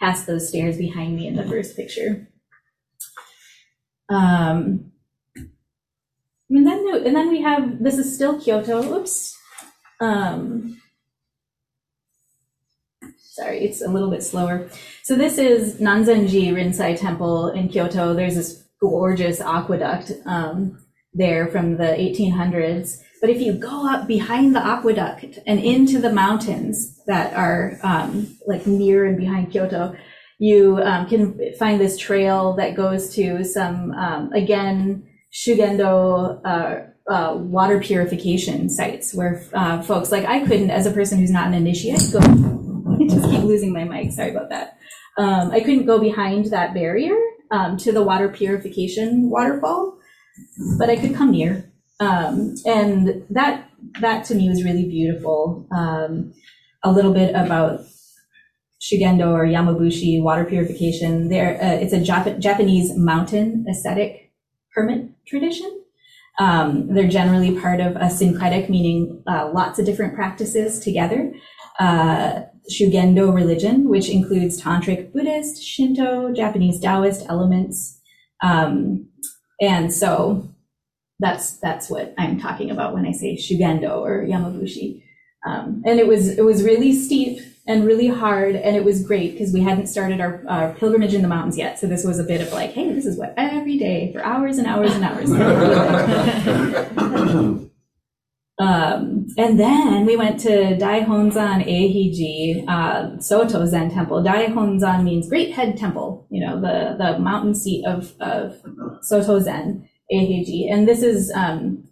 past 0.00 0.26
those 0.26 0.48
stairs 0.48 0.76
behind 0.76 1.16
me 1.16 1.26
in 1.26 1.36
the 1.36 1.46
first 1.46 1.76
picture. 1.76 2.28
Um, 4.08 4.92
and 6.50 6.66
then 6.66 6.86
and 7.04 7.14
then 7.14 7.28
we 7.28 7.42
have 7.42 7.82
this 7.82 7.98
is 7.98 8.14
still 8.14 8.40
Kyoto. 8.40 8.98
Oops. 8.98 9.36
Um, 10.00 10.80
sorry, 13.16 13.64
it's 13.64 13.82
a 13.82 13.88
little 13.88 14.10
bit 14.10 14.22
slower. 14.22 14.68
So 15.02 15.14
this 15.14 15.38
is 15.38 15.80
Nanzenji 15.80 16.52
Rinzai 16.52 16.98
Temple 16.98 17.48
in 17.50 17.68
Kyoto. 17.68 18.14
There's 18.14 18.34
this 18.34 18.64
gorgeous 18.80 19.40
aqueduct 19.40 20.12
um, 20.24 20.78
there 21.12 21.48
from 21.48 21.76
the 21.76 21.84
1800s. 21.84 23.02
But 23.20 23.30
if 23.30 23.40
you 23.40 23.52
go 23.52 23.88
up 23.88 24.06
behind 24.06 24.54
the 24.54 24.64
aqueduct 24.64 25.40
and 25.46 25.58
into 25.58 25.98
the 25.98 26.12
mountains 26.12 27.02
that 27.06 27.34
are 27.34 27.78
um, 27.82 28.36
like 28.46 28.66
near 28.66 29.06
and 29.06 29.18
behind 29.18 29.50
Kyoto, 29.50 29.96
you 30.38 30.78
um, 30.78 31.06
can 31.08 31.38
find 31.58 31.80
this 31.80 31.98
trail 31.98 32.54
that 32.54 32.76
goes 32.76 33.14
to 33.14 33.44
some, 33.44 33.90
um, 33.92 34.32
again, 34.32 35.08
Shugendo 35.32 36.40
uh, 36.44 37.12
uh, 37.12 37.34
water 37.36 37.80
purification 37.80 38.68
sites 38.70 39.14
where 39.14 39.44
uh, 39.52 39.82
folks 39.82 40.12
like 40.12 40.24
I 40.24 40.46
couldn't, 40.46 40.70
as 40.70 40.86
a 40.86 40.90
person 40.90 41.18
who's 41.18 41.30
not 41.30 41.48
an 41.48 41.54
initiate, 41.54 42.02
go 42.12 42.18
I 43.00 43.06
just 43.06 43.30
keep 43.30 43.42
losing 43.42 43.72
my 43.72 43.84
mic. 43.84 44.12
Sorry 44.12 44.30
about 44.30 44.50
that. 44.50 44.78
Um, 45.18 45.50
I 45.50 45.60
couldn't 45.60 45.86
go 45.86 45.98
behind 45.98 46.46
that 46.46 46.74
barrier 46.74 47.16
um, 47.50 47.76
to 47.78 47.92
the 47.92 48.02
water 48.02 48.28
purification 48.28 49.30
waterfall, 49.30 49.98
but 50.78 50.88
I 50.88 50.96
could 50.96 51.14
come 51.14 51.32
near. 51.32 51.67
Um, 52.00 52.54
and 52.64 53.24
that 53.30 53.68
that 54.00 54.24
to 54.26 54.34
me 54.34 54.48
was 54.48 54.64
really 54.64 54.86
beautiful. 54.86 55.66
Um, 55.72 56.32
a 56.84 56.92
little 56.92 57.12
bit 57.12 57.34
about 57.34 57.80
Shugendo 58.80 59.32
or 59.32 59.44
Yamabushi 59.44 60.22
water 60.22 60.44
purification. 60.44 61.28
There, 61.28 61.60
uh, 61.62 61.74
it's 61.74 61.92
a 61.92 62.00
Jap- 62.00 62.38
Japanese 62.38 62.96
mountain 62.96 63.66
ascetic 63.68 64.32
hermit 64.74 65.08
tradition. 65.26 65.82
Um, 66.38 66.94
they're 66.94 67.08
generally 67.08 67.58
part 67.58 67.80
of 67.80 67.96
a 67.96 68.08
syncretic, 68.08 68.70
meaning 68.70 69.22
uh, 69.26 69.50
lots 69.52 69.80
of 69.80 69.86
different 69.86 70.14
practices 70.14 70.78
together. 70.78 71.32
Uh, 71.80 72.42
Shugendo 72.70 73.34
religion, 73.34 73.88
which 73.88 74.08
includes 74.08 74.60
Tantric 74.60 75.12
Buddhist, 75.12 75.62
Shinto, 75.62 76.32
Japanese 76.32 76.78
Taoist 76.80 77.26
elements. 77.28 78.00
Um, 78.42 79.08
and 79.60 79.92
so 79.92 80.48
that's 81.18 81.58
that's 81.58 81.90
what 81.90 82.14
I'm 82.18 82.38
talking 82.40 82.70
about 82.70 82.94
when 82.94 83.06
I 83.06 83.12
say 83.12 83.36
Shugendo 83.36 83.98
or 84.00 84.24
Yamabushi. 84.24 85.02
Um, 85.46 85.82
and 85.84 85.98
it 86.00 86.06
was 86.06 86.28
it 86.28 86.44
was 86.44 86.62
really 86.62 86.92
steep 86.92 87.40
and 87.66 87.84
really 87.84 88.08
hard, 88.08 88.56
and 88.56 88.76
it 88.76 88.84
was 88.84 89.02
great 89.02 89.32
because 89.32 89.52
we 89.52 89.60
hadn't 89.60 89.88
started 89.88 90.20
our, 90.20 90.42
our, 90.48 90.72
pilgrimage 90.74 91.12
in 91.12 91.20
the 91.20 91.28
mountains 91.28 91.58
yet. 91.58 91.78
So 91.78 91.86
this 91.86 92.02
was 92.02 92.18
a 92.18 92.24
bit 92.24 92.40
of 92.40 92.50
like, 92.52 92.72
hey, 92.72 92.92
this 92.92 93.04
is 93.04 93.18
what 93.18 93.34
every 93.36 93.76
day 93.78 94.10
for 94.12 94.24
hours 94.24 94.56
and 94.56 94.66
hours 94.66 94.92
and 94.94 95.04
hours. 95.04 95.30
Um, 98.60 99.28
and 99.38 99.58
then 99.58 100.04
we 100.04 100.16
went 100.16 100.40
to 100.40 100.48
Daihonzan 100.48 101.64
Eiheiji, 101.64 102.64
uh, 102.66 103.20
Soto 103.20 103.64
Zen 103.66 103.90
Temple. 103.92 104.22
Daihonzan 104.24 105.04
means 105.04 105.28
great 105.28 105.52
head 105.52 105.76
temple, 105.76 106.26
you 106.28 106.44
know, 106.44 106.60
the, 106.60 106.96
the 106.98 107.20
mountain 107.20 107.54
seat 107.54 107.84
of, 107.86 108.14
of 108.20 108.56
Soto 109.00 109.38
Zen 109.38 109.88
Eiheiji. 110.12 110.72
And 110.72 110.88
this 110.88 111.02
is, 111.02 111.30
um, 111.34 111.84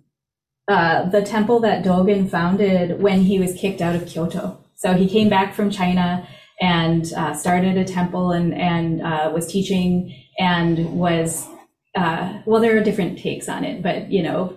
uh, 0.68 1.08
the 1.08 1.22
temple 1.22 1.60
that 1.60 1.84
Dogen 1.84 2.28
founded 2.28 3.00
when 3.00 3.22
he 3.22 3.38
was 3.38 3.54
kicked 3.54 3.80
out 3.80 3.94
of 3.94 4.06
Kyoto. 4.06 4.58
So 4.74 4.94
he 4.94 5.08
came 5.08 5.28
back 5.28 5.54
from 5.54 5.70
China 5.70 6.26
and 6.60 7.12
uh, 7.16 7.34
started 7.34 7.76
a 7.76 7.84
temple 7.84 8.32
and, 8.32 8.52
and 8.54 9.00
uh, 9.02 9.30
was 9.32 9.46
teaching 9.46 10.14
and 10.38 10.98
was, 10.98 11.46
uh, 11.94 12.40
well, 12.46 12.60
there 12.60 12.76
are 12.76 12.82
different 12.82 13.18
takes 13.18 13.48
on 13.48 13.64
it, 13.64 13.82
but, 13.82 14.10
you 14.10 14.22
know, 14.22 14.56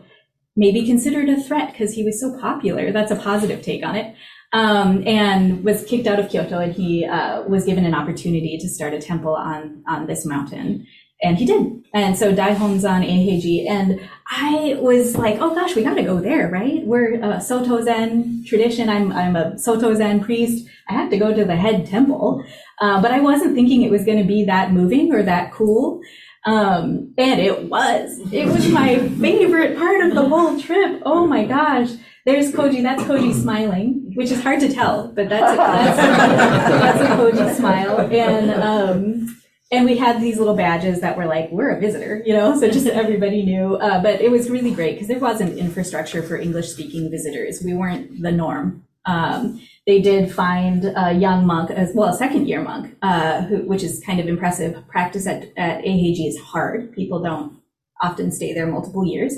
maybe 0.55 0.86
considered 0.86 1.30
a 1.30 1.41
threat 1.41 1.72
because 1.72 1.93
he 1.93 2.03
was 2.03 2.20
so 2.20 2.38
popular. 2.39 2.91
That's 2.91 3.12
a 3.12 3.16
positive 3.16 3.62
take 3.62 3.86
on 3.86 3.95
it. 3.95 4.16
Um, 4.51 5.07
and 5.07 5.64
was 5.64 5.86
kicked 5.86 6.07
out 6.07 6.20
of 6.20 6.30
Kyoto, 6.30 6.57
and 6.57 6.74
he 6.74 7.05
uh, 7.05 7.43
was 7.43 7.66
given 7.66 7.86
an 7.86 7.93
opportunity 7.93 8.57
to 8.57 8.68
start 8.68 8.95
a 8.95 8.99
temple 8.99 9.36
on 9.36 9.84
on 9.88 10.07
this 10.07 10.26
mountain, 10.26 10.88
and 11.22 11.38
he 11.38 11.45
did. 11.45 11.84
And 11.93 12.17
so 12.17 12.34
Daihonzan 12.34 13.03
Eiheiji, 13.03 13.67
and 13.67 13.99
I 14.28 14.78
was 14.80 15.17
like, 15.17 15.38
oh 15.39 15.53
gosh, 15.55 15.76
we 15.76 15.84
got 15.84 15.95
to 15.95 16.03
go 16.03 16.20
there, 16.20 16.49
right? 16.49 16.86
We're 16.86 17.15
a 17.15 17.41
Soto 17.41 17.82
Zen 17.82 18.43
tradition. 18.47 18.89
I'm 18.89 19.11
I'm 19.11 19.36
a 19.36 19.57
Soto 19.57 19.93
Zen 19.95 20.24
priest. 20.24 20.67
I 20.88 20.93
have 20.93 21.09
to 21.09 21.17
go 21.17 21.34
to 21.34 21.45
the 21.45 21.55
head 21.55 21.88
temple, 21.88 22.43
uh, 22.80 23.01
but 23.01 23.11
I 23.11 23.20
wasn't 23.20 23.55
thinking 23.55 23.82
it 23.82 23.91
was 23.91 24.05
going 24.05 24.20
to 24.20 24.24
be 24.24 24.45
that 24.45 24.72
moving 24.72 25.13
or 25.13 25.24
that 25.24 25.51
cool. 25.51 26.01
Um, 26.45 27.13
and 27.17 27.39
it 27.39 27.65
was. 27.65 28.20
It 28.32 28.45
was 28.45 28.70
my 28.70 28.99
favorite 29.20 29.78
part 29.78 30.01
of 30.01 30.15
the 30.15 30.28
whole 30.28 30.59
trip. 30.59 31.01
Oh 31.05 31.28
my 31.28 31.45
gosh. 31.45 31.89
There's 32.26 32.51
Koji. 32.51 32.84
That's 32.84 33.03
Koji 33.03 33.34
smiling, 33.34 34.11
which 34.15 34.30
is 34.30 34.41
hard 34.41 34.59
to 34.59 34.72
tell, 34.72 35.11
but 35.13 35.30
that's 35.30 35.53
a, 35.53 35.55
that's, 35.57 35.97
that's 36.99 37.01
a 37.01 37.15
Koji 37.15 37.55
smile. 37.55 37.99
And 38.11 38.51
um, 38.51 39.38
and 39.72 39.86
we 39.86 39.97
had 39.97 40.20
these 40.20 40.38
little 40.38 40.55
badges 40.55 41.01
that 41.01 41.15
were 41.15 41.28
like, 41.28 41.51
we're 41.51 41.70
a 41.70 41.80
visitor, 41.80 42.24
you 42.26 42.34
know, 42.34 42.59
so 42.59 42.70
just 42.70 42.88
everybody 43.03 43.43
knew. 43.43 43.76
Uh, 43.76 44.01
but 44.01 44.20
it 44.20 44.32
was 44.32 44.49
really 44.49 44.72
great 44.72 44.95
because 44.95 45.07
there 45.07 45.20
wasn't 45.20 45.57
infrastructure 45.57 46.24
for 46.24 46.38
English 46.38 46.70
speaking 46.70 47.09
visitors. 47.11 47.61
We 47.63 47.74
weren't 47.74 48.22
the 48.22 48.32
norm. 48.32 48.86
Um, 49.05 49.61
they 49.86 50.01
did 50.01 50.32
find 50.32 50.86
a 50.95 51.13
young 51.13 51.45
monk, 51.45 51.72
as 51.72 51.91
well, 51.93 52.09
a 52.09 52.17
second 52.17 52.47
year 52.47 52.61
monk, 52.61 52.95
uh, 53.01 53.43
who, 53.43 53.57
which 53.67 53.84
is 53.84 54.03
kind 54.05 54.20
of 54.20 54.28
impressive. 54.28 54.76
Practice 54.88 55.26
at, 55.28 55.45
at 55.57 55.84
Eiheiji 55.84 56.28
is 56.28 56.39
hard. 56.39 56.93
People 56.93 57.22
don't 57.22 57.59
often 58.01 58.32
stay 58.32 58.53
there 58.53 58.67
multiple 58.67 59.05
years. 59.05 59.36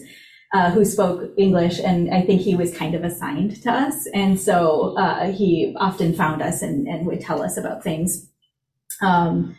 Uh, 0.54 0.70
who 0.70 0.84
spoke 0.84 1.32
English, 1.38 1.80
and 1.80 2.14
I 2.14 2.24
think 2.24 2.42
he 2.42 2.58
was 2.58 2.76
kind 2.76 2.94
of 2.94 3.06
assigned 3.06 3.62
to 3.64 3.72
us. 3.72 4.06
And 4.14 4.38
so 4.38 4.98
uh, 4.98 5.32
he 5.32 5.74
often 5.80 6.14
found 6.14 6.42
us 6.42 6.62
and, 6.62 6.90
and 6.90 7.08
would 7.08 7.22
tell 7.22 7.42
us 7.42 7.56
about 7.56 7.86
things. 7.86 8.28
Um, 9.02 9.56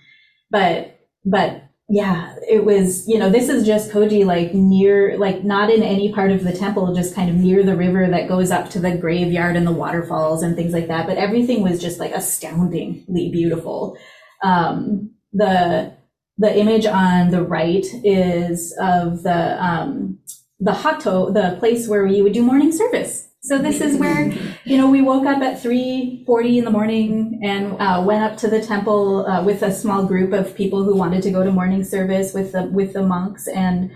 but 0.52 1.00
but 1.24 1.64
yeah, 1.88 2.36
it 2.48 2.64
was, 2.64 3.06
you 3.06 3.18
know, 3.18 3.28
this 3.28 3.50
is 3.50 3.66
just 3.66 3.90
Koji, 3.90 4.24
like 4.24 4.54
near, 4.54 5.18
like 5.18 5.44
not 5.44 5.68
in 5.68 5.82
any 5.82 6.10
part 6.10 6.30
of 6.30 6.42
the 6.42 6.52
temple, 6.52 6.94
just 6.94 7.14
kind 7.14 7.28
of 7.28 7.36
near 7.36 7.62
the 7.62 7.76
river 7.76 8.08
that 8.08 8.28
goes 8.28 8.50
up 8.50 8.70
to 8.70 8.78
the 8.78 8.96
graveyard 8.96 9.56
and 9.56 9.66
the 9.66 9.72
waterfalls 9.72 10.42
and 10.42 10.56
things 10.56 10.72
like 10.72 10.88
that. 10.88 11.06
But 11.06 11.18
everything 11.18 11.62
was 11.62 11.80
just 11.82 12.00
like 12.00 12.12
astoundingly 12.12 13.30
beautiful. 13.30 13.98
Um, 14.42 15.10
the, 15.34 15.92
the 16.38 16.58
image 16.58 16.86
on 16.86 17.30
the 17.30 17.42
right 17.42 17.84
is 18.02 18.74
of 18.80 19.22
the, 19.22 19.62
um, 19.62 20.18
the 20.60 20.72
hatto, 20.72 21.30
the 21.30 21.56
place 21.58 21.88
where 21.88 22.06
you 22.06 22.22
would 22.22 22.32
do 22.32 22.42
morning 22.42 22.72
service. 22.72 23.28
So 23.44 23.58
this 23.58 23.80
is 23.80 23.96
where, 23.98 24.32
you 24.64 24.78
know, 24.78 24.88
we 24.88 25.02
woke 25.02 25.26
up 25.26 25.42
at 25.42 25.60
3:40 25.60 26.58
in 26.58 26.64
the 26.64 26.70
morning 26.70 27.40
and 27.42 27.76
uh, 27.80 28.00
went 28.06 28.22
up 28.22 28.36
to 28.38 28.48
the 28.48 28.62
temple 28.62 29.26
uh, 29.26 29.42
with 29.44 29.62
a 29.62 29.72
small 29.72 30.06
group 30.06 30.32
of 30.32 30.54
people 30.54 30.84
who 30.84 30.96
wanted 30.96 31.24
to 31.24 31.32
go 31.32 31.42
to 31.42 31.50
morning 31.50 31.82
service 31.82 32.32
with 32.32 32.52
the 32.52 32.64
with 32.66 32.92
the 32.92 33.02
monks 33.02 33.48
and 33.48 33.90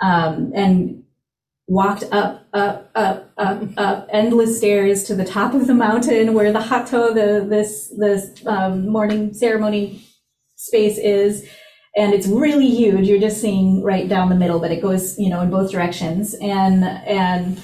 um, 0.00 0.52
and 0.54 1.02
walked 1.66 2.04
up, 2.12 2.46
up, 2.52 2.90
up, 2.94 3.32
up, 3.38 3.62
up 3.76 4.08
endless 4.10 4.58
stairs 4.58 5.04
to 5.04 5.14
the 5.14 5.24
top 5.24 5.54
of 5.54 5.66
the 5.66 5.74
mountain 5.74 6.34
where 6.34 6.52
the 6.52 6.60
hatto, 6.60 7.12
the 7.12 7.44
this 7.48 7.92
this 7.98 8.30
um, 8.46 8.88
morning 8.88 9.34
ceremony 9.34 10.04
space 10.56 10.98
is. 10.98 11.48
And 11.96 12.14
it's 12.14 12.26
really 12.26 12.70
huge. 12.70 13.06
You're 13.08 13.20
just 13.20 13.40
seeing 13.40 13.82
right 13.82 14.08
down 14.08 14.28
the 14.30 14.34
middle, 14.34 14.60
but 14.60 14.70
it 14.70 14.80
goes, 14.80 15.18
you 15.18 15.28
know, 15.28 15.40
in 15.40 15.50
both 15.50 15.70
directions. 15.72 16.34
And 16.34 16.84
and 16.84 17.60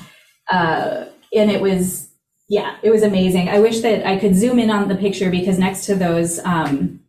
uh, 0.51 1.07
and 1.35 1.51
it 1.51 1.61
was 1.61 2.11
yeah 2.49 2.76
it 2.83 2.91
was 2.91 3.03
amazing 3.03 3.49
i 3.49 3.59
wish 3.59 3.81
that 3.81 4.07
i 4.07 4.18
could 4.18 4.35
zoom 4.35 4.59
in 4.59 4.70
on 4.70 4.89
the 4.89 4.95
picture 4.95 5.31
because 5.31 5.59
next 5.59 5.87
to 5.87 5.95
those 5.95 6.39
um, 6.41 7.01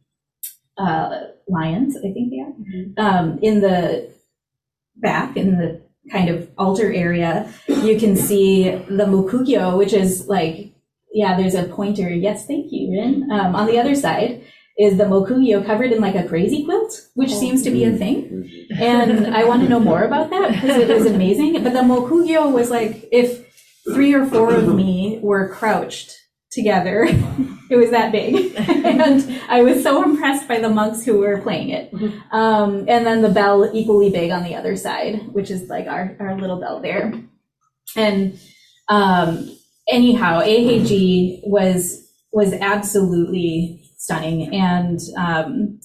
uh, 0.78 1.22
lions 1.47 1.97
i 1.97 2.11
think 2.11 2.32
they 2.32 2.39
are 2.39 2.53
mm-hmm. 2.53 2.99
um, 2.99 3.39
in 3.41 3.61
the 3.61 4.09
back 4.97 5.38
in 5.38 5.57
the 5.57 5.82
kind 6.11 6.30
of 6.30 6.49
altar 6.57 6.91
area 6.91 7.51
you 7.67 7.99
can 7.99 8.15
see 8.15 8.70
the 8.70 9.05
mokugyo 9.05 9.78
which 9.78 9.93
is 9.93 10.28
like 10.28 10.72
yeah 11.13 11.38
there's 11.38 11.55
a 11.55 11.63
pointer 11.63 12.09
yes 12.09 12.47
thank 12.47 12.72
you 12.72 12.91
rin 12.91 13.30
um, 13.32 13.55
on 13.55 13.67
the 13.67 13.80
other 13.80 13.95
side 13.95 14.41
is 14.80 14.97
the 14.97 15.03
mokugyo 15.03 15.63
covered 15.65 15.91
in 15.91 16.01
like 16.01 16.15
a 16.15 16.24
crazy 16.24 16.63
quilt, 16.63 17.09
which 17.13 17.32
oh. 17.32 17.39
seems 17.39 17.61
to 17.63 17.70
be 17.70 17.84
a 17.84 17.91
thing. 17.91 18.24
Mm-hmm. 18.24 18.82
And 18.82 19.36
I 19.36 19.43
want 19.43 19.61
to 19.61 19.67
know 19.67 19.80
more 19.80 20.03
about 20.03 20.30
that 20.30 20.53
because 20.53 20.78
it 20.78 20.88
was 20.88 21.05
amazing. 21.05 21.61
But 21.61 21.74
the 21.74 21.80
mokugyo 21.80 22.49
was 22.51 22.72
like, 22.72 23.09
if 23.11 23.45
three 23.93 24.13
or 24.13 24.25
four 24.25 24.53
of 24.53 24.73
me 24.73 25.19
were 25.21 25.49
crouched 25.49 26.15
together. 26.51 27.03
it 27.69 27.75
was 27.75 27.91
that 27.91 28.11
big. 28.11 28.55
and 28.57 29.41
I 29.47 29.63
was 29.63 29.83
so 29.83 30.03
impressed 30.03 30.47
by 30.47 30.59
the 30.59 30.69
monks 30.69 31.05
who 31.05 31.19
were 31.19 31.41
playing 31.41 31.69
it. 31.69 31.93
Um, 32.31 32.85
and 32.87 33.05
then 33.05 33.21
the 33.21 33.29
bell 33.29 33.69
equally 33.73 34.09
big 34.09 34.31
on 34.31 34.43
the 34.43 34.55
other 34.55 34.75
side, 34.75 35.27
which 35.33 35.51
is 35.51 35.69
like 35.69 35.87
our, 35.87 36.15
our 36.19 36.39
little 36.39 36.59
bell 36.59 36.81
there. 36.81 37.13
And 37.95 38.39
um, 38.87 39.55
anyhow, 39.87 40.41
Eiheiji 40.41 41.41
was 41.43 42.07
was 42.31 42.53
absolutely 42.53 43.83
stunning. 43.97 44.53
And 44.53 44.99
um, 45.17 45.79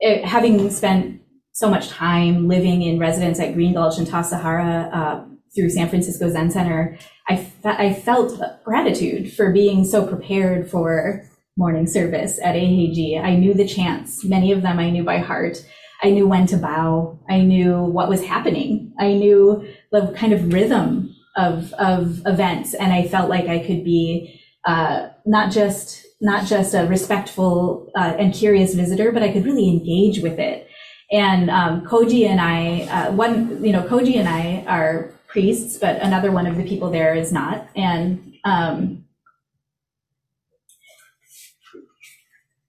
it, 0.00 0.24
having 0.24 0.70
spent 0.70 1.20
so 1.52 1.68
much 1.70 1.88
time 1.88 2.48
living 2.48 2.82
in 2.82 2.98
residence 2.98 3.40
at 3.40 3.54
Green 3.54 3.74
Gulch 3.74 3.98
and 3.98 4.06
Tassajara, 4.06 4.94
uh, 4.94 5.24
through 5.56 5.70
San 5.70 5.88
Francisco 5.88 6.28
Zen 6.30 6.50
Center, 6.50 6.96
I, 7.28 7.36
fe- 7.36 7.70
I 7.70 7.94
felt 7.94 8.40
gratitude 8.64 9.32
for 9.32 9.52
being 9.52 9.84
so 9.84 10.06
prepared 10.06 10.70
for 10.70 11.28
morning 11.56 11.86
service 11.86 12.38
at 12.44 12.54
Eiheiji. 12.54 13.20
I 13.20 13.34
knew 13.34 13.54
the 13.54 13.66
chants. 13.66 14.22
Many 14.24 14.52
of 14.52 14.62
them 14.62 14.78
I 14.78 14.90
knew 14.90 15.02
by 15.02 15.18
heart. 15.18 15.64
I 16.02 16.10
knew 16.10 16.28
when 16.28 16.46
to 16.48 16.58
bow. 16.58 17.18
I 17.28 17.40
knew 17.40 17.82
what 17.82 18.08
was 18.08 18.22
happening. 18.22 18.92
I 19.00 19.14
knew 19.14 19.66
the 19.90 20.14
kind 20.16 20.32
of 20.34 20.52
rhythm 20.52 21.16
of, 21.36 21.72
of 21.74 22.20
events. 22.26 22.74
And 22.74 22.92
I 22.92 23.08
felt 23.08 23.30
like 23.30 23.46
I 23.46 23.58
could 23.60 23.84
be, 23.84 24.40
uh, 24.66 25.08
not 25.24 25.50
just, 25.50 26.04
not 26.20 26.46
just 26.46 26.74
a 26.74 26.86
respectful 26.86 27.90
uh, 27.96 28.14
and 28.18 28.34
curious 28.34 28.74
visitor, 28.74 29.10
but 29.10 29.22
I 29.22 29.32
could 29.32 29.44
really 29.44 29.68
engage 29.68 30.20
with 30.20 30.38
it. 30.38 30.68
And 31.10 31.50
um, 31.50 31.86
Koji 31.86 32.26
and 32.26 32.40
I, 32.40 32.82
uh, 32.90 33.12
one, 33.12 33.64
you 33.64 33.72
know, 33.72 33.82
Koji 33.82 34.16
and 34.16 34.28
I 34.28 34.64
are 34.66 35.15
priests, 35.36 35.76
but 35.76 36.00
another 36.00 36.32
one 36.32 36.46
of 36.46 36.56
the 36.56 36.66
people 36.66 36.88
there 36.90 37.14
is 37.14 37.30
not. 37.30 37.68
And 37.76 38.38
um, 38.44 39.04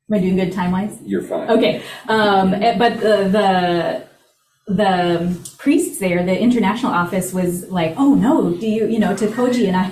am 0.09 0.11
I 0.11 0.19
doing 0.19 0.35
good 0.35 0.51
time 0.51 0.73
wise? 0.73 0.97
You're 1.05 1.21
fine. 1.21 1.49
Okay, 1.49 1.81
um, 2.09 2.53
eh, 2.53 2.77
but 2.77 2.99
the, 2.99 3.15
the 3.37 3.47
the 4.67 5.49
priests 5.57 5.97
there, 5.99 6.25
the 6.25 6.37
international 6.37 6.91
office 6.91 7.31
was 7.33 7.69
like, 7.69 7.93
oh 7.95 8.15
no, 8.15 8.51
do 8.51 8.67
you, 8.67 8.85
you 8.87 8.99
know, 8.99 9.15
to 9.15 9.27
Koji 9.27 9.65
and 9.69 9.77
I, 9.77 9.87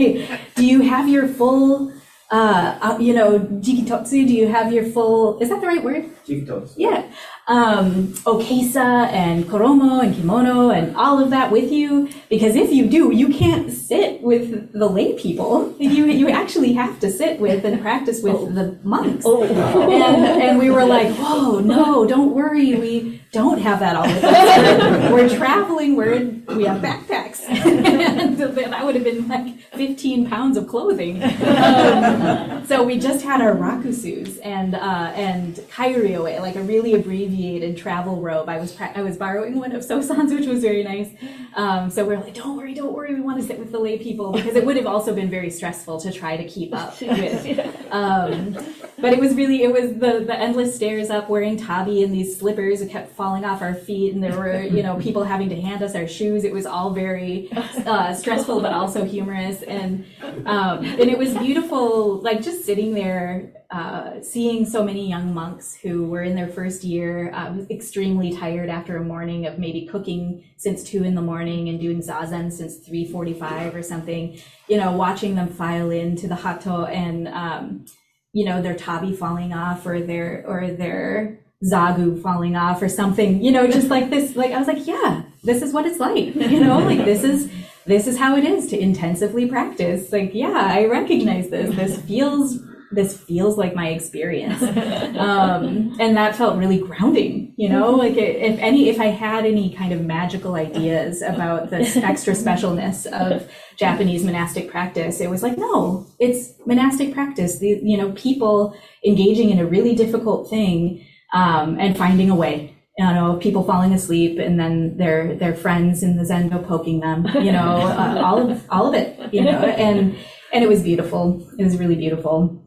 do 0.56 0.66
you 0.66 0.82
have 0.82 1.08
your 1.08 1.30
full, 1.30 1.94
uh, 2.30 2.78
uh 2.82 2.98
you 3.00 3.14
know, 3.14 3.40
jikitotsu? 3.40 4.28
Do 4.28 4.34
you 4.34 4.50
have 4.50 4.74
your 4.74 4.84
full, 4.84 5.40
is 5.40 5.48
that 5.48 5.62
the 5.62 5.68
right 5.68 5.82
word? 5.82 6.04
Jikitotsu. 6.28 6.74
Yeah 6.76 7.10
um, 7.48 8.08
okesa 8.26 9.08
and 9.12 9.46
koromo 9.46 10.04
and 10.04 10.16
kimono 10.16 10.72
and 10.72 10.96
all 10.96 11.20
of 11.20 11.30
that 11.30 11.52
with 11.52 11.72
you 11.72 12.10
because 12.28 12.56
if 12.56 12.72
you 12.72 12.88
do, 12.88 13.12
you 13.12 13.30
can't 13.30 13.72
sit 13.72 14.22
with 14.22 14.72
the 14.74 14.88
lay 14.88 15.14
people. 15.14 15.76
You 15.80 16.06
you 16.08 16.30
actually 16.30 16.74
have 16.74 17.00
to 17.02 17.12
sit 17.12 17.40
with 17.40 17.64
and 17.64 17.80
practice 17.82 18.24
with 18.24 18.36
oh. 18.36 18.50
the 18.50 18.78
monks. 18.84 19.24
Oh. 19.28 19.44
And, 19.44 20.42
and 20.42 20.60
we 20.60 20.72
were 20.72 20.86
like, 20.86 21.14
whoa, 21.16 21.60
no, 21.60 22.08
don't 22.08 22.34
worry, 22.34 22.76
we 22.76 23.22
don't 23.32 23.60
have 23.60 23.80
that 23.80 23.96
all 23.96 24.08
the 24.08 24.22
time. 24.22 25.12
we're 25.12 25.30
traveling, 25.30 25.96
we're 25.96 26.14
in, 26.14 26.46
we 26.48 26.64
have 26.64 26.82
backpacks, 26.82 27.42
and 27.48 28.38
that 28.38 28.86
would 28.86 28.96
have 28.96 29.04
been 29.04 29.28
like 29.28 29.60
15 29.74 30.28
pounds 30.30 30.58
of 30.58 30.68
clothing. 30.68 31.22
Um, 31.24 32.66
so 32.66 32.84
we 32.84 32.98
just 32.98 33.24
had 33.24 33.42
our 33.42 33.56
rakusus 33.56 34.40
and 34.44 34.74
uh, 34.74 35.12
and 35.16 35.56
kairyoe, 35.70 36.40
like 36.40 36.56
a 36.56 36.64
really 36.64 36.96
abbreviated 36.96 37.35
abbreviated 37.36 37.78
travel 37.78 38.22
robe. 38.22 38.50
I 38.50 38.58
was 38.58 38.72
pra- 38.72 38.92
I 38.96 39.02
was 39.02 39.18
borrowing 39.18 39.60
one 39.60 39.74
of 39.74 39.84
Sosan's, 39.84 40.34
which 40.34 40.48
was 40.48 40.62
very 40.62 40.84
nice. 40.84 41.10
Um, 41.56 41.90
so 41.90 42.06
we're 42.06 42.20
like, 42.20 42.34
don't 42.34 42.58
worry, 42.58 42.74
don't 42.74 42.94
worry, 42.94 43.14
we 43.14 43.22
want 43.22 43.40
to 43.40 43.46
sit 43.46 43.60
with 43.60 43.72
the 43.72 43.80
lay 43.80 43.98
people 43.98 44.32
because 44.32 44.56
it 44.56 44.66
would 44.66 44.78
have 44.78 44.86
also 44.86 45.14
been 45.14 45.30
very 45.30 45.50
stressful 45.50 46.00
to 46.02 46.12
try 46.12 46.38
to 46.38 46.46
keep 46.46 46.74
up 46.74 47.00
with. 47.02 47.76
Um, 47.92 48.54
but 49.00 49.14
it 49.14 49.20
was 49.20 49.36
really 49.36 49.64
it 49.64 49.72
was 49.72 49.94
the 49.94 50.24
the 50.26 50.36
endless 50.38 50.76
stairs 50.76 51.10
up 51.10 51.30
wearing 51.30 51.58
tabi 51.58 52.04
and 52.04 52.14
these 52.14 52.38
slippers. 52.38 52.82
It 52.82 52.90
kept 52.90 53.12
falling 53.12 53.44
off 53.44 53.62
our 53.62 53.76
feet, 53.76 54.14
and 54.14 54.24
there 54.24 54.38
were 54.38 54.62
you 54.62 54.84
know 54.84 54.98
people 54.98 55.24
having 55.24 55.50
to 55.50 55.62
hand 55.62 55.84
us 55.84 55.96
our 55.96 56.08
shoes. 56.08 56.44
It 56.44 56.54
was 56.54 56.66
all 56.66 56.92
very 56.92 57.50
uh, 57.86 58.14
stressful, 58.14 58.62
but 58.62 58.74
also 58.74 59.04
humorous, 59.06 59.62
and 59.64 60.06
um, 60.46 60.86
and 60.86 61.10
it 61.10 61.18
was 61.18 61.34
beautiful. 61.38 62.22
Like 62.22 62.42
just 62.42 62.66
sitting 62.66 62.94
there 62.94 63.52
uh, 63.72 64.22
seeing 64.22 64.66
so 64.66 64.84
many 64.84 65.10
young 65.10 65.34
monks 65.34 65.76
who 65.76 66.08
were 66.08 66.24
in 66.24 66.36
their 66.36 66.48
first 66.48 66.84
year, 66.84 67.32
uh, 67.34 67.56
extremely 67.70 68.36
tired 68.36 68.70
after 68.70 68.98
a 68.98 69.04
morning 69.04 69.46
of 69.46 69.58
maybe 69.58 69.86
cooking 69.86 70.44
since 70.58 70.84
two 70.84 71.04
in 71.04 71.16
the 71.16 71.22
morning 71.22 71.70
and 71.70 71.80
doing 71.80 72.02
zazen 72.02 72.52
since 72.52 72.78
3:45 72.88 73.74
or 73.76 73.84
something. 73.84 74.40
You 74.68 74.78
know, 74.78 74.92
watching 74.92 75.36
them 75.36 75.50
file 75.50 75.92
into 75.92 76.28
the 76.28 76.36
hatto 76.36 76.86
and 76.86 77.28
um, 77.28 77.86
you 78.34 78.46
know 78.46 78.62
their 78.62 78.76
tabi 78.76 79.16
falling 79.16 79.54
off 79.54 79.86
or 79.86 80.02
their 80.02 80.44
or 80.48 80.72
their 80.72 81.40
zagu 81.64 82.22
falling 82.22 82.56
off 82.56 82.82
or 82.82 82.90
something. 82.90 83.44
You 83.44 83.52
know, 83.52 83.68
just 83.68 83.90
like 83.90 84.10
this. 84.10 84.36
Like 84.36 84.52
I 84.52 84.60
was 84.60 84.68
like, 84.68 84.86
yeah, 84.86 85.24
this 85.44 85.62
is 85.62 85.74
what 85.74 85.86
it's 85.86 86.00
like. 86.00 86.36
You 86.36 86.60
know, 86.64 86.80
like 86.80 87.06
this 87.06 87.24
is 87.24 87.50
this 87.86 88.08
is 88.08 88.18
how 88.18 88.36
it 88.36 88.44
is 88.44 88.68
to 88.68 88.80
intensively 88.80 89.48
practice. 89.48 90.12
Like, 90.12 90.32
yeah, 90.34 90.72
I 90.74 90.86
recognize 90.86 91.50
this. 91.50 91.76
This 91.76 92.02
feels 92.02 92.60
this 92.96 93.18
feels 93.18 93.58
like 93.58 93.76
my 93.76 93.90
experience. 93.90 94.62
Um, 95.16 95.96
and 96.00 96.18
that 96.18 96.36
felt 96.36 96.58
really 96.58 96.78
grounding, 96.78 97.54
you 97.58 97.70
know, 97.70 97.92
mm-hmm. 97.92 98.00
like 98.00 98.18
if 98.18 98.60
any, 98.60 98.90
if 98.90 99.00
I 99.00 99.08
had 99.08 99.46
any 99.46 99.74
kind 99.74 99.94
of 99.94 100.02
magical 100.02 100.56
ideas 100.56 101.22
about 101.22 101.70
this 101.70 101.96
extra 102.12 102.34
specialness 102.34 103.06
of 103.08 103.50
Japanese 103.78 104.24
monastic 104.24 104.70
practice, 104.70 105.22
it 105.22 105.30
was 105.30 105.42
like, 105.42 105.58
no, 105.58 106.06
it's 106.20 106.54
monastic 106.66 107.14
practice. 107.14 107.60
The, 107.60 107.80
you 107.82 107.98
know, 107.98 108.12
people 108.12 108.78
engaging 109.06 109.50
in 109.52 109.60
a 109.60 109.66
really 109.66 109.96
difficult 109.96 110.50
thing 110.50 111.06
um, 111.34 111.80
and 111.80 111.98
finding 111.98 112.30
a 112.30 112.36
way. 112.36 112.76
You 112.98 113.06
know, 113.06 113.38
people 113.42 113.64
falling 113.64 113.94
asleep 113.94 114.40
and 114.40 114.58
then 114.58 114.98
their 114.98 115.36
their 115.36 115.54
friends 115.54 116.02
in 116.02 116.16
the 116.16 116.24
zendo 116.24 116.66
poking 116.66 117.02
them. 117.02 117.26
You 117.36 117.52
know, 117.52 117.82
uh, 117.82 118.22
all 118.24 118.50
of 118.50 118.64
all 118.70 118.88
of 118.88 118.94
it. 118.94 119.34
You 119.34 119.44
know, 119.44 119.60
and 119.60 120.16
and 120.54 120.64
it 120.64 120.70
was 120.70 120.82
beautiful. 120.82 121.46
It 121.60 121.64
was 121.66 121.78
really 121.78 121.96
beautiful. 121.96 122.65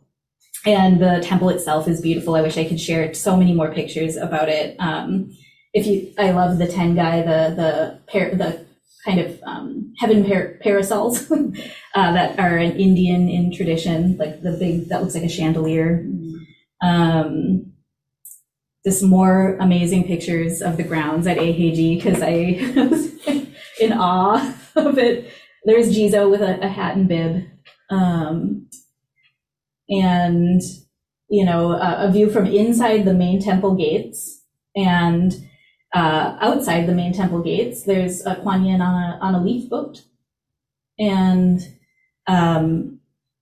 And 0.66 1.00
the 1.00 1.20
temple 1.22 1.48
itself 1.50 1.88
is 1.88 2.00
beautiful. 2.00 2.34
I 2.34 2.42
wish 2.42 2.59
I 2.59 2.64
could 2.68 2.80
share 2.80 3.14
so 3.14 3.36
many 3.36 3.54
more 3.54 3.72
pictures 3.72 4.16
about 4.16 4.48
it. 4.48 4.76
Um, 4.78 5.30
if 5.72 5.86
you, 5.86 6.12
I 6.18 6.32
love 6.32 6.59
the 6.59 6.66
tengai, 6.66 7.24
the 7.24 7.54
the 7.54 8.00
par, 8.11 8.34
the 8.34 8.66
kind 9.04 9.20
of 9.20 9.40
um, 9.44 9.94
heaven 9.98 10.24
par- 10.24 10.59
parasols 10.61 11.30
uh, 11.94 12.12
that 12.12 12.38
are 12.38 12.56
an 12.56 12.76
Indian 12.76 13.28
in 13.28 13.52
tradition, 13.52 14.16
like 14.16 14.42
the 14.42 14.52
big 14.52 14.88
that 14.88 15.00
looks 15.00 15.14
like 15.14 15.24
a 15.24 15.28
chandelier. 15.28 16.06
Um, 16.82 17.72
just 18.84 19.02
more 19.02 19.56
amazing 19.61 20.04
pictures 20.04 20.62
of 20.62 20.76
the 20.76 20.82
grounds 20.82 21.26
at 21.26 21.38
Eiheiji 21.38 21.96
because 21.96 22.22
I 22.22 22.59
was 22.88 23.12
in 23.80 23.92
awe 23.92 24.54
of 24.76 24.98
it. 24.98 25.32
There's 25.64 25.94
Jizo 25.94 26.30
with 26.30 26.40
a, 26.40 26.59
a 26.64 26.68
hat 26.68 26.96
and 26.96 27.09
bib. 27.09 27.44
Um, 27.90 28.68
and, 29.89 30.61
you 31.28 31.45
know, 31.45 31.72
a, 31.72 32.09
a, 32.09 32.11
view 32.11 32.30
from 32.30 32.47
inside 32.47 33.05
the 33.05 33.14
main 33.14 33.41
temple 33.41 33.74
gates 33.74 34.43
and 34.76 35.34
uh, 35.95 36.36
outside 36.41 36.86
the 36.86 36.95
main 36.95 37.12
temple 37.12 37.43
gates, 37.43 37.84
there's 37.84 38.24
a 38.26 38.36
Kuan 38.36 38.64
Yin 38.64 38.80
on 38.80 38.95
a, 38.95 39.18
on 39.20 39.34
a 39.34 39.43
leaf 39.43 39.68
boat. 39.68 40.03
And 40.99 41.61
um, 42.26 42.99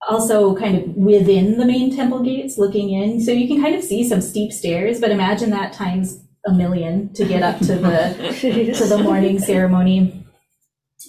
also 0.08 0.54
kind 0.56 0.76
of 0.76 0.96
within 0.96 1.58
the 1.58 1.66
main 1.66 1.94
temple 1.94 2.22
gates 2.22 2.58
looking 2.58 2.90
in. 2.90 3.20
So 3.20 3.32
you 3.32 3.48
can 3.48 3.60
kind 3.62 3.74
of 3.74 3.82
see 3.82 4.08
some 4.08 4.20
steep 4.20 4.52
stairs, 4.52 5.00
but 5.00 5.10
imagine 5.10 5.50
that 5.50 5.72
times 5.72 6.22
a 6.46 6.52
million 6.52 7.12
to 7.14 7.24
get 7.24 7.42
up 7.42 7.58
to 7.58 7.74
the 7.74 8.74
to 8.78 8.84
the 8.84 8.98
morning 8.98 9.38
ceremony 9.38 10.25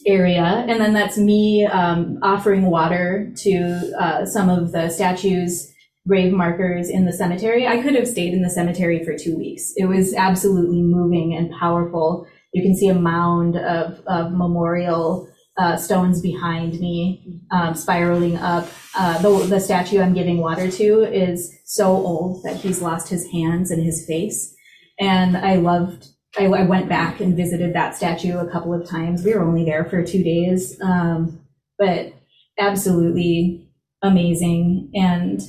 area. 0.05 0.65
And 0.67 0.79
then 0.79 0.93
that's 0.93 1.17
me 1.17 1.65
um, 1.65 2.19
offering 2.21 2.63
water 2.63 3.31
to 3.37 3.93
uh, 3.99 4.25
some 4.25 4.49
of 4.49 4.71
the 4.71 4.89
statues 4.89 5.73
grave 6.07 6.31
markers 6.31 6.89
in 6.89 7.05
the 7.05 7.13
cemetery. 7.13 7.67
I 7.67 7.81
could 7.81 7.95
have 7.95 8.07
stayed 8.07 8.33
in 8.33 8.41
the 8.41 8.49
cemetery 8.49 9.03
for 9.03 9.17
two 9.17 9.37
weeks. 9.37 9.73
It 9.75 9.85
was 9.85 10.13
absolutely 10.13 10.81
moving 10.81 11.35
and 11.35 11.51
powerful. 11.59 12.25
You 12.53 12.63
can 12.63 12.75
see 12.75 12.87
a 12.87 12.95
mound 12.95 13.57
of, 13.57 14.01
of 14.07 14.31
memorial 14.31 15.29
uh, 15.57 15.75
stones 15.75 16.21
behind 16.21 16.79
me, 16.79 17.41
um, 17.51 17.73
spiraling 17.73 18.37
up. 18.37 18.67
Uh, 18.95 19.21
the, 19.21 19.45
the 19.47 19.59
statue 19.59 19.99
I'm 19.99 20.13
giving 20.13 20.37
water 20.37 20.71
to 20.71 21.03
is 21.03 21.53
so 21.65 21.87
old 21.87 22.43
that 22.43 22.55
he's 22.55 22.81
lost 22.81 23.09
his 23.09 23.29
hands 23.31 23.71
and 23.71 23.83
his 23.83 24.05
face. 24.05 24.55
And 24.99 25.35
I 25.35 25.55
loved, 25.55 26.07
I, 26.37 26.45
I 26.45 26.63
went 26.63 26.87
back 26.87 27.19
and 27.19 27.35
visited 27.35 27.73
that 27.73 27.95
statue 27.95 28.37
a 28.37 28.49
couple 28.49 28.73
of 28.73 28.87
times. 28.87 29.23
We 29.23 29.33
were 29.33 29.43
only 29.43 29.65
there 29.65 29.85
for 29.85 30.03
two 30.03 30.23
days, 30.23 30.79
um, 30.81 31.41
but 31.77 32.13
absolutely 32.57 33.69
amazing. 34.01 34.91
And 34.93 35.41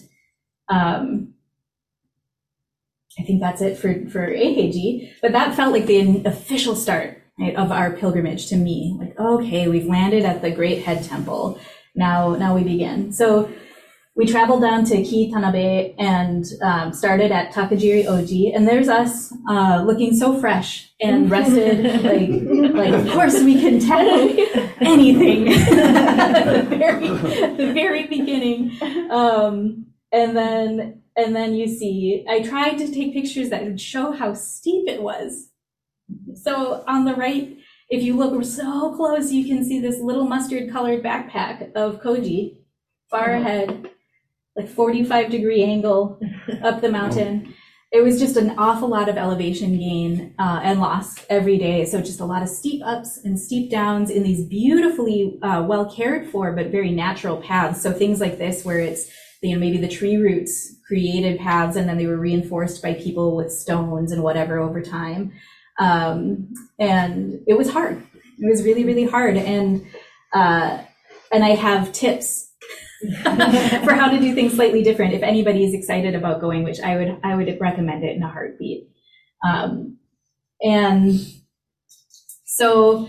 um, 0.68 1.34
I 3.18 3.22
think 3.22 3.40
that's 3.40 3.60
it 3.60 3.76
for, 3.76 3.92
for 4.08 4.26
Eiheiji, 4.26 5.12
but 5.20 5.32
that 5.32 5.54
felt 5.54 5.72
like 5.72 5.86
the 5.86 6.22
official 6.24 6.76
start 6.76 7.22
right, 7.38 7.54
of 7.56 7.72
our 7.72 7.92
pilgrimage 7.92 8.48
to 8.48 8.56
me. 8.56 8.96
Like, 8.98 9.18
okay, 9.18 9.68
we've 9.68 9.86
landed 9.86 10.24
at 10.24 10.42
the 10.42 10.50
Great 10.50 10.82
Head 10.84 11.04
Temple. 11.04 11.60
Now, 11.94 12.34
now 12.36 12.54
we 12.54 12.62
begin. 12.62 13.12
So 13.12 13.50
we 14.18 14.26
traveled 14.26 14.60
down 14.60 14.84
to 14.84 14.96
Kii 14.96 15.32
Tanabe 15.32 15.94
and 15.98 16.44
um, 16.60 16.92
started 16.92 17.32
at 17.32 17.52
Takijiri 17.52 18.04
Oji, 18.04 18.54
and 18.54 18.68
there's 18.68 18.88
us 18.88 19.32
uh, 19.48 19.82
looking 19.86 20.14
so 20.14 20.38
fresh 20.38 20.90
and 21.00 21.30
rested. 21.30 21.84
like, 22.04 22.74
like 22.74 22.92
of 22.92 23.10
course 23.12 23.42
we 23.42 23.58
can 23.58 23.80
tell 23.80 24.28
anything 24.80 25.48
at 25.48 26.44
the 26.68 26.76
very, 26.76 27.08
the 27.08 27.72
very 27.72 28.06
beginning. 28.08 28.76
Um, 29.10 29.86
and 30.12 30.36
then, 30.36 31.02
and 31.16 31.34
then 31.34 31.54
you 31.54 31.66
see, 31.66 32.26
I 32.28 32.42
tried 32.42 32.76
to 32.78 32.92
take 32.92 33.14
pictures 33.14 33.48
that 33.50 33.62
would 33.62 33.80
show 33.80 34.12
how 34.12 34.34
steep 34.34 34.88
it 34.88 35.02
was 35.02 35.48
so 36.34 36.84
on 36.86 37.04
the 37.04 37.14
right, 37.14 37.56
if 37.90 38.02
you 38.02 38.16
look 38.16 38.44
so 38.44 38.94
close, 38.94 39.32
you 39.32 39.46
can 39.46 39.64
see 39.64 39.80
this 39.80 40.00
little 40.00 40.24
mustard 40.24 40.70
colored 40.70 41.02
backpack 41.02 41.72
of 41.74 42.00
Koji 42.02 42.56
far 43.10 43.28
mm-hmm. 43.28 43.46
ahead, 43.46 43.90
like 44.58 44.68
45 44.68 45.30
degree 45.30 45.62
angle 45.62 46.20
up 46.62 46.80
the 46.80 46.90
mountain. 46.90 47.54
It 47.90 48.04
was 48.04 48.20
just 48.20 48.36
an 48.36 48.50
awful 48.58 48.86
lot 48.86 49.08
of 49.08 49.16
elevation 49.16 49.78
gain 49.78 50.34
uh, 50.38 50.60
and 50.62 50.78
loss 50.78 51.24
every 51.30 51.56
day. 51.56 51.86
So 51.86 52.02
just 52.02 52.20
a 52.20 52.24
lot 52.26 52.42
of 52.42 52.50
steep 52.50 52.82
ups 52.84 53.18
and 53.24 53.40
steep 53.40 53.70
downs 53.70 54.10
in 54.10 54.24
these 54.24 54.44
beautifully 54.44 55.38
uh, 55.40 55.64
well 55.66 55.90
cared 55.90 56.28
for, 56.28 56.52
but 56.52 56.66
very 56.66 56.90
natural 56.90 57.38
paths. 57.38 57.80
So 57.80 57.90
things 57.90 58.20
like 58.20 58.36
this, 58.36 58.62
where 58.62 58.78
it's 58.78 59.10
you 59.40 59.54
know 59.54 59.58
maybe 59.58 59.78
the 59.78 59.88
tree 59.88 60.18
roots 60.18 60.76
created 60.86 61.38
paths 61.38 61.76
and 61.76 61.88
then 61.88 61.96
they 61.96 62.06
were 62.06 62.18
reinforced 62.18 62.82
by 62.82 62.92
people 62.92 63.34
with 63.34 63.50
stones 63.50 64.12
and 64.12 64.22
whatever 64.22 64.58
over 64.58 64.82
time. 64.82 65.32
Um, 65.78 66.52
and 66.78 67.40
it 67.46 67.56
was 67.56 67.70
hard. 67.70 68.02
It 68.38 68.50
was 68.50 68.64
really, 68.64 68.84
really 68.84 69.04
hard. 69.04 69.36
And, 69.36 69.86
uh, 70.34 70.82
and 71.32 71.44
I 71.44 71.50
have 71.50 71.92
tips 71.92 72.47
for 73.84 73.94
how 73.94 74.10
to 74.10 74.18
do 74.18 74.34
things 74.34 74.54
slightly 74.54 74.82
different. 74.82 75.14
If 75.14 75.22
anybody 75.22 75.64
is 75.64 75.74
excited 75.74 76.14
about 76.14 76.40
going, 76.40 76.64
which 76.64 76.80
I 76.80 76.96
would, 76.96 77.20
I 77.22 77.34
would 77.34 77.58
recommend 77.60 78.04
it 78.04 78.16
in 78.16 78.22
a 78.22 78.28
heartbeat. 78.28 78.88
Um, 79.46 79.98
and 80.60 81.20
so 82.44 83.08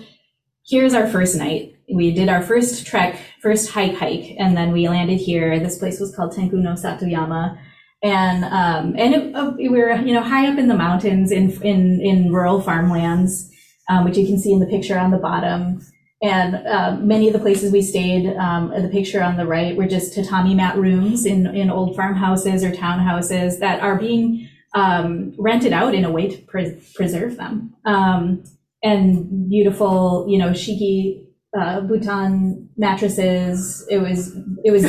here's 0.68 0.94
our 0.94 1.08
first 1.08 1.36
night. 1.36 1.76
We 1.92 2.12
did 2.12 2.30
our 2.30 2.44
first 2.44 2.86
trek, 2.86 3.20
first 3.42 3.72
hike 3.72 3.96
hike, 3.96 4.36
and 4.38 4.56
then 4.56 4.72
we 4.72 4.88
landed 4.88 5.20
here. 5.20 5.60
This 5.60 5.80
place 5.80 6.00
was 6.00 6.16
called 6.16 6.34
Tenku 6.34 6.54
no 6.54 6.74
Satoyama 6.74 7.58
and 8.02 8.46
um, 8.46 8.96
and 8.98 9.14
it, 9.14 9.36
uh, 9.36 9.52
we 9.58 9.70
were 9.70 9.94
you 9.94 10.14
know 10.14 10.24
high 10.24 10.48
up 10.48 10.58
in 10.58 10.68
the 10.68 10.76
mountains 10.76 11.32
in 11.32 11.52
in 11.64 12.00
in 12.02 12.32
rural 12.32 12.62
farmlands, 12.62 13.52
um, 13.90 14.06
which 14.06 14.18
you 14.18 14.26
can 14.26 14.40
see 14.40 14.54
in 14.54 14.60
the 14.60 14.66
picture 14.66 14.98
on 14.98 15.12
the 15.12 15.18
bottom. 15.18 15.86
And 16.22 16.56
uh, 16.68 16.98
many 17.00 17.28
of 17.28 17.34
the 17.34 17.40
places 17.40 17.72
we 17.72 17.82
stayed, 17.82 18.36
um, 18.36 18.70
the 18.70 18.90
picture 18.90 19.24
on 19.24 19.38
the 19.38 19.46
right, 19.46 19.76
were 19.78 19.88
just 19.88 20.14
tatami 20.14 20.54
mat 20.54 20.78
rooms 20.78 21.26
in 21.26 21.48
in 21.56 21.70
old 21.70 21.96
farmhouses 21.96 22.64
or 22.64 22.72
townhouses 22.72 23.60
that 23.60 23.80
are 23.82 23.98
being 23.98 24.50
um, 24.76 25.34
rented 25.38 25.72
out 25.72 25.96
in 25.96 26.04
a 26.04 26.12
way 26.12 26.28
to 26.28 26.38
pre- 26.44 26.82
preserve 26.94 27.38
them. 27.38 27.74
Um, 27.86 28.44
and 28.84 29.50
beautiful, 29.50 30.26
you 30.30 30.38
know, 30.38 30.52
shiki 30.52 31.26
uh, 31.58 31.82
buton 31.82 32.70
mattresses. 32.78 33.86
It 33.90 34.00
was 34.00 34.36
it 34.64 34.72
was 34.72 34.86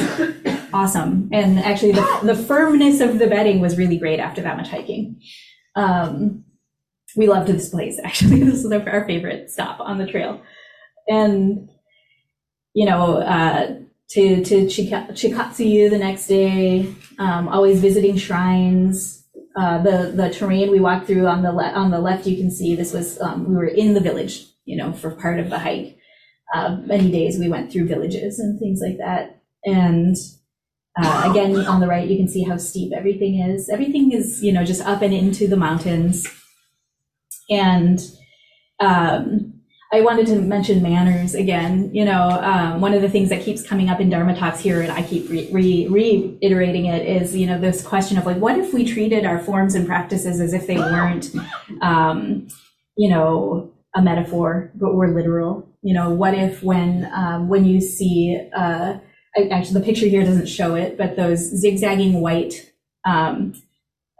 awesome, 0.73 1.29
and 1.33 1.59
actually 1.59 1.93
the, 1.93 2.21
the 2.23 2.37
firmness 2.37 3.01
of 3.01 3.19
the 3.19 3.27
bedding 3.27 3.61
was 3.61 3.79
really 3.79 3.99
great 3.99 4.21
after 4.21 4.43
that 4.43 4.57
much 4.57 4.69
hiking. 4.69 5.21
Um, 5.77 6.45
we 7.17 7.27
loved 7.27 7.49
this 7.49 7.69
place. 7.69 7.99
Actually, 8.05 8.45
this 8.45 8.63
was 8.63 8.73
our 8.73 9.05
favorite 9.07 9.51
stop 9.51 9.81
on 9.81 9.99
the 9.99 10.07
trail, 10.07 10.41
and 11.11 11.69
you 12.75 12.87
know. 12.87 13.19
Uh, 13.19 13.77
to 14.11 14.43
to 14.45 14.65
Chika, 14.67 15.09
Chikatsuyu 15.13 15.89
the 15.89 15.97
next 15.97 16.27
day, 16.27 16.93
um, 17.21 17.47
always 17.47 17.81
visiting 17.81 18.17
shrines. 18.17 19.25
Uh, 19.57 19.81
the 19.85 20.13
the 20.17 20.31
terrain 20.31 20.69
we 20.73 20.81
walked 20.81 21.07
through 21.07 21.29
on 21.29 21.45
the 21.45 21.53
le- 21.53 21.71
on 21.71 21.93
the 21.93 22.01
left, 22.01 22.27
you 22.27 22.37
can 22.37 22.51
see 22.51 22.75
this 22.75 22.93
was 22.93 23.21
um, 23.21 23.49
we 23.49 23.55
were 23.55 23.69
in 23.69 23.95
the 23.95 24.01
village, 24.01 24.47
you 24.65 24.77
know, 24.77 24.93
for 24.93 25.13
part 25.13 25.39
of 25.39 25.49
the 25.49 25.61
hike 25.61 25.97
uh, 26.55 26.77
many 26.85 27.11
days 27.11 27.39
we 27.39 27.49
went 27.49 27.71
through 27.71 27.87
villages 27.87 28.39
and 28.39 28.59
things 28.59 28.81
like 28.81 28.99
that. 28.99 29.41
And 29.65 30.17
uh, 31.01 31.29
again, 31.31 31.57
on 31.67 31.81
the 31.81 31.87
right, 31.87 32.09
you 32.09 32.17
can 32.17 32.29
see 32.29 32.43
how 32.43 32.57
steep 32.57 32.93
everything 32.93 33.41
is. 33.41 33.69
Everything 33.69 34.13
is, 34.13 34.43
you 34.43 34.53
know, 34.53 34.65
just 34.65 34.85
up 34.85 35.03
and 35.03 35.15
into 35.15 35.47
the 35.47 35.57
mountains. 35.57 36.27
And 37.49 38.01
um, 38.81 39.50
I 39.93 40.03
wanted 40.03 40.27
to 40.29 40.37
mention 40.37 40.83
manners 40.83 41.35
again. 41.35 41.93
You 41.93 42.05
know, 42.05 42.29
um, 42.43 42.81
one 42.81 42.95
of 42.95 43.03
the 43.03 43.09
things 43.09 43.29
that 43.31 43.43
keeps 43.43 43.67
coming 43.67 43.89
up 43.91 44.01
in 44.01 44.09
Dharma 44.09 44.37
talks 44.37 44.61
here, 44.61 44.81
and 44.83 44.93
I 44.93 45.03
keep 45.03 45.29
re- 45.29 45.49
re- 45.51 45.89
reiterating 45.89 46.87
it, 46.87 47.07
is 47.07 47.35
you 47.37 47.47
know 47.47 47.59
this 47.59 47.85
question 47.85 48.17
of 48.17 48.27
like, 48.27 48.37
what 48.37 48.59
if 48.59 48.73
we 48.73 48.85
treated 48.85 49.25
our 49.25 49.39
forms 49.39 49.75
and 49.75 49.87
practices 49.87 50.41
as 50.41 50.53
if 50.53 50.67
they 50.67 50.77
weren't, 50.77 51.31
um, 51.81 52.47
you 52.97 53.11
know, 53.11 53.73
a 53.95 54.03
metaphor, 54.03 54.71
but 54.77 54.95
were 54.95 55.09
literal? 55.09 55.71
you 55.83 55.95
know, 55.95 56.11
what 56.11 56.35
if 56.35 56.63
when 56.63 57.11
um, 57.15 57.49
when 57.49 57.65
you 57.65 57.81
see 57.81 58.39
uh, 58.57 58.99
actually 59.51 59.81
the 59.81 59.85
picture 59.85 60.07
here 60.07 60.25
doesn't 60.25 60.47
show 60.47 60.75
it, 60.75 60.99
but 60.99 61.17
those 61.17 61.39
zigzagging 61.39 62.21
white 62.21 62.73
um, 63.05 63.55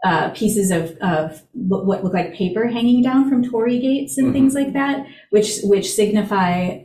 uh, 0.03 0.29
pieces 0.31 0.71
of, 0.71 0.97
of 1.01 1.43
what 1.53 2.03
look 2.03 2.13
like 2.13 2.33
paper 2.33 2.67
hanging 2.67 3.03
down 3.03 3.29
from 3.29 3.43
torii 3.43 3.79
gates 3.79 4.17
and 4.17 4.27
mm-hmm. 4.27 4.33
things 4.33 4.55
like 4.55 4.73
that, 4.73 5.05
which 5.29 5.59
which 5.63 5.93
signify 5.93 6.79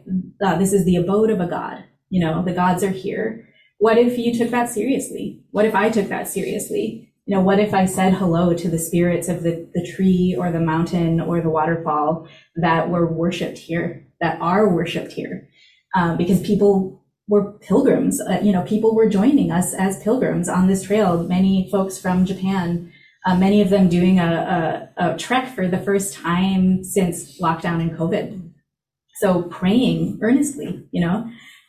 uh, 0.44 0.58
this 0.58 0.72
is 0.72 0.84
the 0.84 0.96
abode 0.96 1.30
of 1.30 1.40
a 1.40 1.46
god. 1.46 1.84
You 2.10 2.20
know, 2.20 2.44
the 2.44 2.52
gods 2.52 2.82
are 2.84 2.90
here. 2.90 3.48
What 3.78 3.98
if 3.98 4.18
you 4.18 4.36
took 4.36 4.50
that 4.50 4.68
seriously? 4.68 5.42
What 5.50 5.64
if 5.64 5.74
I 5.74 5.90
took 5.90 6.08
that 6.08 6.28
seriously? 6.28 7.12
You 7.26 7.34
know, 7.34 7.42
what 7.42 7.58
if 7.58 7.74
I 7.74 7.86
said 7.86 8.14
hello 8.14 8.54
to 8.54 8.68
the 8.68 8.78
spirits 8.78 9.28
of 9.28 9.42
the, 9.42 9.68
the 9.74 9.84
tree 9.94 10.36
or 10.38 10.52
the 10.52 10.60
mountain 10.60 11.20
or 11.20 11.40
the 11.40 11.50
waterfall 11.50 12.28
that 12.54 12.88
were 12.88 13.12
worshipped 13.12 13.58
here, 13.58 14.06
that 14.20 14.40
are 14.40 14.68
worshipped 14.68 15.12
here? 15.12 15.48
Um, 15.96 16.16
because 16.16 16.40
people 16.40 17.02
were 17.28 17.52
pilgrims, 17.58 18.20
uh, 18.20 18.38
you 18.42 18.52
know, 18.52 18.62
people 18.62 18.94
were 18.94 19.08
joining 19.08 19.50
us 19.50 19.74
as 19.74 20.02
pilgrims 20.02 20.48
on 20.48 20.68
this 20.68 20.84
trail. 20.84 21.24
Many 21.24 21.68
folks 21.70 21.98
from 21.98 22.24
Japan, 22.24 22.92
uh, 23.26 23.36
many 23.36 23.60
of 23.60 23.70
them 23.70 23.88
doing 23.88 24.20
a, 24.20 24.90
a, 24.96 25.14
a 25.14 25.18
trek 25.18 25.52
for 25.54 25.66
the 25.66 25.78
first 25.78 26.14
time 26.14 26.84
since 26.84 27.40
lockdown 27.40 27.80
and 27.80 27.90
COVID. 27.98 28.52
So 29.16 29.42
praying 29.42 30.20
earnestly, 30.22 30.86
you 30.92 31.00
know, 31.00 31.28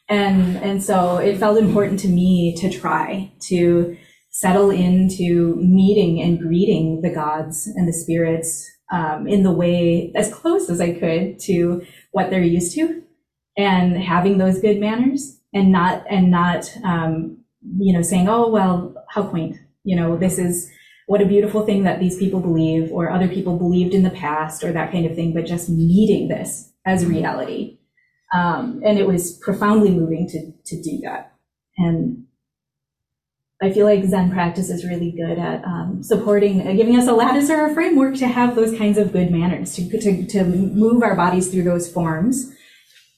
and 0.10 0.58
and 0.58 0.84
so 0.84 1.18
it 1.18 1.38
felt 1.38 1.58
important 1.58 2.00
to 2.02 2.08
me 2.08 2.56
to 2.58 2.70
try 2.70 3.32
to 3.48 3.98
settle 4.30 4.70
into 4.70 5.56
meeting 5.56 6.22
and 6.22 6.40
greeting 6.40 7.02
the 7.02 7.10
gods 7.10 7.66
and 7.66 7.88
the 7.88 7.94
spirits 7.94 8.70
um, 8.92 9.28
in 9.28 9.44
the 9.44 9.52
way 9.52 10.12
as 10.16 10.32
close 10.32 10.70
as 10.70 10.80
I 10.80 10.94
could 10.94 11.40
to 11.40 11.84
what 12.12 12.30
they're 12.30 12.44
used 12.44 12.76
to, 12.76 13.02
and 13.58 13.98
having 13.98 14.38
those 14.38 14.62
good 14.62 14.80
manners, 14.80 15.40
and 15.54 15.72
not 15.72 16.04
and 16.10 16.30
not 16.30 16.70
um, 16.84 17.38
you 17.80 17.94
know 17.94 18.04
saying, 18.04 18.28
oh 18.30 18.50
well, 18.50 18.94
how 19.10 19.24
quaint, 19.24 19.58
you 19.84 19.96
know, 19.96 20.18
this 20.18 20.38
is 20.38 20.70
what 21.08 21.22
a 21.22 21.26
beautiful 21.26 21.66
thing 21.66 21.84
that 21.84 22.00
these 22.00 22.18
people 22.18 22.40
believe 22.40 22.92
or 22.92 23.10
other 23.10 23.28
people 23.28 23.58
believed 23.58 23.94
in 23.94 24.04
the 24.04 24.10
past 24.12 24.64
or 24.64 24.72
that 24.74 24.92
kind 24.92 25.06
of 25.06 25.16
thing, 25.16 25.34
but 25.34 25.46
just 25.46 25.70
meeting 25.70 26.28
this 26.28 26.72
as 26.86 27.06
reality. 27.06 27.80
Um, 28.36 28.82
and 28.86 29.00
it 29.00 29.08
was 29.08 29.38
profoundly 29.40 29.92
moving 29.92 30.28
to 30.28 30.52
to 30.66 30.82
do 30.82 31.00
that. 31.04 31.34
And 31.78 32.26
I 33.62 33.72
feel 33.72 33.86
like 33.86 34.04
Zen 34.04 34.32
practice 34.32 34.70
is 34.70 34.86
really 34.86 35.12
good 35.12 35.40
at 35.40 35.64
um, 35.64 36.04
supporting, 36.04 36.68
uh, 36.68 36.74
giving 36.74 36.96
us 36.96 37.08
a 37.08 37.14
lattice 37.14 37.50
or 37.50 37.66
a 37.66 37.74
framework 37.74 38.16
to 38.18 38.28
have 38.28 38.56
those 38.56 38.78
kinds 38.78 39.00
of 39.00 39.12
good 39.12 39.32
manners, 39.32 39.74
to, 39.76 40.00
to, 40.00 40.28
to 40.28 40.44
move 40.44 41.02
our 41.02 41.16
bodies 41.16 41.50
through 41.50 41.64
those 41.64 41.92
forms, 41.92 42.54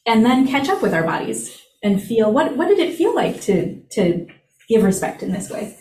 and 0.05 0.25
then 0.25 0.47
catch 0.47 0.69
up 0.69 0.81
with 0.81 0.93
our 0.93 1.03
bodies 1.03 1.59
and 1.83 2.01
feel 2.01 2.31
what 2.31 2.55
what 2.55 2.67
did 2.67 2.79
it 2.79 2.95
feel 2.95 3.15
like 3.15 3.41
to 3.41 3.81
to 3.91 4.27
give 4.69 4.83
respect 4.83 5.23
in 5.23 5.31
this 5.31 5.49
way. 5.49 5.75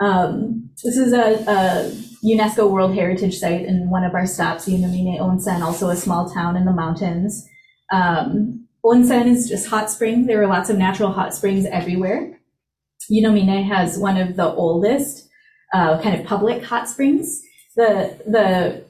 Um, 0.00 0.70
this 0.82 0.96
is 0.96 1.12
a, 1.12 1.44
a, 1.46 1.92
UNESCO 2.22 2.70
World 2.70 2.94
Heritage 2.94 3.38
Site 3.38 3.64
in 3.64 3.88
one 3.88 4.04
of 4.04 4.14
our 4.14 4.26
stops, 4.26 4.68
Yunomine 4.68 5.18
Onsen, 5.18 5.62
also 5.62 5.88
a 5.88 5.96
small 5.96 6.28
town 6.28 6.54
in 6.54 6.66
the 6.66 6.72
mountains. 6.72 7.46
Um, 7.90 8.66
onsen 8.84 9.26
is 9.26 9.48
just 9.48 9.68
hot 9.68 9.90
spring. 9.90 10.26
There 10.26 10.42
are 10.42 10.46
lots 10.46 10.68
of 10.68 10.76
natural 10.76 11.12
hot 11.12 11.34
springs 11.34 11.64
everywhere. 11.64 12.38
Yunomine 13.10 13.66
has 13.66 13.98
one 13.98 14.18
of 14.18 14.36
the 14.36 14.52
oldest 14.52 15.28
uh, 15.72 16.00
kind 16.02 16.18
of 16.18 16.26
public 16.26 16.62
hot 16.62 16.88
springs. 16.88 17.40
The 17.76 18.20
the 18.26 18.84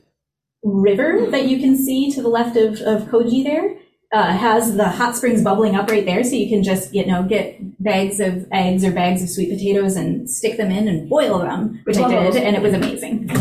river 0.65 1.27
that 1.31 1.47
you 1.47 1.61
can 1.61 1.77
see 1.77 2.11
to 2.13 2.23
the 2.23 2.29
left 2.29 2.57
of, 2.57 2.81
of 2.81 3.09
Koji 3.09 3.45
there 3.45 3.77
uh, 4.13 4.33
has 4.37 4.77
the 4.77 4.89
hot 4.89 5.17
springs 5.17 5.43
bubbling 5.43 5.77
up 5.77 5.89
right 5.89 6.05
there, 6.05 6.25
so 6.25 6.35
you 6.35 6.49
can 6.49 6.65
just 6.65 6.93
you 6.93 7.07
know 7.07 7.23
get 7.23 7.57
bags 7.83 8.19
of 8.19 8.47
eggs 8.51 8.85
or 8.85 8.91
bags 8.91 9.23
of 9.23 9.31
sweet 9.31 9.51
potatoes 9.51 9.95
and 9.95 10.29
stick 10.29 10.57
them 10.57 10.73
in 10.73 10.89
and 10.89 11.09
boil 11.09 11.39
them, 11.39 11.81
which 11.85 11.97
Whoa. 11.97 12.07
I 12.07 12.31
did, 12.31 12.43
and 12.43 12.57
it 12.57 12.63
was 12.63 12.75
amazing. 12.75 13.31
um, 13.31 13.41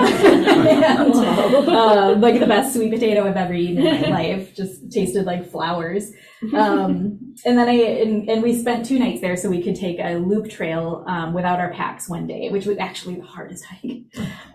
and, 0.00 1.14
uh, 1.14 2.16
like 2.18 2.40
the 2.40 2.46
best 2.46 2.74
sweet 2.74 2.92
potato 2.92 3.28
I've 3.28 3.36
ever 3.36 3.54
eaten 3.54 3.86
in 3.86 4.02
my 4.02 4.08
life. 4.08 4.54
Just 4.56 4.90
tasted 4.90 5.24
like 5.24 5.48
flowers. 5.48 6.12
Um, 6.52 7.36
and 7.44 7.56
then 7.56 7.68
I 7.68 7.74
and, 7.74 8.28
and, 8.28 8.42
we 8.42 8.58
spent 8.58 8.84
two 8.84 8.98
nights 8.98 9.20
there, 9.20 9.36
so 9.36 9.48
we 9.48 9.62
could 9.62 9.76
take 9.76 10.00
a 10.00 10.16
loop 10.16 10.50
trail 10.50 11.04
um, 11.06 11.32
without 11.32 11.60
our 11.60 11.72
packs 11.72 12.08
one 12.08 12.26
day, 12.26 12.50
which 12.50 12.66
was 12.66 12.76
actually 12.78 13.14
the 13.14 13.26
hardest 13.26 13.64
hike. 13.64 14.02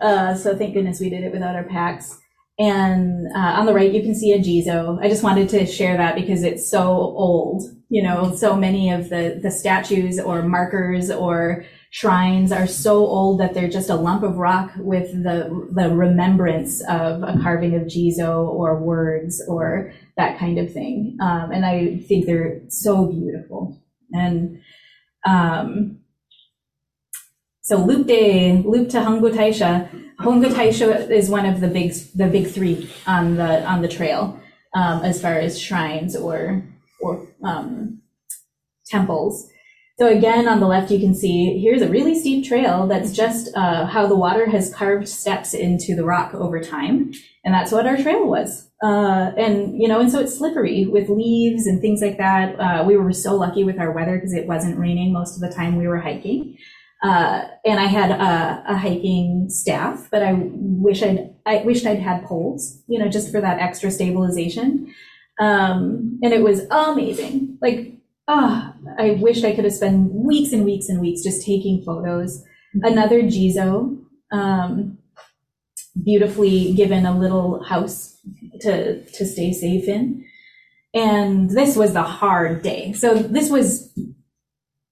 Uh, 0.02 0.34
so 0.34 0.54
thank 0.54 0.74
goodness 0.74 1.00
we 1.00 1.08
did 1.08 1.24
it 1.24 1.32
without 1.32 1.56
our 1.56 1.64
packs. 1.64 2.18
And 2.58 3.28
uh, 3.36 3.38
on 3.38 3.66
the 3.66 3.72
right, 3.72 3.92
you 3.92 4.02
can 4.02 4.16
see 4.16 4.32
a 4.32 4.38
Jizo. 4.38 4.98
I 5.00 5.08
just 5.08 5.22
wanted 5.22 5.48
to 5.50 5.64
share 5.64 5.96
that 5.96 6.16
because 6.16 6.42
it's 6.42 6.68
so 6.68 6.88
old. 6.88 7.62
You 7.88 8.02
know, 8.02 8.34
so 8.34 8.56
many 8.56 8.90
of 8.90 9.08
the, 9.08 9.38
the 9.40 9.50
statues 9.50 10.18
or 10.18 10.42
markers 10.42 11.10
or 11.10 11.64
shrines 11.90 12.52
are 12.52 12.66
so 12.66 12.96
old 12.96 13.40
that 13.40 13.54
they're 13.54 13.68
just 13.68 13.88
a 13.88 13.94
lump 13.94 14.22
of 14.22 14.36
rock 14.36 14.72
with 14.76 15.10
the, 15.22 15.68
the 15.72 15.88
remembrance 15.88 16.82
of 16.82 17.22
a 17.22 17.38
carving 17.42 17.74
of 17.76 17.82
Jizo 17.82 18.46
or 18.46 18.82
words 18.82 19.42
or 19.48 19.92
that 20.16 20.38
kind 20.38 20.58
of 20.58 20.72
thing. 20.72 21.16
Um, 21.22 21.52
and 21.52 21.64
I 21.64 21.98
think 22.08 22.26
they're 22.26 22.60
so 22.68 23.06
beautiful. 23.06 23.80
And 24.12 24.60
um, 25.24 26.00
so 27.62 27.76
Loop 27.76 28.06
Day, 28.06 28.62
Loop 28.66 28.90
to 28.90 28.98
Hongu 28.98 29.32
Taisha, 29.32 30.07
Hongu 30.20 30.52
Taisha 30.52 31.08
is 31.10 31.30
one 31.30 31.46
of 31.46 31.60
the 31.60 31.68
big 31.68 31.92
the 32.14 32.26
big 32.26 32.48
three 32.48 32.90
on 33.06 33.36
the 33.36 33.64
on 33.64 33.82
the 33.82 33.88
trail 33.88 34.38
um, 34.74 35.04
as 35.04 35.22
far 35.22 35.34
as 35.34 35.60
shrines 35.60 36.16
or 36.16 36.62
or 37.00 37.26
um, 37.44 38.02
temples. 38.86 39.48
So 39.98 40.06
again, 40.06 40.46
on 40.46 40.60
the 40.60 40.66
left, 40.66 40.90
you 40.90 40.98
can 40.98 41.14
see 41.14 41.60
here's 41.60 41.82
a 41.82 41.88
really 41.88 42.18
steep 42.18 42.46
trail 42.46 42.86
that's 42.86 43.12
just 43.12 43.54
uh, 43.56 43.86
how 43.86 44.06
the 44.06 44.16
water 44.16 44.48
has 44.48 44.72
carved 44.72 45.08
steps 45.08 45.54
into 45.54 45.94
the 45.94 46.04
rock 46.04 46.34
over 46.34 46.60
time, 46.60 47.12
and 47.44 47.54
that's 47.54 47.70
what 47.70 47.86
our 47.86 47.96
trail 47.96 48.26
was. 48.26 48.68
Uh, 48.82 49.32
and 49.36 49.80
you 49.80 49.86
know, 49.86 50.00
and 50.00 50.10
so 50.10 50.18
it's 50.18 50.36
slippery 50.36 50.86
with 50.86 51.08
leaves 51.08 51.66
and 51.66 51.80
things 51.80 52.00
like 52.00 52.18
that. 52.18 52.58
Uh, 52.58 52.84
we 52.84 52.96
were 52.96 53.12
so 53.12 53.34
lucky 53.36 53.62
with 53.62 53.78
our 53.78 53.92
weather 53.92 54.16
because 54.16 54.32
it 54.32 54.46
wasn't 54.48 54.78
raining 54.78 55.12
most 55.12 55.36
of 55.36 55.48
the 55.48 55.54
time 55.54 55.76
we 55.76 55.86
were 55.86 55.98
hiking. 55.98 56.56
Uh, 57.02 57.46
and 57.64 57.78
I 57.78 57.86
had 57.86 58.10
a, 58.10 58.64
a, 58.72 58.76
hiking 58.76 59.48
staff, 59.48 60.08
but 60.10 60.20
I 60.20 60.32
wish 60.34 61.00
I'd 61.00 61.32
I 61.46 61.58
wished 61.58 61.86
I'd 61.86 62.00
had 62.00 62.24
poles, 62.24 62.82
you 62.88 62.98
know, 62.98 63.08
just 63.08 63.30
for 63.30 63.40
that 63.40 63.60
extra 63.60 63.92
stabilization. 63.92 64.92
Um, 65.38 66.18
and 66.24 66.32
it 66.32 66.42
was 66.42 66.62
amazing. 66.72 67.56
Like, 67.62 67.94
ah, 68.26 68.74
oh, 68.76 68.94
I 68.98 69.10
wished 69.12 69.44
I 69.44 69.54
could 69.54 69.64
have 69.64 69.74
spent 69.74 70.12
weeks 70.12 70.52
and 70.52 70.64
weeks 70.64 70.88
and 70.88 71.00
weeks 71.00 71.22
just 71.22 71.46
taking 71.46 71.84
photos. 71.84 72.42
Another 72.82 73.22
Jizo, 73.22 74.02
um, 74.32 74.98
beautifully 76.02 76.74
given 76.74 77.06
a 77.06 77.16
little 77.16 77.62
house 77.62 78.18
to 78.62 79.04
to 79.04 79.24
stay 79.24 79.52
safe 79.52 79.86
in. 79.86 80.24
And 80.94 81.50
this 81.50 81.76
was 81.76 81.92
the 81.92 82.02
hard 82.02 82.62
day. 82.62 82.92
So 82.94 83.14
this 83.14 83.50
was 83.50 83.88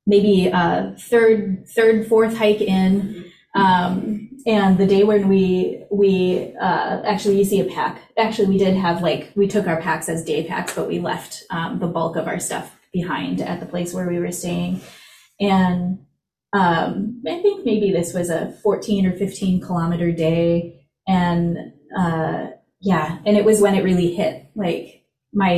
maybe 0.06 0.46
a 0.46 0.94
third, 0.98 1.68
third, 1.68 2.06
fourth 2.06 2.36
hike 2.36 2.60
in. 2.60 3.24
Um, 3.54 4.30
and 4.46 4.78
the 4.78 4.86
day 4.86 5.02
when 5.02 5.28
we 5.28 5.82
we 5.90 6.54
uh, 6.60 7.02
actually 7.04 7.38
you 7.38 7.44
see 7.44 7.60
a 7.60 7.64
pack. 7.64 8.00
Actually, 8.16 8.48
we 8.48 8.58
did 8.58 8.76
have 8.76 9.02
like 9.02 9.32
we 9.34 9.48
took 9.48 9.66
our 9.66 9.80
packs 9.80 10.08
as 10.08 10.24
day 10.24 10.46
packs, 10.46 10.74
but 10.74 10.88
we 10.88 11.00
left 11.00 11.42
um, 11.50 11.80
the 11.80 11.88
bulk 11.88 12.16
of 12.16 12.28
our 12.28 12.38
stuff 12.38 12.76
behind 12.92 13.40
at 13.40 13.60
the 13.60 13.66
place 13.66 13.92
where 13.92 14.08
we 14.08 14.18
were 14.18 14.30
staying. 14.30 14.80
And 15.40 15.98
um, 16.52 17.22
I 17.26 17.42
think 17.42 17.66
maybe 17.66 17.90
this 17.90 18.14
was 18.14 18.30
a 18.30 18.52
14 18.62 19.06
or 19.06 19.16
15 19.16 19.60
kilometer 19.60 20.12
day, 20.12 20.86
and 21.08 21.58
uh, 21.98 22.48
yeah, 22.80 23.18
and 23.26 23.36
it 23.36 23.44
was 23.44 23.60
when 23.60 23.74
it 23.74 23.84
really 23.84 24.14
hit. 24.14 24.46
Like 24.54 25.02
my 25.32 25.54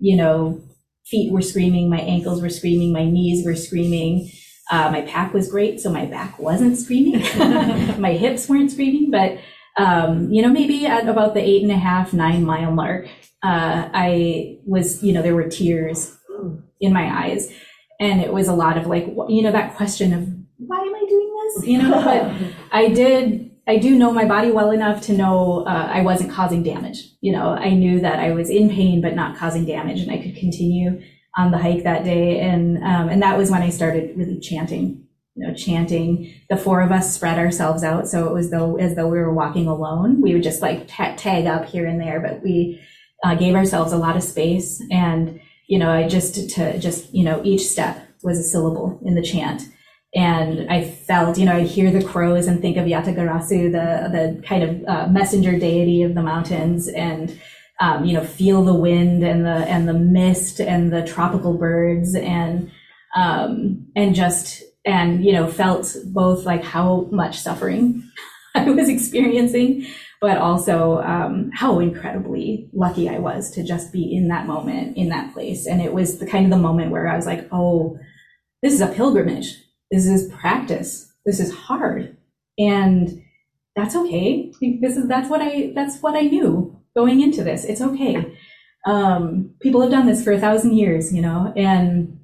you 0.00 0.16
know 0.16 0.60
feet 1.06 1.32
were 1.32 1.42
screaming, 1.42 1.90
my 1.90 2.00
ankles 2.00 2.40
were 2.40 2.50
screaming, 2.50 2.92
my 2.92 3.04
knees 3.04 3.44
were 3.44 3.56
screaming. 3.56 4.30
Uh, 4.70 4.90
my 4.90 5.02
pack 5.02 5.34
was 5.34 5.50
great, 5.50 5.78
so 5.78 5.90
my 5.90 6.06
back 6.06 6.38
wasn't 6.38 6.78
screaming. 6.78 7.20
my 8.00 8.12
hips 8.12 8.48
weren't 8.48 8.70
screaming, 8.70 9.10
but 9.10 9.38
um, 9.76 10.32
you 10.32 10.40
know, 10.40 10.48
maybe 10.48 10.86
at 10.86 11.08
about 11.08 11.34
the 11.34 11.40
eight 11.40 11.62
and 11.62 11.72
a 11.72 11.76
half, 11.76 12.12
nine 12.12 12.44
mile 12.44 12.70
mark, 12.70 13.06
uh, 13.42 13.90
I 13.92 14.58
was, 14.64 15.02
you 15.02 15.12
know, 15.12 15.20
there 15.20 15.34
were 15.34 15.48
tears 15.48 16.16
in 16.80 16.92
my 16.92 17.24
eyes, 17.24 17.52
and 18.00 18.20
it 18.20 18.32
was 18.32 18.48
a 18.48 18.54
lot 18.54 18.78
of 18.78 18.86
like, 18.86 19.06
you 19.28 19.42
know, 19.42 19.52
that 19.52 19.76
question 19.76 20.12
of 20.14 20.28
why 20.58 20.80
am 20.80 20.94
I 20.94 21.06
doing 21.08 21.36
this? 21.44 21.66
You 21.66 21.82
know, 21.82 22.02
but 22.02 22.32
I 22.72 22.88
did 22.88 23.50
I 23.66 23.78
do 23.78 23.96
know 23.96 24.12
my 24.12 24.26
body 24.26 24.50
well 24.50 24.70
enough 24.70 25.00
to 25.02 25.14
know 25.14 25.64
uh, 25.66 25.88
I 25.90 26.02
wasn't 26.02 26.30
causing 26.30 26.62
damage. 26.62 27.08
You 27.20 27.32
know, 27.32 27.50
I 27.50 27.70
knew 27.70 28.00
that 28.00 28.18
I 28.18 28.32
was 28.32 28.50
in 28.50 28.68
pain 28.68 29.00
but 29.00 29.14
not 29.14 29.36
causing 29.36 29.64
damage, 29.64 30.00
and 30.00 30.10
I 30.10 30.18
could 30.18 30.36
continue 30.36 31.00
on 31.36 31.50
the 31.50 31.58
hike 31.58 31.82
that 31.84 32.04
day. 32.04 32.40
And 32.40 32.78
um, 32.78 33.08
and 33.08 33.22
that 33.22 33.38
was 33.38 33.50
when 33.50 33.62
I 33.62 33.70
started 33.70 34.16
really 34.16 34.38
chanting. 34.38 35.06
You 35.34 35.48
know, 35.48 35.54
chanting. 35.54 36.32
The 36.50 36.56
four 36.56 36.80
of 36.80 36.92
us 36.92 37.14
spread 37.14 37.38
ourselves 37.38 37.82
out, 37.82 38.06
so 38.06 38.26
it 38.28 38.32
was 38.32 38.50
though 38.50 38.76
as 38.76 38.94
though 38.96 39.08
we 39.08 39.18
were 39.18 39.32
walking 39.32 39.66
alone. 39.66 40.20
We 40.20 40.34
would 40.34 40.42
just 40.42 40.62
like 40.62 40.86
ta- 40.86 41.16
tag 41.16 41.46
up 41.46 41.64
here 41.64 41.86
and 41.86 42.00
there, 42.00 42.20
but 42.20 42.42
we 42.42 42.80
uh, 43.24 43.34
gave 43.34 43.54
ourselves 43.54 43.92
a 43.92 43.96
lot 43.96 44.16
of 44.16 44.22
space. 44.22 44.82
And 44.90 45.40
you 45.66 45.78
know, 45.78 45.90
I 45.90 46.06
just 46.06 46.50
to 46.50 46.78
just 46.78 47.12
you 47.14 47.24
know 47.24 47.40
each 47.44 47.62
step 47.62 48.06
was 48.22 48.38
a 48.38 48.42
syllable 48.42 49.00
in 49.04 49.14
the 49.14 49.22
chant 49.22 49.62
and 50.14 50.70
I 50.70 50.84
felt, 50.84 51.38
you 51.38 51.44
know, 51.44 51.56
I 51.56 51.62
hear 51.62 51.90
the 51.90 52.04
crows 52.04 52.46
and 52.46 52.60
think 52.60 52.76
of 52.76 52.86
Yatagarasu, 52.86 53.72
the 53.72 54.08
the 54.10 54.42
kind 54.46 54.62
of 54.62 54.84
uh, 54.86 55.06
messenger 55.08 55.58
deity 55.58 56.02
of 56.02 56.14
the 56.14 56.22
mountains, 56.22 56.88
and 56.88 57.38
um, 57.80 58.04
you 58.04 58.14
know, 58.14 58.24
feel 58.24 58.64
the 58.64 58.74
wind 58.74 59.24
and 59.24 59.44
the 59.44 59.50
and 59.50 59.88
the 59.88 59.94
mist 59.94 60.60
and 60.60 60.92
the 60.92 61.04
tropical 61.04 61.58
birds 61.58 62.14
and 62.14 62.70
um, 63.16 63.86
and 63.96 64.14
just 64.14 64.62
and 64.84 65.24
you 65.24 65.32
know 65.32 65.48
felt 65.48 65.96
both 66.06 66.44
like 66.44 66.62
how 66.62 67.08
much 67.10 67.40
suffering 67.40 68.08
I 68.54 68.70
was 68.70 68.88
experiencing, 68.88 69.84
but 70.20 70.38
also 70.38 71.02
um, 71.02 71.50
how 71.52 71.80
incredibly 71.80 72.70
lucky 72.72 73.08
I 73.08 73.18
was 73.18 73.50
to 73.52 73.64
just 73.64 73.92
be 73.92 74.14
in 74.14 74.28
that 74.28 74.46
moment, 74.46 74.96
in 74.96 75.08
that 75.08 75.34
place. 75.34 75.66
And 75.66 75.82
it 75.82 75.92
was 75.92 76.18
the 76.18 76.26
kind 76.26 76.44
of 76.44 76.50
the 76.52 76.56
moment 76.56 76.92
where 76.92 77.08
I 77.08 77.16
was 77.16 77.26
like, 77.26 77.48
oh, 77.50 77.98
this 78.62 78.72
is 78.72 78.80
a 78.80 78.86
pilgrimage. 78.86 79.63
This 79.90 80.06
is 80.06 80.32
practice. 80.32 81.12
This 81.26 81.40
is 81.40 81.52
hard. 81.52 82.16
And 82.58 83.22
that's 83.76 83.96
okay. 83.96 84.52
This 84.80 84.96
is 84.96 85.08
that's 85.08 85.28
what 85.28 85.40
I 85.40 85.72
that's 85.74 86.00
what 86.00 86.14
I 86.14 86.22
knew 86.22 86.80
going 86.96 87.20
into 87.20 87.42
this. 87.42 87.64
It's 87.64 87.80
okay. 87.80 88.36
Um, 88.86 89.54
people 89.60 89.80
have 89.80 89.90
done 89.90 90.06
this 90.06 90.22
for 90.22 90.32
a 90.32 90.38
thousand 90.38 90.76
years, 90.76 91.12
you 91.12 91.22
know, 91.22 91.52
and 91.56 92.20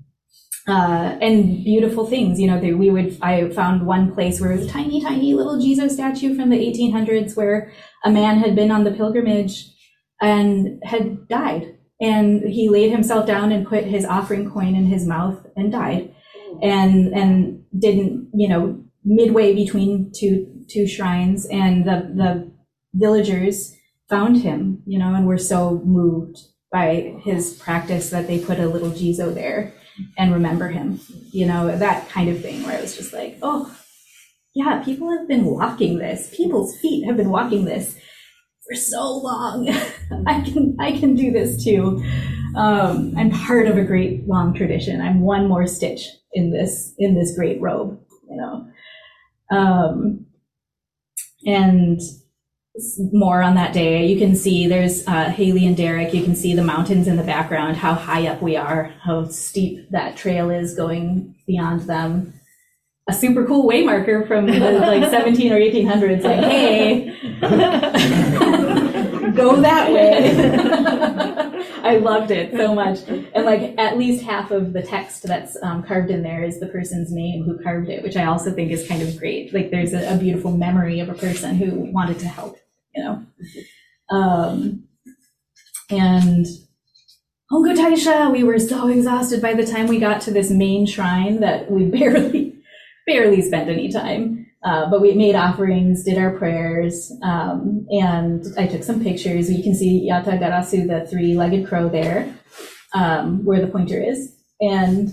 uh, 0.69 1.19
and 1.21 1.65
beautiful 1.65 2.07
things. 2.07 2.39
You 2.39 2.47
know, 2.47 2.59
we 2.59 2.91
would. 2.91 3.19
I 3.23 3.49
found 3.51 3.87
one 3.87 4.13
place 4.13 4.41
where 4.41 4.53
it 4.53 4.61
was 4.61 4.67
a 4.67 4.71
tiny, 4.71 5.03
tiny 5.03 5.35
little 5.35 5.57
Jizo 5.57 5.91
statue 5.91 6.37
from 6.37 6.51
the 6.51 6.57
1800s, 6.57 7.37
where 7.37 7.73
a 8.05 8.11
man 8.11 8.39
had 8.39 8.55
been 8.55 8.71
on 8.71 8.85
the 8.85 8.93
pilgrimage 8.93 9.67
and 10.21 10.81
had 10.85 11.27
died, 11.29 11.77
and 12.01 12.43
he 12.43 12.69
laid 12.69 12.93
himself 12.93 13.27
down 13.27 13.53
and 13.53 13.67
put 13.67 13.85
his 13.85 14.05
offering 14.05 14.51
coin 14.51 14.75
in 14.75 14.87
his 14.87 15.07
mouth 15.07 15.45
and 15.57 15.73
died, 15.73 16.15
and 16.63 17.15
and 17.15 17.65
didn't, 17.79 18.31
you 18.35 18.49
know, 18.49 18.83
midway 19.05 19.55
between 19.55 20.13
two 20.15 20.65
two 20.69 20.87
shrines, 20.87 21.47
and 21.47 21.85
the 21.85 22.13
the 22.15 22.53
villagers 22.95 23.77
found 24.09 24.43
him, 24.43 24.83
you 24.87 24.99
know, 24.99 25.15
and 25.15 25.27
were 25.27 25.39
so 25.39 25.81
moved 25.85 26.39
by 26.73 27.15
his 27.23 27.55
practice 27.55 28.11
that 28.11 28.27
they 28.27 28.39
put 28.39 28.59
a 28.59 28.69
little 28.69 28.91
Jizo 28.91 29.35
there 29.35 29.75
and 30.17 30.33
remember 30.33 30.69
him, 30.69 31.01
you 31.31 31.47
know, 31.47 31.77
that 31.77 32.09
kind 32.09 32.29
of 32.29 32.41
thing 32.41 32.63
where 32.63 32.79
I 32.79 32.81
was 32.81 32.97
just 32.97 33.13
like, 33.13 33.39
oh, 33.43 33.75
yeah, 34.55 34.83
people 34.85 35.17
have 35.17 35.29
been 35.29 35.45
walking 35.45 35.99
this. 35.99 36.33
People's 36.35 36.77
feet 36.79 37.07
have 37.07 37.17
been 37.17 37.31
walking 37.31 37.65
this 37.65 37.97
for 38.67 38.75
so 38.75 39.19
long. 39.19 39.69
I 40.27 40.41
can 40.41 40.77
I 40.81 40.93
can 40.93 41.15
do 41.15 41.31
this 41.31 41.63
too. 41.63 42.03
Um, 42.57 43.15
I'm 43.17 43.31
part 43.31 43.69
of 43.69 43.79
a 43.79 43.85
great 43.85 44.27
long 44.27 44.55
tradition. 44.55 45.01
I'm 45.01 45.21
one 45.21 45.49
more 45.49 45.67
stitch 45.67 46.05
in 46.33 46.51
this 46.51 46.95
in 46.99 47.15
this 47.15 47.37
great 47.37 47.61
robe, 47.61 48.01
you 48.29 48.37
know. 48.37 48.69
Um, 49.51 50.27
and 51.47 52.01
more 53.13 53.43
on 53.43 53.55
that 53.57 53.73
day. 53.73 54.07
You 54.07 54.19
can 54.19 54.35
see 54.37 54.67
there's 54.67 55.07
uh, 55.07 55.31
Haley 55.31 55.67
and 55.67 55.77
Derek. 55.77 56.15
You 56.15 56.23
can 56.23 56.35
see 56.35 56.55
the 56.55 56.63
mountains 56.63 57.09
in 57.09 57.17
the 57.17 57.23
background, 57.23 57.77
how 57.77 57.95
high 57.95 58.27
up 58.29 58.41
we 58.43 58.57
are, 58.57 58.95
how 59.03 59.27
steep 59.27 59.91
that 59.91 60.17
trail 60.17 60.51
is 60.51 60.75
going 60.75 61.35
beyond 61.47 61.83
them. 61.83 62.35
A 63.09 63.13
super 63.13 63.45
cool 63.45 63.69
waymarker 63.69 64.27
from 64.27 64.47
the 64.47 64.53
like 64.59 65.11
17 65.11 65.53
or 65.53 65.59
1800s, 65.59 66.23
like, 66.23 66.45
hey, 66.45 67.17
go 69.33 69.61
that 69.61 69.93
way. 69.93 70.77
I 71.83 71.97
loved 71.97 72.31
it 72.31 72.53
so 72.53 72.75
much. 72.75 73.01
And 73.09 73.45
like 73.45 73.75
at 73.79 73.97
least 73.97 74.25
half 74.25 74.51
of 74.51 74.73
the 74.73 74.83
text 74.83 75.23
that's 75.23 75.57
um, 75.63 75.83
carved 75.83 76.11
in 76.11 76.23
there 76.23 76.45
is 76.45 76.61
the 76.61 76.69
person's 76.69 77.13
name 77.13 77.45
who 77.45 77.63
carved 77.63 77.89
it, 77.89 78.03
which 78.03 78.17
I 78.17 78.25
also 78.27 78.53
think 78.53 78.71
is 78.71 78.87
kind 78.87 79.03
of 79.03 79.17
great. 79.19 79.53
Like 79.55 79.71
there's 79.71 79.93
a, 79.93 80.15
a 80.15 80.19
beautiful 80.19 80.57
memory 80.57 81.01
of 81.01 81.09
a 81.09 81.15
person 81.15 81.55
who 81.55 81.91
wanted 81.93 82.19
to 82.21 82.29
help 82.29 82.59
you 82.95 83.05
know. 83.05 83.27
Um, 84.11 84.85
and 85.91 86.47
Hongu 87.51 87.75
Taisha, 87.75 88.33
we 88.33 88.45
were 88.45 88.59
so 88.59 88.89
exhausted 88.89 89.43
by 89.43 89.55
the 89.55 89.67
time 89.67 89.87
we 89.87 89.99
got 89.99 90.21
to 90.23 90.31
this 90.31 90.51
main 90.51 90.87
shrine 90.87 91.41
that 91.41 91.71
we 91.71 91.85
barely, 91.91 92.61
barely 93.07 93.43
spent 93.43 93.69
any 93.69 93.91
time. 93.91 94.40
Uh, 94.63 94.91
but 94.91 95.01
we 95.01 95.15
made 95.15 95.35
offerings, 95.35 96.05
did 96.05 96.19
our 96.19 96.37
prayers, 96.37 97.11
um, 97.23 97.87
and 97.91 98.45
I 98.59 98.67
took 98.67 98.83
some 98.83 99.03
pictures. 99.03 99.51
You 99.51 99.63
can 99.63 99.75
see 99.75 100.09
Yatagarasu, 100.11 100.87
the 100.87 101.07
three-legged 101.07 101.67
crow 101.67 101.89
there, 101.89 102.35
um, 102.93 103.45
where 103.45 103.61
the 103.61 103.69
pointer 103.69 104.03
is. 104.03 104.37
And 104.61 105.09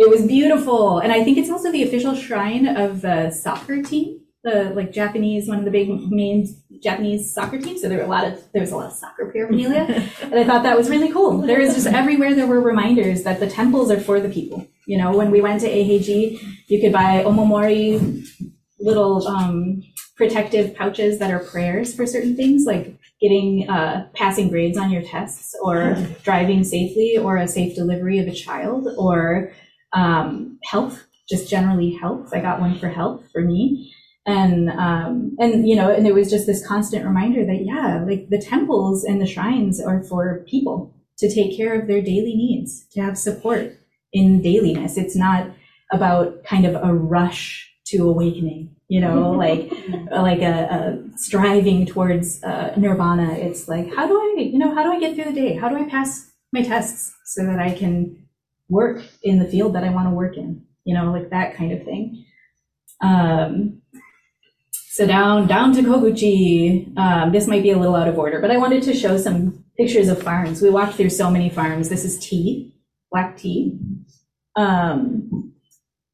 it 0.00 0.10
was 0.10 0.26
beautiful. 0.26 0.98
And 0.98 1.12
I 1.12 1.22
think 1.22 1.38
it's 1.38 1.50
also 1.50 1.70
the 1.70 1.84
official 1.84 2.16
shrine 2.16 2.66
of 2.66 3.02
the 3.02 3.30
soccer 3.30 3.80
team 3.80 4.20
the 4.42 4.72
like 4.74 4.92
Japanese, 4.92 5.48
one 5.48 5.58
of 5.58 5.64
the 5.64 5.70
big 5.70 5.88
main 6.10 6.46
Japanese 6.82 7.32
soccer 7.32 7.58
teams. 7.58 7.82
So 7.82 7.88
there 7.88 7.98
were 7.98 8.04
a 8.04 8.08
lot 8.08 8.26
of 8.26 8.42
there 8.52 8.62
was 8.62 8.72
a 8.72 8.76
lot 8.76 8.86
of 8.86 8.92
soccer 8.92 9.30
paraphernalia, 9.30 10.08
and 10.22 10.34
I 10.34 10.44
thought 10.44 10.62
that 10.62 10.76
was 10.76 10.88
really 10.88 11.12
cool. 11.12 11.38
There 11.38 11.60
was 11.60 11.74
just 11.74 11.86
everywhere 11.86 12.34
there 12.34 12.46
were 12.46 12.60
reminders 12.60 13.22
that 13.24 13.40
the 13.40 13.48
temples 13.48 13.90
are 13.90 14.00
for 14.00 14.20
the 14.20 14.28
people. 14.28 14.66
You 14.86 14.98
know, 14.98 15.16
when 15.16 15.30
we 15.30 15.40
went 15.40 15.60
to 15.60 15.68
Eiheiji, 15.68 16.40
you 16.68 16.80
could 16.80 16.92
buy 16.92 17.22
omamori 17.24 18.26
little 18.80 19.26
um, 19.28 19.82
protective 20.16 20.74
pouches 20.74 21.18
that 21.18 21.30
are 21.30 21.38
prayers 21.38 21.94
for 21.94 22.06
certain 22.06 22.36
things, 22.36 22.64
like 22.64 22.94
getting 23.20 23.68
uh, 23.68 24.08
passing 24.14 24.48
grades 24.48 24.78
on 24.78 24.90
your 24.90 25.02
tests, 25.02 25.54
or 25.62 25.96
driving 26.22 26.64
safely, 26.64 27.16
or 27.16 27.36
a 27.36 27.48
safe 27.48 27.74
delivery 27.74 28.18
of 28.18 28.26
a 28.26 28.34
child, 28.34 28.88
or 28.96 29.52
um, 29.92 30.58
health, 30.64 31.06
just 31.28 31.48
generally 31.48 31.94
health. 31.94 32.30
I 32.32 32.40
got 32.40 32.60
one 32.60 32.78
for 32.78 32.88
health 32.88 33.24
for 33.32 33.40
me. 33.40 33.94
And 34.26 34.68
um, 34.70 35.34
and 35.38 35.66
you 35.66 35.74
know 35.74 35.90
and 35.90 36.06
it 36.06 36.14
was 36.14 36.30
just 36.30 36.46
this 36.46 36.64
constant 36.66 37.06
reminder 37.06 37.44
that 37.46 37.64
yeah 37.64 38.04
like 38.06 38.28
the 38.28 38.40
temples 38.40 39.02
and 39.02 39.20
the 39.20 39.26
shrines 39.26 39.80
are 39.80 40.02
for 40.02 40.44
people 40.46 40.94
to 41.16 41.32
take 41.32 41.56
care 41.56 41.78
of 41.78 41.86
their 41.86 42.02
daily 42.02 42.34
needs 42.34 42.86
to 42.92 43.00
have 43.00 43.16
support 43.16 43.78
in 44.12 44.42
dailiness. 44.42 44.96
It's 44.96 45.16
not 45.16 45.50
about 45.92 46.44
kind 46.44 46.66
of 46.66 46.74
a 46.74 46.92
rush 46.94 47.69
to 47.90 48.08
awakening 48.08 48.74
you 48.88 49.00
know 49.00 49.30
like 49.44 49.70
like 50.10 50.42
a, 50.42 50.56
a 50.76 51.18
striving 51.18 51.86
towards 51.86 52.42
uh, 52.42 52.72
nirvana 52.76 53.32
it's 53.34 53.68
like 53.68 53.94
how 53.94 54.06
do 54.06 54.14
i 54.14 54.40
you 54.40 54.58
know 54.58 54.74
how 54.74 54.82
do 54.82 54.92
i 54.92 54.98
get 54.98 55.14
through 55.14 55.30
the 55.32 55.40
day 55.40 55.54
how 55.54 55.68
do 55.68 55.76
i 55.76 55.88
pass 55.88 56.30
my 56.52 56.62
tests 56.62 57.14
so 57.24 57.44
that 57.44 57.58
i 57.58 57.72
can 57.72 58.16
work 58.68 59.02
in 59.22 59.38
the 59.38 59.48
field 59.48 59.74
that 59.74 59.84
i 59.84 59.90
want 59.90 60.06
to 60.06 60.14
work 60.14 60.36
in 60.36 60.64
you 60.84 60.94
know 60.94 61.12
like 61.12 61.30
that 61.30 61.54
kind 61.56 61.72
of 61.72 61.84
thing 61.84 62.24
um, 63.02 63.80
so 64.72 65.06
down, 65.06 65.46
down 65.46 65.72
to 65.74 65.82
Koguchi. 65.82 66.96
Um, 66.98 67.32
this 67.32 67.46
might 67.46 67.62
be 67.62 67.70
a 67.70 67.78
little 67.78 67.94
out 67.94 68.08
of 68.08 68.18
order, 68.18 68.40
but 68.40 68.50
I 68.50 68.56
wanted 68.56 68.82
to 68.82 68.94
show 68.94 69.16
some 69.16 69.64
pictures 69.78 70.08
of 70.08 70.22
farms. 70.22 70.60
We 70.60 70.68
walked 70.68 70.94
through 70.94 71.10
so 71.10 71.30
many 71.30 71.48
farms. 71.48 71.88
This 71.88 72.04
is 72.04 72.18
tea, 72.18 72.74
black 73.10 73.36
tea. 73.36 73.78
Um, 74.56 75.49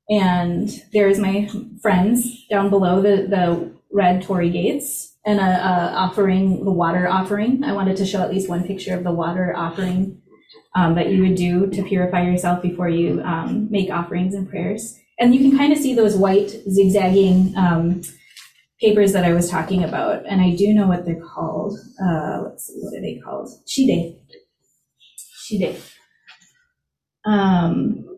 and 0.09 0.70
there's 0.92 1.18
my 1.18 1.48
friends 1.82 2.46
down 2.48 2.70
below 2.70 3.02
the, 3.02 3.26
the 3.28 3.72
red 3.92 4.22
torii 4.22 4.50
gates 4.50 5.16
and 5.24 5.40
a, 5.40 5.42
a, 5.42 5.92
offering, 5.94 6.64
the 6.64 6.70
water 6.70 7.09
offering. 7.09 7.64
I 7.64 7.72
wanted 7.72 7.96
to 7.96 8.07
show 8.07 8.22
at 8.22 8.30
least 8.30 8.48
one 8.48 8.66
picture 8.66 8.94
of 8.94 9.04
the 9.04 9.12
water 9.12 9.54
offering 9.57 10.20
um, 10.74 10.94
that 10.94 11.11
you 11.11 11.22
would 11.22 11.34
do 11.34 11.68
to 11.70 11.82
purify 11.82 12.22
yourself 12.22 12.62
before 12.62 12.88
you 12.88 13.20
um, 13.22 13.68
make 13.70 13.90
offerings 13.90 14.34
and 14.34 14.48
prayers. 14.48 14.98
And 15.18 15.34
you 15.34 15.40
can 15.40 15.59
kind 15.59 15.72
of 15.72 15.78
see 15.78 15.94
those 15.94 16.14
white 16.16 16.50
zigzagging 16.70 17.57
um, 17.57 18.02
papers 18.80 19.12
that 19.14 19.24
I 19.24 19.32
was 19.32 19.50
talking 19.50 19.82
about, 19.82 20.26
and 20.26 20.42
I 20.42 20.54
do 20.54 20.74
know 20.74 20.86
what 20.86 21.07
they're 21.07 21.20
called. 21.20 21.78
Uh, 22.00 22.42
let's 22.44 22.66
see, 22.66 22.74
what 22.80 22.96
are 22.96 23.00
they 23.00 23.18
called? 23.24 23.48
Shide. 23.66 24.16
Shide. 25.46 25.76
Um, 27.24 28.15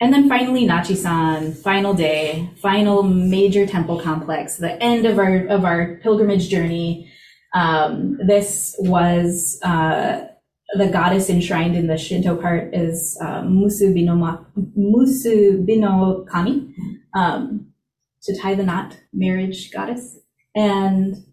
and 0.00 0.12
then 0.12 0.28
finally, 0.28 0.66
Nachi-san, 0.66 1.52
final 1.54 1.94
day, 1.94 2.50
final 2.56 3.02
major 3.02 3.66
temple 3.66 4.00
complex, 4.00 4.56
the 4.56 4.80
end 4.82 5.06
of 5.06 5.18
our 5.18 5.46
of 5.46 5.64
our 5.64 5.96
pilgrimage 5.96 6.48
journey. 6.48 7.10
Um, 7.54 8.18
this 8.26 8.76
was 8.78 9.58
uh, 9.62 10.26
the 10.74 10.88
goddess 10.88 11.30
enshrined 11.30 11.76
in 11.76 11.86
the 11.86 11.96
Shinto 11.96 12.36
part 12.36 12.74
is 12.74 13.16
uh, 13.20 13.42
Musubino, 13.42 14.38
Kami. 16.28 16.74
Um, 17.14 17.68
to 18.22 18.36
tie 18.38 18.54
the 18.54 18.62
knot 18.62 18.96
marriage 19.12 19.70
goddess. 19.72 20.18
And 20.54 21.24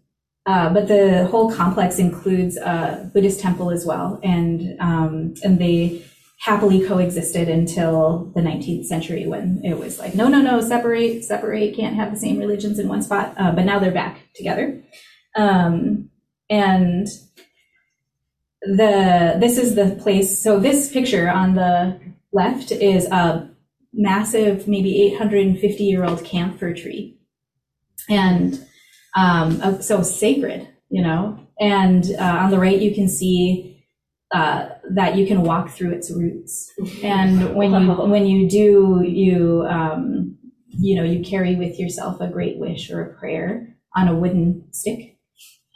uh, 0.46 0.72
but 0.72 0.86
the 0.86 1.26
whole 1.26 1.52
complex 1.52 1.98
includes 1.98 2.56
a 2.56 3.10
Buddhist 3.12 3.40
temple 3.40 3.72
as 3.72 3.84
well, 3.84 4.20
and 4.22 4.76
um, 4.80 5.34
and 5.42 5.58
they 5.58 6.04
happily 6.38 6.86
coexisted 6.86 7.48
until 7.48 8.30
the 8.34 8.40
19th 8.40 8.84
century 8.84 9.26
when 9.26 9.60
it 9.64 9.78
was 9.78 9.98
like 9.98 10.14
no 10.14 10.28
no 10.28 10.40
no 10.40 10.60
separate 10.60 11.24
separate 11.24 11.74
can't 11.74 11.96
have 11.96 12.12
the 12.12 12.18
same 12.18 12.38
religions 12.38 12.78
in 12.78 12.88
one 12.88 13.02
spot. 13.02 13.34
Uh, 13.38 13.52
but 13.52 13.64
now 13.64 13.78
they're 13.78 13.90
back 13.90 14.20
together, 14.34 14.82
um, 15.36 16.10
and 16.50 17.06
the 18.62 19.36
this 19.40 19.58
is 19.58 19.74
the 19.74 19.98
place. 20.02 20.42
So 20.42 20.58
this 20.58 20.92
picture 20.92 21.28
on 21.28 21.54
the 21.54 21.98
left 22.32 22.70
is 22.70 23.06
a 23.06 23.48
massive, 23.96 24.68
maybe 24.68 25.02
850 25.14 25.84
year 25.84 26.04
old 26.04 26.24
camphor 26.24 26.74
tree. 26.74 27.18
And 28.08 28.64
um, 29.16 29.60
uh, 29.62 29.78
so 29.80 30.02
sacred, 30.02 30.68
you 30.90 31.02
know. 31.02 31.40
And 31.58 32.04
uh, 32.18 32.22
on 32.22 32.50
the 32.50 32.58
right, 32.58 32.78
you 32.78 32.94
can 32.94 33.08
see 33.08 33.84
uh, 34.32 34.68
that 34.90 35.16
you 35.16 35.26
can 35.26 35.42
walk 35.42 35.70
through 35.70 35.92
its 35.92 36.10
roots. 36.10 36.72
And 37.02 37.54
when 37.54 37.72
you 37.72 37.92
when 37.92 38.26
you 38.26 38.48
do, 38.48 39.02
you 39.06 39.66
um, 39.68 40.36
you 40.68 40.96
know, 40.96 41.04
you 41.04 41.24
carry 41.24 41.56
with 41.56 41.78
yourself 41.78 42.20
a 42.20 42.28
great 42.28 42.58
wish 42.58 42.90
or 42.90 43.02
a 43.02 43.14
prayer 43.18 43.76
on 43.94 44.08
a 44.08 44.14
wooden 44.14 44.66
stick 44.72 45.18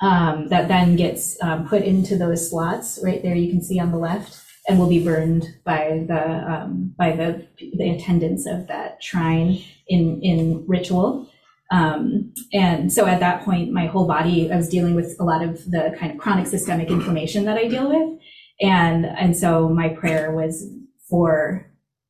um, 0.01 0.49
that 0.49 0.69
then 0.69 0.97
gets 0.97 1.41
um, 1.43 1.69
put 1.69 1.83
into 1.83 2.17
those 2.17 2.51
slots 2.51 2.99
right 3.03 3.23
there. 3.23 3.35
You 3.35 3.51
can 3.51 3.63
see 3.63 3.79
on 3.79 3.93
the 3.93 3.99
left, 3.99 4.41
and 4.69 4.79
will 4.79 4.89
be 4.89 5.05
burned 5.05 5.47
by 5.65 6.05
the 6.07 6.53
um, 6.53 6.95
by 6.97 7.13
the 7.13 7.47
the 7.59 7.91
attendants 7.91 8.47
of 8.47 8.67
that 8.69 9.03
shrine 9.03 9.63
in 9.89 10.21
in 10.23 10.65
ritual. 10.67 11.29
Um, 11.73 12.35
and 12.53 12.93
so 12.93 13.07
at 13.07 13.21
that 13.21 13.45
point, 13.45 13.73
my 13.73 13.87
whole 13.87 14.07
body, 14.07 14.51
I 14.51 14.57
was 14.57 14.69
dealing 14.69 14.97
with 14.97 15.15
a 15.21 15.25
lot 15.25 15.43
of 15.43 15.71
the 15.71 15.95
kind 15.99 16.11
of 16.11 16.19
chronic 16.19 16.49
systemic 16.49 16.91
inflammation 16.91 17.45
that 17.45 17.57
I 17.57 17.69
deal 17.69 17.89
with. 17.89 18.21
And, 18.61 19.07
and 19.07 19.37
so 19.37 19.69
my 19.69 19.89
prayer 19.89 20.33
was 20.33 20.67
for 21.09 21.67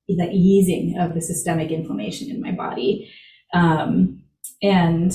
the 0.09 0.30
easing 0.32 0.98
of 0.98 1.14
the 1.14 1.22
systemic 1.22 1.70
inflammation 1.70 2.30
in 2.30 2.40
my 2.40 2.53
body. 2.53 3.11
Um, 3.55 4.22
and 4.62 5.12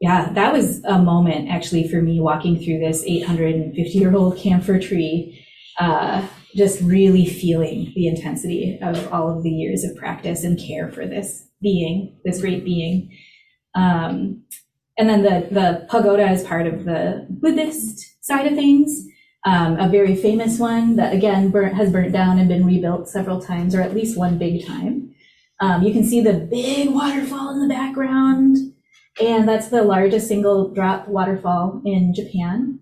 yeah, 0.00 0.32
that 0.32 0.52
was 0.52 0.84
a 0.84 0.98
moment 0.98 1.50
actually 1.50 1.88
for 1.88 2.02
me 2.02 2.20
walking 2.20 2.62
through 2.62 2.80
this 2.80 3.02
850 3.04 3.98
year 3.98 4.14
old 4.14 4.36
camphor 4.38 4.78
tree, 4.78 5.44
uh, 5.78 6.26
just 6.54 6.80
really 6.82 7.26
feeling 7.26 7.92
the 7.94 8.06
intensity 8.06 8.78
of 8.82 9.12
all 9.12 9.36
of 9.36 9.42
the 9.42 9.50
years 9.50 9.84
of 9.84 9.96
practice 9.96 10.44
and 10.44 10.58
care 10.58 10.90
for 10.90 11.06
this 11.06 11.48
being, 11.60 12.18
this 12.24 12.40
great 12.40 12.64
being. 12.64 13.10
Um, 13.74 14.44
and 14.98 15.08
then 15.08 15.22
the, 15.22 15.48
the 15.50 15.86
pagoda 15.90 16.30
is 16.30 16.42
part 16.44 16.66
of 16.66 16.84
the 16.84 17.26
Buddhist 17.28 18.24
side 18.24 18.46
of 18.46 18.54
things. 18.54 19.06
Um, 19.46 19.78
a 19.78 19.88
very 19.88 20.16
famous 20.16 20.58
one 20.58 20.96
that 20.96 21.14
again 21.14 21.50
burnt, 21.50 21.76
has 21.76 21.92
burnt 21.92 22.12
down 22.12 22.40
and 22.40 22.48
been 22.48 22.66
rebuilt 22.66 23.08
several 23.08 23.40
times, 23.40 23.76
or 23.76 23.80
at 23.80 23.94
least 23.94 24.18
one 24.18 24.38
big 24.38 24.66
time. 24.66 25.14
Um, 25.60 25.84
you 25.84 25.92
can 25.92 26.02
see 26.02 26.20
the 26.20 26.34
big 26.34 26.90
waterfall 26.90 27.50
in 27.50 27.60
the 27.60 27.72
background, 27.72 28.56
and 29.22 29.48
that's 29.48 29.68
the 29.68 29.82
largest 29.82 30.26
single 30.26 30.74
drop 30.74 31.06
waterfall 31.06 31.80
in 31.84 32.12
Japan. 32.12 32.80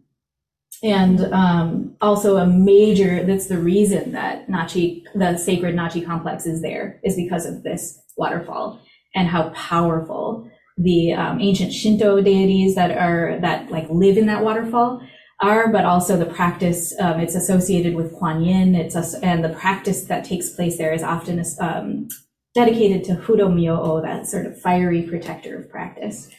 And 0.82 1.20
um, 1.34 1.96
also 2.00 2.38
a 2.38 2.46
major, 2.46 3.22
that's 3.24 3.46
the 3.46 3.58
reason 3.58 4.12
that 4.12 4.48
Nachi, 4.48 5.04
the 5.14 5.36
sacred 5.36 5.76
Nachi 5.76 6.04
complex 6.04 6.46
is 6.46 6.62
there, 6.62 6.98
is 7.04 7.14
because 7.14 7.44
of 7.44 7.62
this 7.62 8.02
waterfall 8.16 8.80
and 9.14 9.28
how 9.28 9.50
powerful 9.50 10.50
the 10.78 11.12
um, 11.12 11.40
ancient 11.40 11.72
Shinto 11.72 12.22
deities 12.22 12.74
that 12.74 12.90
are 12.90 13.38
that 13.40 13.70
like 13.70 13.88
live 13.90 14.16
in 14.16 14.26
that 14.26 14.42
waterfall 14.42 15.00
are, 15.44 15.68
but 15.68 15.84
also 15.84 16.16
the 16.16 16.26
practice. 16.26 16.94
Um, 16.98 17.20
it's 17.20 17.34
associated 17.34 17.94
with 17.94 18.14
Kuan 18.14 18.42
Yin. 18.42 18.74
It's 18.74 18.94
a, 18.94 19.04
and 19.22 19.44
the 19.44 19.50
practice 19.50 20.04
that 20.04 20.24
takes 20.24 20.50
place 20.50 20.78
there 20.78 20.92
is 20.92 21.02
often 21.02 21.44
um, 21.60 22.08
dedicated 22.54 23.04
to 23.04 23.16
Fudo 23.16 23.52
Myo, 23.52 24.02
that 24.02 24.26
sort 24.26 24.46
of 24.46 24.60
fiery 24.60 25.02
protector 25.02 25.58
of 25.58 25.70
practice, 25.70 26.30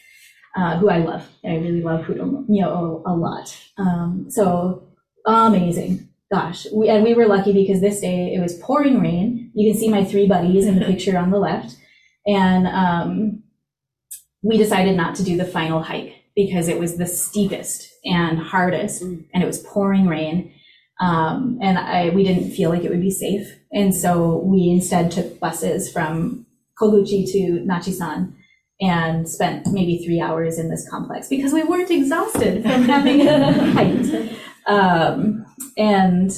uh, 0.56 0.78
who 0.78 0.90
I 0.90 0.98
love. 0.98 1.28
I 1.44 1.56
really 1.56 1.82
love 1.82 2.06
Fudo 2.06 2.44
Myo 2.48 3.02
a 3.06 3.14
lot. 3.14 3.56
Um, 3.78 4.26
so 4.28 4.88
amazing. 5.24 6.08
Gosh, 6.32 6.66
we, 6.74 6.88
and 6.88 7.04
we 7.04 7.14
were 7.14 7.26
lucky 7.26 7.52
because 7.52 7.80
this 7.80 8.00
day 8.00 8.34
it 8.34 8.40
was 8.40 8.58
pouring 8.58 9.00
rain. 9.00 9.52
You 9.54 9.70
can 9.70 9.80
see 9.80 9.88
my 9.88 10.04
three 10.04 10.26
buddies 10.26 10.66
in 10.66 10.76
the 10.76 10.84
picture 10.84 11.16
on 11.16 11.30
the 11.30 11.38
left, 11.38 11.76
and 12.26 12.66
um, 12.66 13.42
we 14.42 14.58
decided 14.58 14.96
not 14.96 15.14
to 15.16 15.22
do 15.22 15.36
the 15.36 15.44
final 15.44 15.82
hike 15.82 16.15
because 16.36 16.68
it 16.68 16.78
was 16.78 16.98
the 16.98 17.06
steepest 17.06 17.88
and 18.04 18.38
hardest 18.38 19.02
mm. 19.02 19.24
and 19.34 19.42
it 19.42 19.46
was 19.46 19.58
pouring 19.60 20.06
rain. 20.06 20.52
Um, 21.00 21.58
and 21.60 21.78
I, 21.78 22.10
we 22.10 22.22
didn't 22.22 22.52
feel 22.52 22.70
like 22.70 22.84
it 22.84 22.90
would 22.90 23.00
be 23.00 23.10
safe. 23.10 23.48
And 23.72 23.94
so 23.94 24.38
we 24.44 24.70
instead 24.70 25.10
took 25.10 25.40
buses 25.40 25.90
from 25.90 26.46
Koguchi 26.80 27.30
to 27.32 27.64
Nachisan 27.66 28.32
and 28.80 29.28
spent 29.28 29.66
maybe 29.72 30.04
three 30.04 30.20
hours 30.20 30.58
in 30.58 30.68
this 30.68 30.88
complex 30.88 31.28
because 31.28 31.52
we 31.52 31.64
weren't 31.64 31.90
exhausted 31.90 32.62
from 32.62 32.82
having 32.84 33.26
a 33.26 33.52
hike. 33.72 34.30
Um, 34.66 35.46
and 35.76 36.32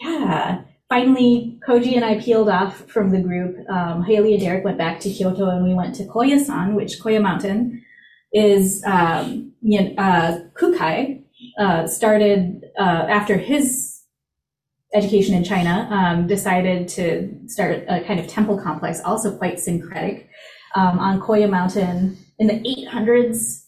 yeah, 0.00 0.62
finally, 0.88 1.60
Koji 1.68 1.94
and 1.96 2.02
I 2.02 2.18
peeled 2.18 2.48
off 2.48 2.78
from 2.90 3.10
the 3.10 3.20
group. 3.20 3.58
Um, 3.68 4.02
Haley 4.04 4.32
and 4.32 4.42
Derek 4.42 4.64
went 4.64 4.78
back 4.78 5.00
to 5.00 5.10
Kyoto 5.10 5.50
and 5.50 5.62
we 5.62 5.74
went 5.74 5.94
to 5.96 6.04
Koya-san, 6.04 6.74
which 6.74 6.98
Koya 6.98 7.20
Mountain 7.20 7.84
is, 8.32 8.82
um, 8.84 9.52
uh, 9.98 10.38
Kukai, 10.54 11.22
uh, 11.58 11.86
started, 11.86 12.64
uh, 12.78 13.06
after 13.08 13.36
his 13.36 14.00
education 14.94 15.34
in 15.34 15.44
China, 15.44 15.88
um, 15.90 16.26
decided 16.26 16.88
to 16.88 17.32
start 17.46 17.84
a 17.88 18.00
kind 18.04 18.20
of 18.20 18.26
temple 18.26 18.58
complex, 18.58 19.00
also 19.04 19.36
quite 19.36 19.58
syncretic, 19.58 20.28
um, 20.74 20.98
on 20.98 21.20
Koya 21.20 21.48
Mountain 21.48 22.16
in 22.38 22.46
the 22.46 22.60
800s. 22.60 23.64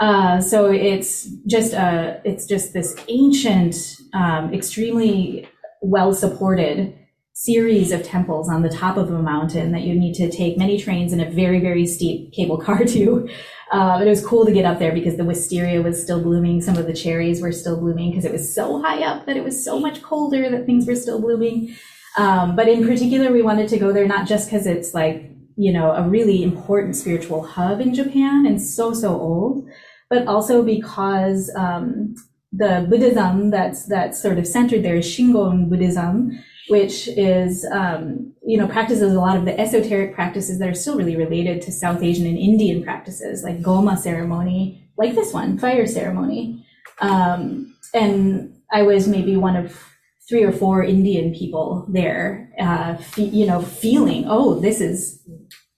Uh, 0.00 0.40
so 0.40 0.70
it's 0.70 1.28
just 1.46 1.72
a, 1.72 2.20
it's 2.24 2.46
just 2.46 2.72
this 2.74 2.94
ancient, 3.08 3.76
um, 4.12 4.52
extremely 4.52 5.48
well 5.80 6.12
supported 6.12 6.94
series 7.38 7.92
of 7.92 8.02
temples 8.02 8.48
on 8.48 8.62
the 8.62 8.68
top 8.70 8.96
of 8.96 9.10
a 9.10 9.20
mountain 9.20 9.70
that 9.70 9.82
you 9.82 9.94
need 9.94 10.14
to 10.14 10.30
take 10.30 10.56
many 10.56 10.80
trains 10.80 11.12
and 11.12 11.20
a 11.20 11.30
very, 11.30 11.60
very 11.60 11.84
steep 11.86 12.32
cable 12.32 12.56
car 12.56 12.82
to. 12.86 13.28
But 13.70 14.06
it 14.06 14.08
was 14.08 14.24
cool 14.24 14.46
to 14.46 14.52
get 14.52 14.64
up 14.64 14.78
there 14.78 14.92
because 14.92 15.18
the 15.18 15.24
wisteria 15.24 15.82
was 15.82 16.02
still 16.02 16.22
blooming. 16.22 16.62
Some 16.62 16.78
of 16.78 16.86
the 16.86 16.94
cherries 16.94 17.42
were 17.42 17.52
still 17.52 17.78
blooming 17.78 18.10
because 18.10 18.24
it 18.24 18.32
was 18.32 18.54
so 18.54 18.80
high 18.80 19.02
up 19.02 19.26
that 19.26 19.36
it 19.36 19.44
was 19.44 19.62
so 19.62 19.78
much 19.78 20.00
colder 20.00 20.48
that 20.48 20.64
things 20.64 20.86
were 20.86 20.96
still 20.96 21.20
blooming. 21.20 21.76
Um, 22.16 22.56
but 22.56 22.68
in 22.68 22.86
particular, 22.86 23.30
we 23.30 23.42
wanted 23.42 23.68
to 23.68 23.78
go 23.78 23.92
there 23.92 24.06
not 24.06 24.26
just 24.26 24.48
because 24.48 24.66
it's 24.66 24.94
like, 24.94 25.30
you 25.56 25.74
know, 25.74 25.90
a 25.90 26.08
really 26.08 26.42
important 26.42 26.96
spiritual 26.96 27.42
hub 27.46 27.82
in 27.82 27.92
Japan 27.92 28.46
and 28.46 28.62
so, 28.62 28.94
so 28.94 29.10
old, 29.10 29.68
but 30.08 30.26
also 30.26 30.62
because 30.62 31.54
um, 31.54 32.14
the 32.50 32.86
Buddhism 32.88 33.50
that's 33.50 33.84
that's 33.84 34.22
sort 34.22 34.38
of 34.38 34.46
centered 34.46 34.82
there 34.82 34.96
is 34.96 35.06
Shingon 35.06 35.68
Buddhism, 35.68 36.30
which 36.68 37.08
is 37.08 37.64
um, 37.72 38.32
you 38.44 38.58
know 38.58 38.66
practices 38.66 39.12
a 39.12 39.20
lot 39.20 39.36
of 39.36 39.44
the 39.44 39.58
esoteric 39.58 40.14
practices 40.14 40.58
that 40.58 40.68
are 40.68 40.74
still 40.74 40.96
really 40.96 41.16
related 41.16 41.62
to 41.62 41.72
South 41.72 42.02
Asian 42.02 42.26
and 42.26 42.38
Indian 42.38 42.82
practices, 42.82 43.42
like 43.44 43.60
Goma 43.60 43.98
ceremony, 43.98 44.88
like 44.96 45.14
this 45.14 45.32
one, 45.32 45.58
fire 45.58 45.86
ceremony. 45.86 46.66
Um, 47.00 47.74
and 47.94 48.54
I 48.72 48.82
was 48.82 49.06
maybe 49.06 49.36
one 49.36 49.56
of 49.56 49.80
three 50.28 50.42
or 50.42 50.52
four 50.52 50.82
Indian 50.82 51.32
people 51.32 51.86
there, 51.88 52.52
uh, 52.58 52.96
fe- 52.96 53.24
you 53.24 53.46
know, 53.46 53.62
feeling, 53.62 54.24
oh, 54.26 54.58
this 54.58 54.80
is 54.80 55.22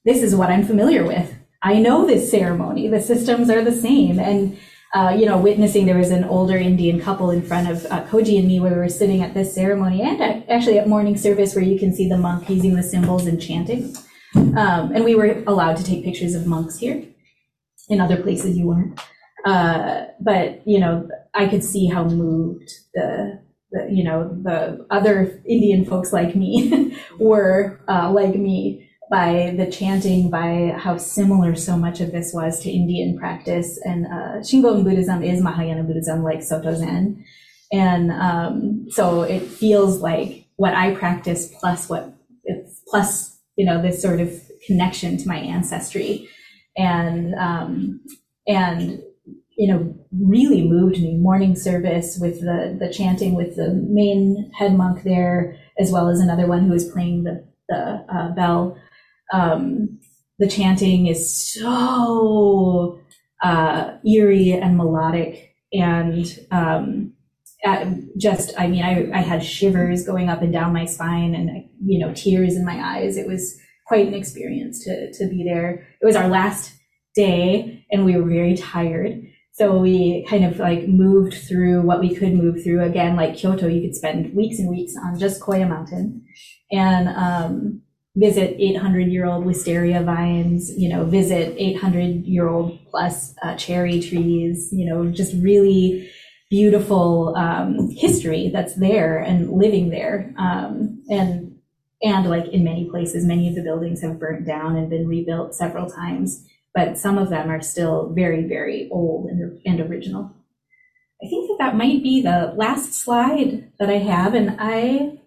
this 0.05 0.23
is 0.23 0.35
what 0.35 0.51
I'm 0.51 0.65
familiar 0.65 1.05
with. 1.05 1.35
I 1.63 1.81
know 1.81 2.07
this 2.07 2.31
ceremony. 2.31 2.89
The 2.89 3.01
systems 3.01 3.51
are 3.51 3.63
the 3.63 3.73
same, 3.73 4.19
and 4.19 4.57
uh, 4.95 5.15
you 5.19 5.27
know, 5.27 5.37
witnessing 5.37 5.85
there 5.85 5.99
was 5.99 6.11
an 6.11 6.25
older 6.25 6.57
Indian 6.57 7.01
couple 7.01 7.31
in 7.31 7.43
front 7.43 7.69
of 7.71 7.85
uh, 7.87 8.05
Koji 8.07 8.39
and 8.39 8.49
me 8.49 8.59
where 8.59 8.73
we 8.73 8.79
were 8.79 8.89
sitting 8.89 9.23
at 9.23 9.35
this 9.35 9.55
ceremony 9.55 10.01
and 10.01 10.49
actually 10.51 10.79
at 10.79 10.89
morning 10.89 11.17
service 11.17 11.55
where 11.55 11.65
you 11.65 11.79
can 11.79 11.95
see 11.95 12.09
the 12.09 12.17
monk 12.17 12.49
using 12.49 12.75
the 12.75 12.83
cymbals 12.83 13.27
and 13.27 13.41
chanting. 13.41 13.95
Um, 14.35 14.93
and 14.95 15.05
we 15.05 15.15
were 15.15 15.43
allowed 15.47 15.77
to 15.77 15.85
take 15.85 16.05
pictures 16.05 16.35
of 16.35 16.47
monks 16.47 16.79
here. 16.79 17.05
In 17.91 18.01
other 18.01 18.21
places 18.21 18.57
you 18.57 18.67
weren't. 18.67 19.01
Uh, 19.45 20.07
but, 20.21 20.67
you 20.67 20.79
know, 20.79 21.09
I 21.35 21.49
could 21.49 21.65
see 21.65 21.87
how 21.87 22.05
moved 22.05 22.71
the, 22.95 23.41
the 23.73 23.89
you 23.91 24.05
know, 24.05 24.29
the 24.43 24.87
other 24.91 25.43
Indian 25.47 25.85
folks 25.85 26.13
like 26.13 26.35
me 26.35 26.95
were 27.19 27.81
uh, 27.89 28.11
like 28.11 28.35
me 28.35 28.88
by 29.11 29.55
the 29.57 29.71
chanting, 29.71 30.31
by 30.31 30.75
how 30.77 30.97
similar 30.99 31.55
so 31.55 31.77
much 31.77 32.01
of 32.01 32.13
this 32.13 32.33
was 32.35 32.61
to 32.61 32.71
Indian 32.71 33.19
practice. 33.19 33.79
And 33.85 34.07
uh, 34.07 34.41
Shingon 34.41 34.85
Buddhism 34.85 35.23
is 35.23 35.41
Mahayana 35.41 35.83
Buddhism, 35.85 36.23
like 36.23 36.43
Soto 36.43 36.75
Zen. 36.75 37.25
And 37.73 38.11
um, 38.13 38.87
so 38.91 39.23
it 39.23 39.41
feels 39.41 40.01
like 40.01 40.47
what 40.57 40.75
I 40.75 40.95
practice 40.95 41.53
plus 41.59 41.89
what 41.89 42.13
it's 42.45 42.83
plus, 42.89 43.39
you 43.57 43.65
know, 43.65 43.81
this 43.81 44.01
sort 44.01 44.21
of 44.21 44.31
connection 44.67 45.17
to 45.19 45.29
my 45.29 45.39
ancestry. 45.39 46.29
And, 46.77 47.35
um, 47.35 48.01
and, 48.47 49.03
you 49.57 49.73
know, 49.73 49.95
really 50.13 50.69
moved 50.69 51.01
me. 51.01 51.17
Morning 51.17 51.57
service 51.57 52.19
with 52.21 52.41
the, 52.41 52.77
the 52.79 52.93
chanting 52.93 53.35
with 53.35 53.57
the 53.57 53.75
main 53.89 54.51
head 54.59 54.77
monk 54.77 55.03
there, 55.03 55.57
as 55.79 55.91
well 55.91 56.09
as 56.09 56.21
another 56.21 56.47
one 56.47 56.65
who 56.65 56.73
was 56.73 56.91
playing 56.91 57.25
the, 57.25 57.45
the 57.69 58.05
uh, 58.09 58.35
bell 58.35 58.79
um, 59.33 59.99
the 60.39 60.49
chanting 60.49 61.07
is 61.07 61.53
so 61.53 63.01
uh, 63.43 63.93
eerie 64.07 64.53
and 64.53 64.77
melodic 64.77 65.55
and 65.73 66.39
um, 66.51 67.13
just 68.17 68.53
i 68.57 68.69
mean 68.69 68.85
I, 68.85 69.11
I 69.13 69.21
had 69.21 69.43
shivers 69.43 70.07
going 70.07 70.29
up 70.29 70.43
and 70.43 70.53
down 70.53 70.73
my 70.73 70.85
spine 70.85 71.35
and 71.35 71.69
you 71.85 71.99
know 71.99 72.13
tears 72.15 72.57
in 72.57 72.65
my 72.65 72.97
eyes. 72.97 73.17
It 73.17 73.27
was 73.27 73.59
quite 73.87 74.07
an 74.07 74.15
experience 74.15 74.85
to, 74.85 75.13
to 75.15 75.27
be 75.29 75.45
there. 75.45 75.87
It 76.01 76.05
was 76.05 76.17
our 76.17 76.29
last 76.29 76.73
day 77.15 77.87
and 77.91 78.05
we 78.05 78.17
were 78.17 78.29
very 78.29 78.57
tired. 78.57 79.23
So 79.53 79.79
we 79.79 80.25
kind 80.29 80.45
of 80.45 80.59
like 80.59 80.87
moved 80.87 81.35
through 81.35 81.83
what 81.83 82.01
we 82.01 82.15
could 82.15 82.35
move 82.35 82.63
through. 82.63 82.85
Again 82.85 83.17
like 83.17 83.37
kyoto 83.37 83.67
you 83.67 83.81
could 83.81 83.97
spend 83.97 84.35
weeks 84.35 84.59
and 84.59 84.69
weeks 84.69 84.95
on 85.03 85.19
just 85.19 85.41
koya 85.41 85.69
mountain. 85.69 86.25
And 86.71 87.09
um, 87.09 87.83
visit 88.19 88.57
800 88.59 89.09
year 89.09 89.27
old 89.27 89.45
wisteria 89.45 90.03
vines, 90.03 90.77
you 90.77 90.89
know, 90.89 91.05
visit 91.05 91.55
800 91.57 92.25
year 92.25 92.49
old 92.49 92.79
plus 92.91 93.35
uh, 93.43 93.55
cherry 93.57 94.01
trees, 94.01 94.71
you 94.73 94.85
know, 94.85 95.11
just 95.11 95.35
really 95.43 96.11
beautiful 96.51 97.37
um, 97.37 97.91
history 97.91 98.51
that's 98.53 98.75
there 98.75 99.19
and 99.19 99.53
living 99.53 99.91
there. 99.91 100.35
Um, 100.39 101.03
and 101.09 101.55
and 102.03 102.29
like 102.29 102.47
in 102.49 102.65
many 102.65 102.89
places, 102.89 103.25
many 103.25 103.49
of 103.49 103.55
the 103.55 103.63
buildings 103.63 104.03
have 104.03 104.21
burnt 104.21 104.47
down 104.47 104.77
and 104.77 104.89
been 104.89 105.09
rebuilt 105.09 105.55
several 105.55 105.91
times, 105.91 106.45
but 106.75 106.97
some 106.97 107.19
of 107.19 107.29
them 107.29 107.51
are 107.51 107.61
still 107.61 108.13
very, 108.15 108.47
very 108.47 108.89
old 108.93 109.27
and, 109.27 109.61
and 109.67 109.81
original. 109.81 110.33
I 111.21 111.27
think 111.27 111.49
that 111.49 111.57
that 111.59 111.77
might 111.77 112.05
be 112.05 112.23
the 112.23 112.53
last 112.57 112.95
slide 112.95 113.73
that 113.81 113.91
I 113.91 113.99
have, 113.99 114.35
and 114.35 114.57
I 114.61 115.19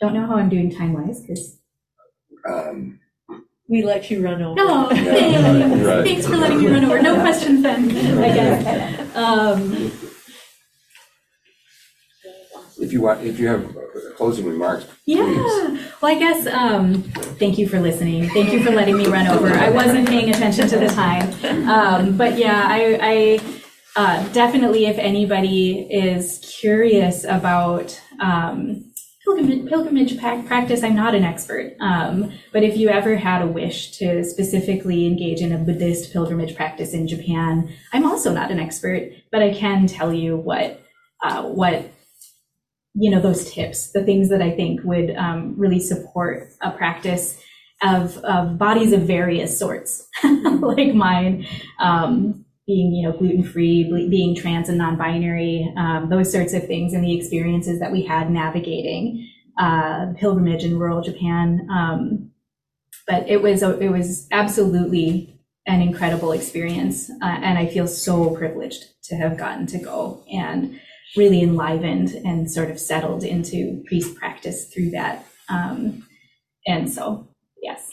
don't 0.00 0.14
know 0.14 0.26
how 0.26 0.36
I'm 0.36 0.48
doing 0.48 0.70
time 0.70 0.92
wise 0.92 1.20
because 1.22 1.58
Um, 2.48 3.00
We 3.68 3.82
let 3.82 4.10
you 4.10 4.22
run 4.22 4.40
over. 4.42 4.54
no, 4.54 4.90
Yeah, 4.92 5.42
thanks, 5.42 5.86
right. 5.86 6.04
thanks 6.04 6.26
for 6.26 6.36
letting 6.36 6.60
me 6.60 6.66
run 6.68 6.84
over. 6.84 7.02
No 7.02 7.14
questions 7.20 7.62
then, 7.62 7.90
I 8.22 8.28
guess. 8.34 9.16
Um, 9.16 9.90
If 12.78 12.92
you 12.92 13.00
want, 13.00 13.24
if 13.24 13.40
you 13.40 13.48
have 13.48 13.64
closing 14.16 14.44
remarks, 14.44 14.84
Yeah, 15.06 15.24
please. 15.24 15.80
well, 16.02 16.14
I 16.14 16.18
guess, 16.18 16.46
um, 16.46 17.02
thank 17.40 17.56
you 17.58 17.66
for 17.68 17.80
listening. 17.80 18.28
Thank 18.28 18.52
you 18.52 18.62
for 18.62 18.70
letting 18.70 18.98
me 18.98 19.06
run 19.06 19.26
over. 19.28 19.48
I 19.48 19.70
wasn't 19.70 20.06
paying 20.08 20.28
attention 20.28 20.68
to 20.68 20.78
the 20.78 20.88
time. 20.88 21.26
Um, 21.68 22.16
but 22.18 22.36
yeah, 22.38 22.66
I, 22.68 22.80
I, 23.00 23.40
uh, 23.96 24.28
definitely, 24.34 24.84
if 24.86 24.98
anybody 24.98 25.88
is 25.90 26.38
curious 26.60 27.24
about, 27.24 27.98
um, 28.20 28.84
pilgrimage, 29.26 30.18
practice, 30.46 30.82
I'm 30.82 30.96
not 30.96 31.14
an 31.14 31.24
expert. 31.24 31.74
Um, 31.80 32.32
but 32.52 32.62
if 32.62 32.76
you 32.76 32.88
ever 32.88 33.16
had 33.16 33.42
a 33.42 33.46
wish 33.46 33.92
to 33.98 34.24
specifically 34.24 35.06
engage 35.06 35.40
in 35.40 35.52
a 35.52 35.58
Buddhist 35.58 36.12
pilgrimage 36.12 36.54
practice 36.54 36.94
in 36.94 37.08
Japan, 37.08 37.68
I'm 37.92 38.06
also 38.06 38.32
not 38.32 38.50
an 38.50 38.60
expert, 38.60 39.10
but 39.30 39.42
I 39.42 39.52
can 39.52 39.86
tell 39.86 40.12
you 40.12 40.36
what, 40.36 40.80
uh, 41.22 41.42
what 41.42 41.90
you 42.98 43.10
know 43.10 43.20
those 43.20 43.52
tips 43.52 43.92
the 43.92 44.02
things 44.02 44.30
that 44.30 44.40
i 44.40 44.50
think 44.50 44.80
would 44.82 45.14
um, 45.16 45.54
really 45.56 45.78
support 45.78 46.48
a 46.62 46.70
practice 46.70 47.38
of, 47.82 48.16
of 48.24 48.56
bodies 48.56 48.92
of 48.92 49.02
various 49.02 49.58
sorts 49.58 50.08
like 50.24 50.94
mine 50.94 51.46
um, 51.78 52.45
being 52.66 52.92
you 52.92 53.08
know 53.08 53.16
gluten 53.16 53.44
free 53.44 53.84
being 54.08 54.34
trans 54.34 54.68
and 54.68 54.78
non-binary 54.78 55.72
um, 55.76 56.08
those 56.08 56.30
sorts 56.30 56.52
of 56.52 56.66
things 56.66 56.92
and 56.92 57.04
the 57.04 57.16
experiences 57.16 57.80
that 57.80 57.92
we 57.92 58.02
had 58.02 58.30
navigating 58.30 59.28
uh, 59.58 60.06
pilgrimage 60.18 60.64
in 60.64 60.78
rural 60.78 61.02
japan 61.02 61.66
um, 61.70 62.30
but 63.06 63.28
it 63.28 63.42
was 63.42 63.62
a, 63.62 63.78
it 63.78 63.88
was 63.88 64.26
absolutely 64.32 65.32
an 65.66 65.80
incredible 65.80 66.32
experience 66.32 67.10
uh, 67.22 67.38
and 67.42 67.58
i 67.58 67.66
feel 67.66 67.86
so 67.86 68.30
privileged 68.36 68.84
to 69.02 69.16
have 69.16 69.36
gotten 69.36 69.66
to 69.66 69.78
go 69.78 70.24
and 70.32 70.78
really 71.16 71.42
enlivened 71.42 72.10
and 72.24 72.50
sort 72.50 72.70
of 72.70 72.78
settled 72.78 73.24
into 73.24 73.82
priest 73.86 74.16
practice 74.16 74.66
through 74.66 74.90
that. 74.90 75.24
Um, 75.48 76.06
and 76.66 76.90
so, 76.90 77.28
yes, 77.62 77.90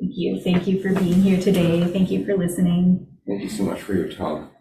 thank 0.00 0.12
you. 0.14 0.40
Thank 0.40 0.66
you 0.66 0.82
for 0.82 0.92
being 0.98 1.22
here 1.22 1.40
today. 1.40 1.84
Thank 1.84 2.10
you 2.10 2.24
for 2.24 2.36
listening. 2.36 3.15
Thank 3.26 3.42
you 3.42 3.48
so 3.48 3.64
much 3.64 3.82
for 3.82 3.94
your 3.94 4.08
talk. 4.08 4.52